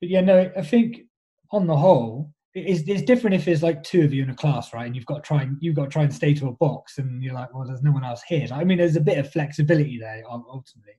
but 0.00 0.08
yeah, 0.10 0.20
no, 0.20 0.50
I 0.56 0.62
think 0.62 1.02
on 1.50 1.66
the 1.66 1.76
whole, 1.76 2.33
it's, 2.54 2.88
it's 2.88 3.02
different 3.02 3.34
if 3.34 3.44
there's 3.44 3.62
like 3.62 3.82
two 3.82 4.02
of 4.02 4.14
you 4.14 4.22
in 4.22 4.30
a 4.30 4.34
class, 4.34 4.72
right? 4.72 4.86
And 4.86 4.94
you've 4.94 5.06
got 5.06 5.16
to 5.16 5.22
try 5.22 5.42
and 5.42 5.56
you've 5.60 5.74
got 5.74 5.84
to 5.84 5.90
try 5.90 6.02
and 6.04 6.14
stay 6.14 6.34
to 6.34 6.48
a 6.48 6.52
box, 6.52 6.98
and 6.98 7.22
you're 7.22 7.34
like, 7.34 7.52
well, 7.54 7.66
there's 7.66 7.82
no 7.82 7.92
one 7.92 8.04
else 8.04 8.22
here. 8.26 8.46
I 8.52 8.64
mean, 8.64 8.78
there's 8.78 8.96
a 8.96 9.00
bit 9.00 9.18
of 9.18 9.32
flexibility 9.32 9.98
there 9.98 10.22
ultimately, 10.28 10.94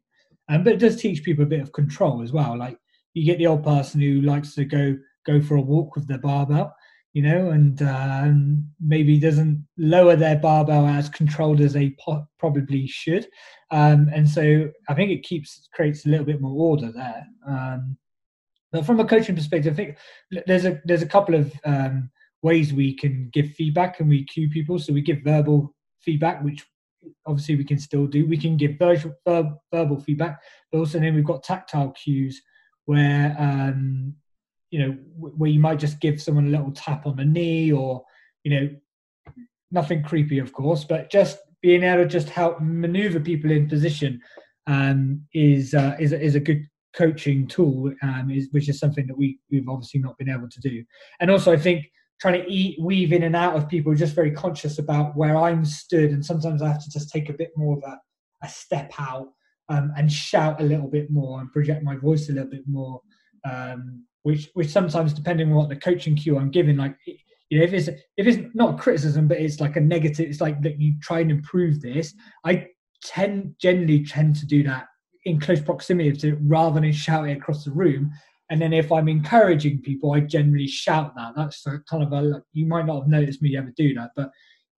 um, 0.49 0.63
but 0.63 0.73
it 0.73 0.79
does 0.79 0.97
teach 0.97 1.23
people 1.23 1.43
a 1.43 1.47
bit 1.47 1.61
of 1.61 1.71
control 1.71 2.21
as 2.21 2.33
well. 2.33 2.57
Like 2.57 2.77
you 3.13 3.25
get 3.25 3.37
the 3.37 3.47
old 3.47 3.63
person 3.63 4.01
who 4.01 4.21
likes 4.21 4.53
to 4.55 4.65
go 4.65 4.97
go 5.25 5.41
for 5.41 5.55
a 5.55 5.61
walk 5.61 5.95
with 5.95 6.07
their 6.07 6.19
barbell, 6.19 6.75
you 7.13 7.21
know, 7.21 7.51
and 7.51 7.81
um, 7.81 8.67
maybe 8.79 9.17
doesn't 9.17 9.65
lower 9.77 10.17
their 10.17 10.35
barbell 10.35 10.85
as 10.85 11.07
controlled 11.09 11.61
as 11.61 11.73
they 11.73 11.95
po- 11.99 12.27
probably 12.37 12.85
should. 12.85 13.27
Um, 13.71 14.09
and 14.13 14.29
so 14.29 14.69
I 14.89 14.93
think 14.93 15.11
it 15.11 15.23
keeps 15.23 15.69
creates 15.73 16.05
a 16.05 16.09
little 16.09 16.25
bit 16.25 16.41
more 16.41 16.51
order 16.51 16.91
there. 16.91 17.25
Um, 17.47 17.97
but 18.71 18.85
from 18.85 18.99
a 18.99 19.05
coaching 19.05 19.35
perspective, 19.35 19.73
I 19.73 19.75
think 19.75 19.97
there's 20.47 20.65
a 20.65 20.81
there's 20.85 21.01
a 21.01 21.07
couple 21.07 21.35
of 21.35 21.53
um, 21.65 22.09
ways 22.41 22.73
we 22.73 22.95
can 22.95 23.29
give 23.33 23.51
feedback 23.51 23.99
and 23.99 24.09
we 24.09 24.25
cue 24.25 24.49
people. 24.49 24.79
So 24.79 24.93
we 24.93 25.01
give 25.01 25.21
verbal 25.23 25.73
feedback, 25.99 26.43
which 26.43 26.65
obviously 27.25 27.55
we 27.55 27.63
can 27.63 27.79
still 27.79 28.07
do. 28.07 28.25
We 28.25 28.37
can 28.37 28.57
give 28.57 28.77
verbal, 28.77 29.63
verbal 29.71 29.99
feedback, 29.99 30.41
but 30.71 30.79
also 30.79 30.99
then 30.99 31.15
we've 31.15 31.25
got 31.25 31.43
tactile 31.43 31.91
cues 31.91 32.41
where 32.85 33.35
um, 33.39 34.13
you 34.71 34.79
know 34.79 34.97
where 35.17 35.49
you 35.49 35.59
might 35.59 35.79
just 35.79 35.99
give 35.99 36.21
someone 36.21 36.47
a 36.47 36.51
little 36.51 36.71
tap 36.71 37.05
on 37.05 37.15
the 37.15 37.25
knee 37.25 37.71
or 37.71 38.03
you 38.43 38.51
know 38.51 38.69
nothing 39.71 40.03
creepy, 40.03 40.39
of 40.39 40.53
course, 40.53 40.83
but 40.83 41.11
just 41.11 41.37
being 41.61 41.83
able 41.83 42.03
to 42.03 42.09
just 42.09 42.29
help 42.29 42.61
maneuver 42.61 43.19
people 43.19 43.51
in 43.51 43.67
position 43.67 44.21
um, 44.67 45.21
is 45.33 45.73
uh, 45.73 45.95
is 45.99 46.13
is 46.13 46.35
a 46.35 46.39
good 46.39 46.65
coaching 46.95 47.47
tool, 47.47 47.93
um, 48.01 48.31
is, 48.31 48.47
which 48.51 48.69
is 48.69 48.79
something 48.79 49.07
that 49.07 49.17
we, 49.17 49.39
we've 49.51 49.67
obviously 49.69 49.99
not 49.99 50.17
been 50.17 50.29
able 50.29 50.49
to 50.49 50.59
do. 50.61 50.83
And 51.19 51.29
also, 51.29 51.51
I 51.51 51.57
think 51.57 51.85
trying 52.19 52.41
to 52.41 52.49
eat, 52.49 52.79
weave 52.79 53.11
in 53.11 53.23
and 53.23 53.35
out 53.35 53.55
of 53.55 53.67
people, 53.67 53.93
just 53.93 54.15
very 54.15 54.31
conscious 54.31 54.79
about 54.79 55.15
where 55.15 55.35
I'm 55.35 55.65
stood. 55.65 56.11
And 56.11 56.25
sometimes 56.25 56.61
I 56.61 56.69
have 56.69 56.83
to 56.83 56.89
just 56.89 57.09
take 57.09 57.29
a 57.29 57.33
bit 57.33 57.51
more 57.55 57.77
of 57.77 57.83
a, 57.83 57.99
a 58.43 58.49
step 58.49 58.93
out 58.97 59.27
um, 59.69 59.91
and 59.97 60.11
shout 60.11 60.61
a 60.61 60.63
little 60.63 60.87
bit 60.87 61.11
more 61.11 61.41
and 61.41 61.51
project 61.51 61.83
my 61.83 61.95
voice 61.95 62.29
a 62.29 62.33
little 62.33 62.49
bit 62.49 62.63
more. 62.67 63.01
Um, 63.43 64.05
which, 64.23 64.49
which 64.55 64.69
sometimes, 64.69 65.13
depending 65.13 65.49
on 65.49 65.55
what 65.55 65.69
the 65.69 65.75
coaching 65.75 66.15
cue 66.15 66.37
I'm 66.39 66.49
giving, 66.49 66.77
like 66.77 66.95
you 67.49 67.59
know, 67.59 67.63
if 67.63 67.73
it's 67.73 67.87
if 67.87 68.25
it's 68.25 68.55
not 68.55 68.79
criticism, 68.79 69.27
but 69.27 69.37
it's 69.37 69.59
like 69.59 69.75
a 69.75 69.81
negative, 69.81 70.27
it's 70.27 70.41
like 70.41 70.61
that 70.63 70.79
you 70.81 70.95
try 70.99 71.19
and 71.19 71.29
improve 71.29 71.79
this. 71.79 72.13
I 72.43 72.67
tend 73.03 73.53
generally 73.61 74.03
tend 74.03 74.35
to 74.37 74.47
do 74.47 74.63
that 74.63 74.87
in 75.25 75.39
close 75.39 75.61
proximity 75.61 76.11
to 76.11 76.37
rather 76.43 76.79
than 76.79 76.91
shouting 76.91 77.35
across 77.35 77.65
the 77.65 77.71
room. 77.71 78.11
And 78.49 78.61
then 78.61 78.73
if 78.73 78.91
I'm 78.91 79.09
encouraging 79.09 79.81
people, 79.81 80.13
I 80.13 80.19
generally 80.19 80.67
shout 80.67 81.15
that. 81.15 81.33
That's 81.35 81.65
kind 81.89 82.03
of 82.03 82.13
a 82.13 82.43
you 82.53 82.67
might 82.67 82.85
not 82.85 83.01
have 83.01 83.07
noticed 83.07 83.41
me 83.41 83.57
ever 83.57 83.73
do 83.75 83.93
that, 83.95 84.11
but 84.15 84.29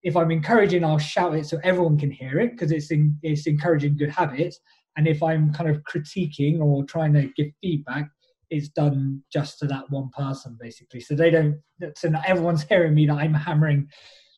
if 0.02 0.16
I'm 0.16 0.30
encouraging, 0.30 0.84
I'll 0.84 0.98
shout 0.98 1.34
it 1.34 1.46
so 1.46 1.58
everyone 1.64 1.98
can 1.98 2.10
hear 2.10 2.38
it 2.38 2.52
because 2.52 2.72
it's 2.72 2.90
in, 2.90 3.18
it's 3.22 3.46
encouraging 3.46 3.96
good 3.96 4.10
habits. 4.10 4.58
And 4.96 5.06
if 5.06 5.22
I'm 5.22 5.52
kind 5.52 5.68
of 5.68 5.82
critiquing 5.82 6.60
or 6.60 6.84
trying 6.84 7.12
to 7.14 7.28
give 7.36 7.48
feedback, 7.60 8.08
it's 8.50 8.68
done 8.68 9.22
just 9.30 9.58
to 9.58 9.66
that 9.66 9.90
one 9.90 10.08
person 10.10 10.56
basically. 10.58 11.00
So 11.00 11.14
they 11.14 11.30
don't. 11.30 11.60
So 11.96 12.08
not 12.08 12.26
everyone's 12.26 12.62
hearing 12.68 12.94
me 12.94 13.06
that 13.06 13.14
I'm 13.14 13.34
hammering 13.34 13.88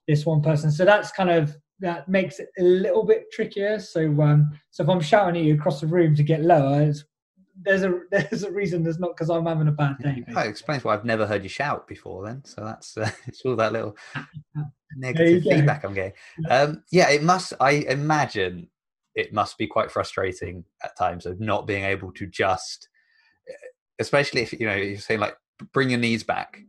this 0.08 0.26
one 0.26 0.42
person. 0.42 0.70
So 0.72 0.84
that's 0.84 1.12
kind 1.12 1.30
of 1.30 1.56
that 1.80 2.08
makes 2.08 2.38
it 2.38 2.48
a 2.58 2.62
little 2.62 3.04
bit 3.04 3.30
trickier. 3.32 3.78
So 3.78 4.20
um, 4.22 4.58
so 4.70 4.82
if 4.82 4.88
I'm 4.88 5.00
shouting 5.00 5.40
at 5.40 5.46
you 5.46 5.54
across 5.54 5.80
the 5.80 5.86
room 5.86 6.14
to 6.16 6.22
get 6.22 6.42
lower, 6.42 6.92
there's 7.62 7.82
a 7.82 8.00
there's 8.10 8.42
a 8.42 8.50
reason. 8.50 8.82
There's 8.82 8.98
not 8.98 9.16
because 9.16 9.30
I'm 9.30 9.46
having 9.46 9.68
a 9.68 9.72
bad 9.72 9.98
day. 9.98 10.24
That 10.28 10.46
explains 10.46 10.84
why 10.84 10.94
I've 10.94 11.04
never 11.04 11.26
heard 11.26 11.42
you 11.42 11.48
shout 11.48 11.88
before. 11.88 12.24
Then, 12.24 12.44
so 12.44 12.64
that's 12.64 12.96
uh, 12.96 13.10
it's 13.26 13.42
all 13.44 13.56
that 13.56 13.72
little 13.72 13.96
negative 14.96 15.42
feedback 15.42 15.84
I'm 15.84 15.94
getting. 15.94 16.12
Um, 16.48 16.82
yeah, 16.90 17.10
it 17.10 17.22
must. 17.22 17.52
I 17.60 17.72
imagine 17.88 18.68
it 19.14 19.32
must 19.32 19.58
be 19.58 19.66
quite 19.66 19.90
frustrating 19.90 20.64
at 20.84 20.96
times 20.96 21.26
of 21.26 21.40
not 21.40 21.66
being 21.66 21.84
able 21.84 22.12
to 22.12 22.26
just, 22.26 22.88
especially 23.98 24.42
if 24.42 24.52
you 24.52 24.66
know 24.66 24.74
you're 24.76 24.98
saying 24.98 25.20
like 25.20 25.36
bring 25.72 25.90
your 25.90 25.98
knees 25.98 26.22
back, 26.22 26.60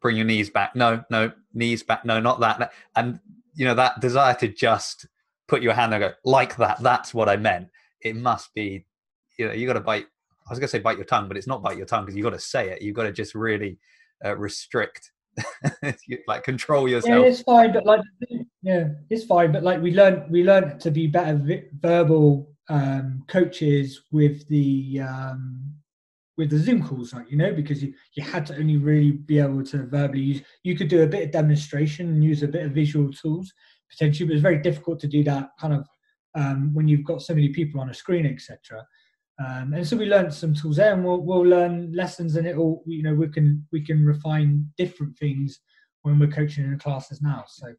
bring 0.00 0.16
your 0.16 0.26
knees 0.26 0.50
back. 0.50 0.74
No, 0.74 1.04
no, 1.10 1.32
knees 1.52 1.82
back. 1.82 2.04
No, 2.04 2.20
not 2.20 2.40
that. 2.40 2.72
And 2.96 3.20
you 3.54 3.64
know 3.64 3.74
that 3.74 4.00
desire 4.00 4.34
to 4.34 4.48
just 4.48 5.06
put 5.48 5.62
your 5.62 5.74
hand 5.74 5.92
and 5.94 6.00
go 6.00 6.12
like 6.24 6.56
that. 6.56 6.82
That's 6.82 7.12
what 7.12 7.28
I 7.28 7.36
meant. 7.36 7.68
It 8.00 8.16
must 8.16 8.52
be, 8.54 8.86
you 9.38 9.46
know, 9.46 9.52
you 9.52 9.66
got 9.66 9.74
to 9.74 9.80
bite. 9.80 10.06
I 10.46 10.50
was 10.50 10.58
going 10.58 10.66
to 10.66 10.70
say 10.70 10.78
bite 10.80 10.96
your 10.96 11.06
tongue, 11.06 11.28
but 11.28 11.36
it's 11.36 11.46
not 11.46 11.62
bite 11.62 11.76
your 11.76 11.86
tongue 11.86 12.04
because 12.04 12.16
you 12.16 12.22
got 12.22 12.30
to 12.30 12.38
say 12.38 12.70
it. 12.70 12.82
You've 12.82 12.96
got 12.96 13.04
to 13.04 13.12
just 13.12 13.34
really 13.34 13.78
uh, 14.24 14.36
restrict, 14.36 15.12
like 16.26 16.42
control 16.42 16.88
yourself. 16.88 17.24
Yeah, 17.24 17.30
it's 17.30 17.42
fine, 17.42 17.72
but 17.72 17.84
like, 17.84 18.00
yeah, 18.62 18.88
it's 19.10 19.24
fine. 19.24 19.52
But 19.52 19.62
like, 19.62 19.80
we 19.80 19.94
learned 19.94 20.30
we 20.30 20.42
learned 20.42 20.80
to 20.80 20.90
be 20.90 21.06
better 21.06 21.36
vi- 21.36 21.68
verbal 21.80 22.52
um, 22.68 23.24
coaches 23.28 24.02
with 24.10 24.46
the 24.48 25.00
um, 25.00 25.74
with 26.38 26.50
the 26.50 26.58
Zoom 26.58 26.82
calls, 26.82 27.12
like 27.12 27.30
you 27.30 27.36
know, 27.36 27.52
because 27.52 27.82
you, 27.82 27.92
you 28.14 28.22
had 28.22 28.46
to 28.46 28.56
only 28.56 28.76
really 28.76 29.12
be 29.12 29.38
able 29.38 29.62
to 29.64 29.84
verbally 29.86 30.22
use. 30.22 30.42
You 30.62 30.76
could 30.76 30.88
do 30.88 31.02
a 31.02 31.06
bit 31.06 31.24
of 31.24 31.30
demonstration 31.30 32.08
and 32.08 32.24
use 32.24 32.42
a 32.42 32.48
bit 32.48 32.64
of 32.64 32.72
visual 32.72 33.12
tools 33.12 33.52
potentially, 33.90 34.26
but 34.26 34.34
it's 34.34 34.42
very 34.42 34.58
difficult 34.58 34.98
to 35.00 35.06
do 35.06 35.22
that 35.24 35.50
kind 35.60 35.74
of 35.74 35.86
um, 36.34 36.72
when 36.72 36.88
you've 36.88 37.04
got 37.04 37.22
so 37.22 37.34
many 37.34 37.48
people 37.48 37.80
on 37.80 37.90
a 37.90 37.94
screen, 37.94 38.26
etc. 38.26 38.86
Um, 39.38 39.74
and 39.74 39.86
so 39.86 39.96
we 39.96 40.06
learned 40.06 40.32
some 40.32 40.54
tools 40.54 40.76
there, 40.76 40.94
and 40.94 41.04
we'll, 41.04 41.20
we'll 41.20 41.42
learn 41.42 41.92
lessons, 41.92 42.36
and 42.36 42.46
it'll 42.46 42.82
you 42.86 43.02
know 43.02 43.14
we 43.14 43.28
can 43.28 43.66
we 43.72 43.84
can 43.84 44.04
refine 44.04 44.66
different 44.76 45.16
things 45.18 45.60
when 46.02 46.18
we're 46.18 46.28
coaching 46.28 46.64
in 46.64 46.78
classes 46.78 47.22
now. 47.22 47.44
So 47.46 47.74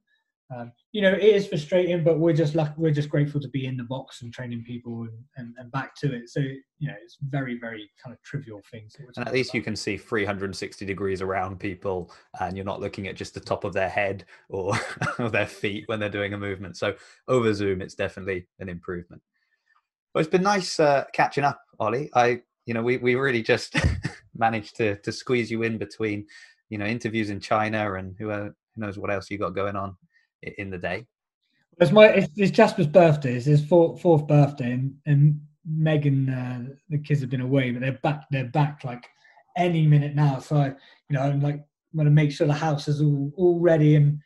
um, 0.55 0.71
you 0.91 1.01
know, 1.01 1.11
it 1.11 1.23
is 1.23 1.47
frustrating, 1.47 2.03
but 2.03 2.19
we're 2.19 2.33
just 2.33 2.55
lucky, 2.55 2.73
we're 2.77 2.91
just 2.91 3.09
grateful 3.09 3.39
to 3.41 3.47
be 3.47 3.65
in 3.65 3.77
the 3.77 3.83
box 3.83 4.21
and 4.21 4.33
training 4.33 4.63
people 4.65 5.01
and, 5.03 5.23
and, 5.37 5.55
and 5.57 5.71
back 5.71 5.95
to 5.95 6.13
it. 6.13 6.29
So 6.29 6.39
you 6.39 6.87
know, 6.87 6.95
it's 7.01 7.17
very 7.21 7.57
very 7.59 7.89
kind 8.03 8.13
of 8.13 8.21
trivial 8.23 8.61
things. 8.69 8.95
And 8.99 9.27
at 9.27 9.33
least 9.33 9.49
about. 9.49 9.55
you 9.55 9.61
can 9.63 9.75
see 9.75 9.97
360 9.97 10.85
degrees 10.85 11.21
around 11.21 11.59
people, 11.59 12.11
and 12.39 12.55
you're 12.55 12.65
not 12.65 12.81
looking 12.81 13.07
at 13.07 13.15
just 13.15 13.33
the 13.33 13.39
top 13.39 13.63
of 13.63 13.73
their 13.73 13.89
head 13.89 14.25
or, 14.49 14.77
or 15.19 15.29
their 15.29 15.47
feet 15.47 15.83
when 15.87 15.99
they're 15.99 16.09
doing 16.09 16.33
a 16.33 16.37
movement. 16.37 16.77
So 16.77 16.95
over 17.27 17.53
Zoom, 17.53 17.81
it's 17.81 17.95
definitely 17.95 18.47
an 18.59 18.69
improvement. 18.69 19.21
Well, 20.13 20.21
it's 20.21 20.31
been 20.31 20.43
nice 20.43 20.79
uh, 20.79 21.05
catching 21.13 21.43
up, 21.43 21.61
Ollie. 21.79 22.09
I 22.13 22.41
you 22.65 22.73
know 22.73 22.83
we 22.83 22.97
we 22.97 23.15
really 23.15 23.43
just 23.43 23.75
managed 24.35 24.75
to 24.77 24.97
to 24.97 25.11
squeeze 25.11 25.49
you 25.49 25.63
in 25.63 25.77
between 25.77 26.25
you 26.69 26.77
know 26.77 26.85
interviews 26.85 27.29
in 27.29 27.39
China 27.39 27.93
and 27.93 28.15
who, 28.19 28.29
uh, 28.29 28.43
who 28.43 28.51
knows 28.81 28.97
what 28.97 29.11
else 29.11 29.29
you 29.31 29.37
got 29.37 29.55
going 29.55 29.75
on 29.75 29.95
in 30.57 30.69
the 30.69 30.77
day. 30.77 31.05
It's 31.79 31.91
my 31.91 32.07
it's, 32.07 32.31
it's 32.37 32.51
Jasper's 32.51 32.87
birthday. 32.87 33.35
It's 33.35 33.45
his 33.45 33.65
fourth, 33.65 34.01
fourth 34.01 34.27
birthday, 34.27 34.71
and, 34.73 34.95
and 35.05 35.41
Megan, 35.65 36.29
uh, 36.29 36.75
the 36.89 36.97
kids 36.97 37.21
have 37.21 37.29
been 37.29 37.41
away, 37.41 37.71
but 37.71 37.81
they're 37.81 37.99
back. 38.03 38.25
They're 38.31 38.45
back 38.45 38.83
like 38.83 39.05
any 39.57 39.87
minute 39.87 40.15
now. 40.15 40.39
So 40.39 40.57
I, 40.57 40.67
you 40.67 40.75
know, 41.17 41.21
I'm 41.21 41.41
like 41.41 41.55
I'm 41.55 41.97
gonna 41.97 42.09
make 42.09 42.31
sure 42.31 42.47
the 42.47 42.53
house 42.53 42.87
is 42.87 43.01
all 43.01 43.31
all 43.37 43.59
ready, 43.59 43.95
and 43.95 44.19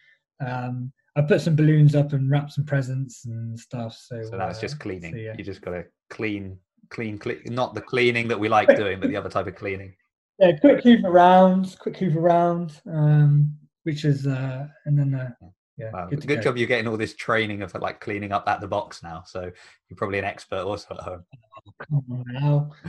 um, 0.45 0.91
I 1.15 1.21
put 1.21 1.41
some 1.41 1.55
balloons 1.55 1.95
up 1.95 2.13
and 2.13 2.29
wrap 2.29 2.51
some 2.51 2.65
presents 2.65 3.25
and 3.25 3.59
stuff. 3.59 3.93
So 3.93 4.21
so 4.23 4.37
that's 4.37 4.57
uh, 4.57 4.61
just 4.61 4.79
cleaning. 4.79 5.13
So, 5.13 5.17
yeah. 5.17 5.35
You 5.37 5.43
just 5.43 5.61
gotta 5.61 5.85
clean, 6.09 6.57
clean, 6.89 7.17
clean. 7.17 7.41
Not 7.45 7.73
the 7.73 7.81
cleaning 7.81 8.27
that 8.27 8.39
we 8.39 8.49
like 8.49 8.75
doing, 8.75 8.99
but 8.99 9.09
the 9.09 9.17
other 9.17 9.29
type 9.29 9.47
of 9.47 9.55
cleaning. 9.55 9.93
Yeah, 10.39 10.51
quick 10.61 10.83
hoover 10.83 11.07
around, 11.07 11.75
quick 11.79 11.97
hoover 11.97 12.19
around, 12.19 12.79
um, 12.85 13.57
which 13.85 14.05
is 14.05 14.27
uh, 14.27 14.67
and 14.85 14.95
then 14.95 15.15
uh, 15.15 15.31
yeah. 15.77 15.91
Wow. 15.91 16.07
Good, 16.07 16.25
good 16.25 16.41
job 16.41 16.57
you're 16.57 16.67
getting 16.67 16.87
all 16.87 16.97
this 16.97 17.15
training 17.15 17.61
of 17.61 17.73
like 17.75 18.01
cleaning 18.01 18.31
up 18.31 18.47
at 18.47 18.61
the 18.61 18.67
box 18.67 19.03
now. 19.03 19.23
So 19.25 19.41
you're 19.41 19.97
probably 19.97 20.19
an 20.19 20.25
expert 20.25 20.63
also 20.63 20.95
at 20.95 21.03
home. 21.03 21.23
Now. 22.07 22.71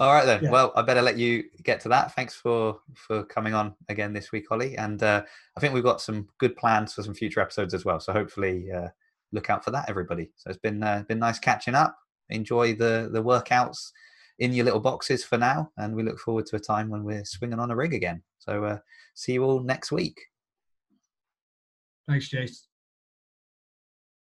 All 0.00 0.12
right 0.12 0.26
then. 0.26 0.42
Yeah. 0.42 0.50
Well, 0.50 0.72
I 0.74 0.82
better 0.82 1.02
let 1.02 1.18
you 1.18 1.44
get 1.62 1.78
to 1.82 1.88
that. 1.90 2.14
Thanks 2.14 2.34
for 2.34 2.80
for 2.94 3.22
coming 3.24 3.54
on 3.54 3.74
again 3.88 4.12
this 4.12 4.32
week, 4.32 4.50
Ollie. 4.50 4.76
And 4.76 5.00
uh, 5.00 5.22
I 5.56 5.60
think 5.60 5.72
we've 5.72 5.84
got 5.84 6.00
some 6.00 6.28
good 6.38 6.56
plans 6.56 6.94
for 6.94 7.04
some 7.04 7.14
future 7.14 7.40
episodes 7.40 7.74
as 7.74 7.84
well. 7.84 8.00
So 8.00 8.12
hopefully, 8.12 8.72
uh, 8.72 8.88
look 9.30 9.50
out 9.50 9.64
for 9.64 9.70
that, 9.70 9.88
everybody. 9.88 10.32
So 10.34 10.50
it's 10.50 10.58
been 10.58 10.82
uh, 10.82 11.04
been 11.06 11.20
nice 11.20 11.38
catching 11.38 11.76
up. 11.76 11.96
Enjoy 12.30 12.74
the 12.74 13.08
the 13.12 13.22
workouts 13.22 13.92
in 14.40 14.52
your 14.52 14.64
little 14.64 14.80
boxes 14.80 15.22
for 15.22 15.38
now, 15.38 15.70
and 15.76 15.94
we 15.94 16.02
look 16.02 16.18
forward 16.18 16.46
to 16.46 16.56
a 16.56 16.60
time 16.60 16.88
when 16.88 17.04
we're 17.04 17.24
swinging 17.24 17.60
on 17.60 17.70
a 17.70 17.76
rig 17.76 17.94
again. 17.94 18.20
So 18.40 18.64
uh, 18.64 18.78
see 19.14 19.34
you 19.34 19.44
all 19.44 19.60
next 19.60 19.92
week. 19.92 20.20
Thanks, 22.08 22.28
Jace. 22.30 22.73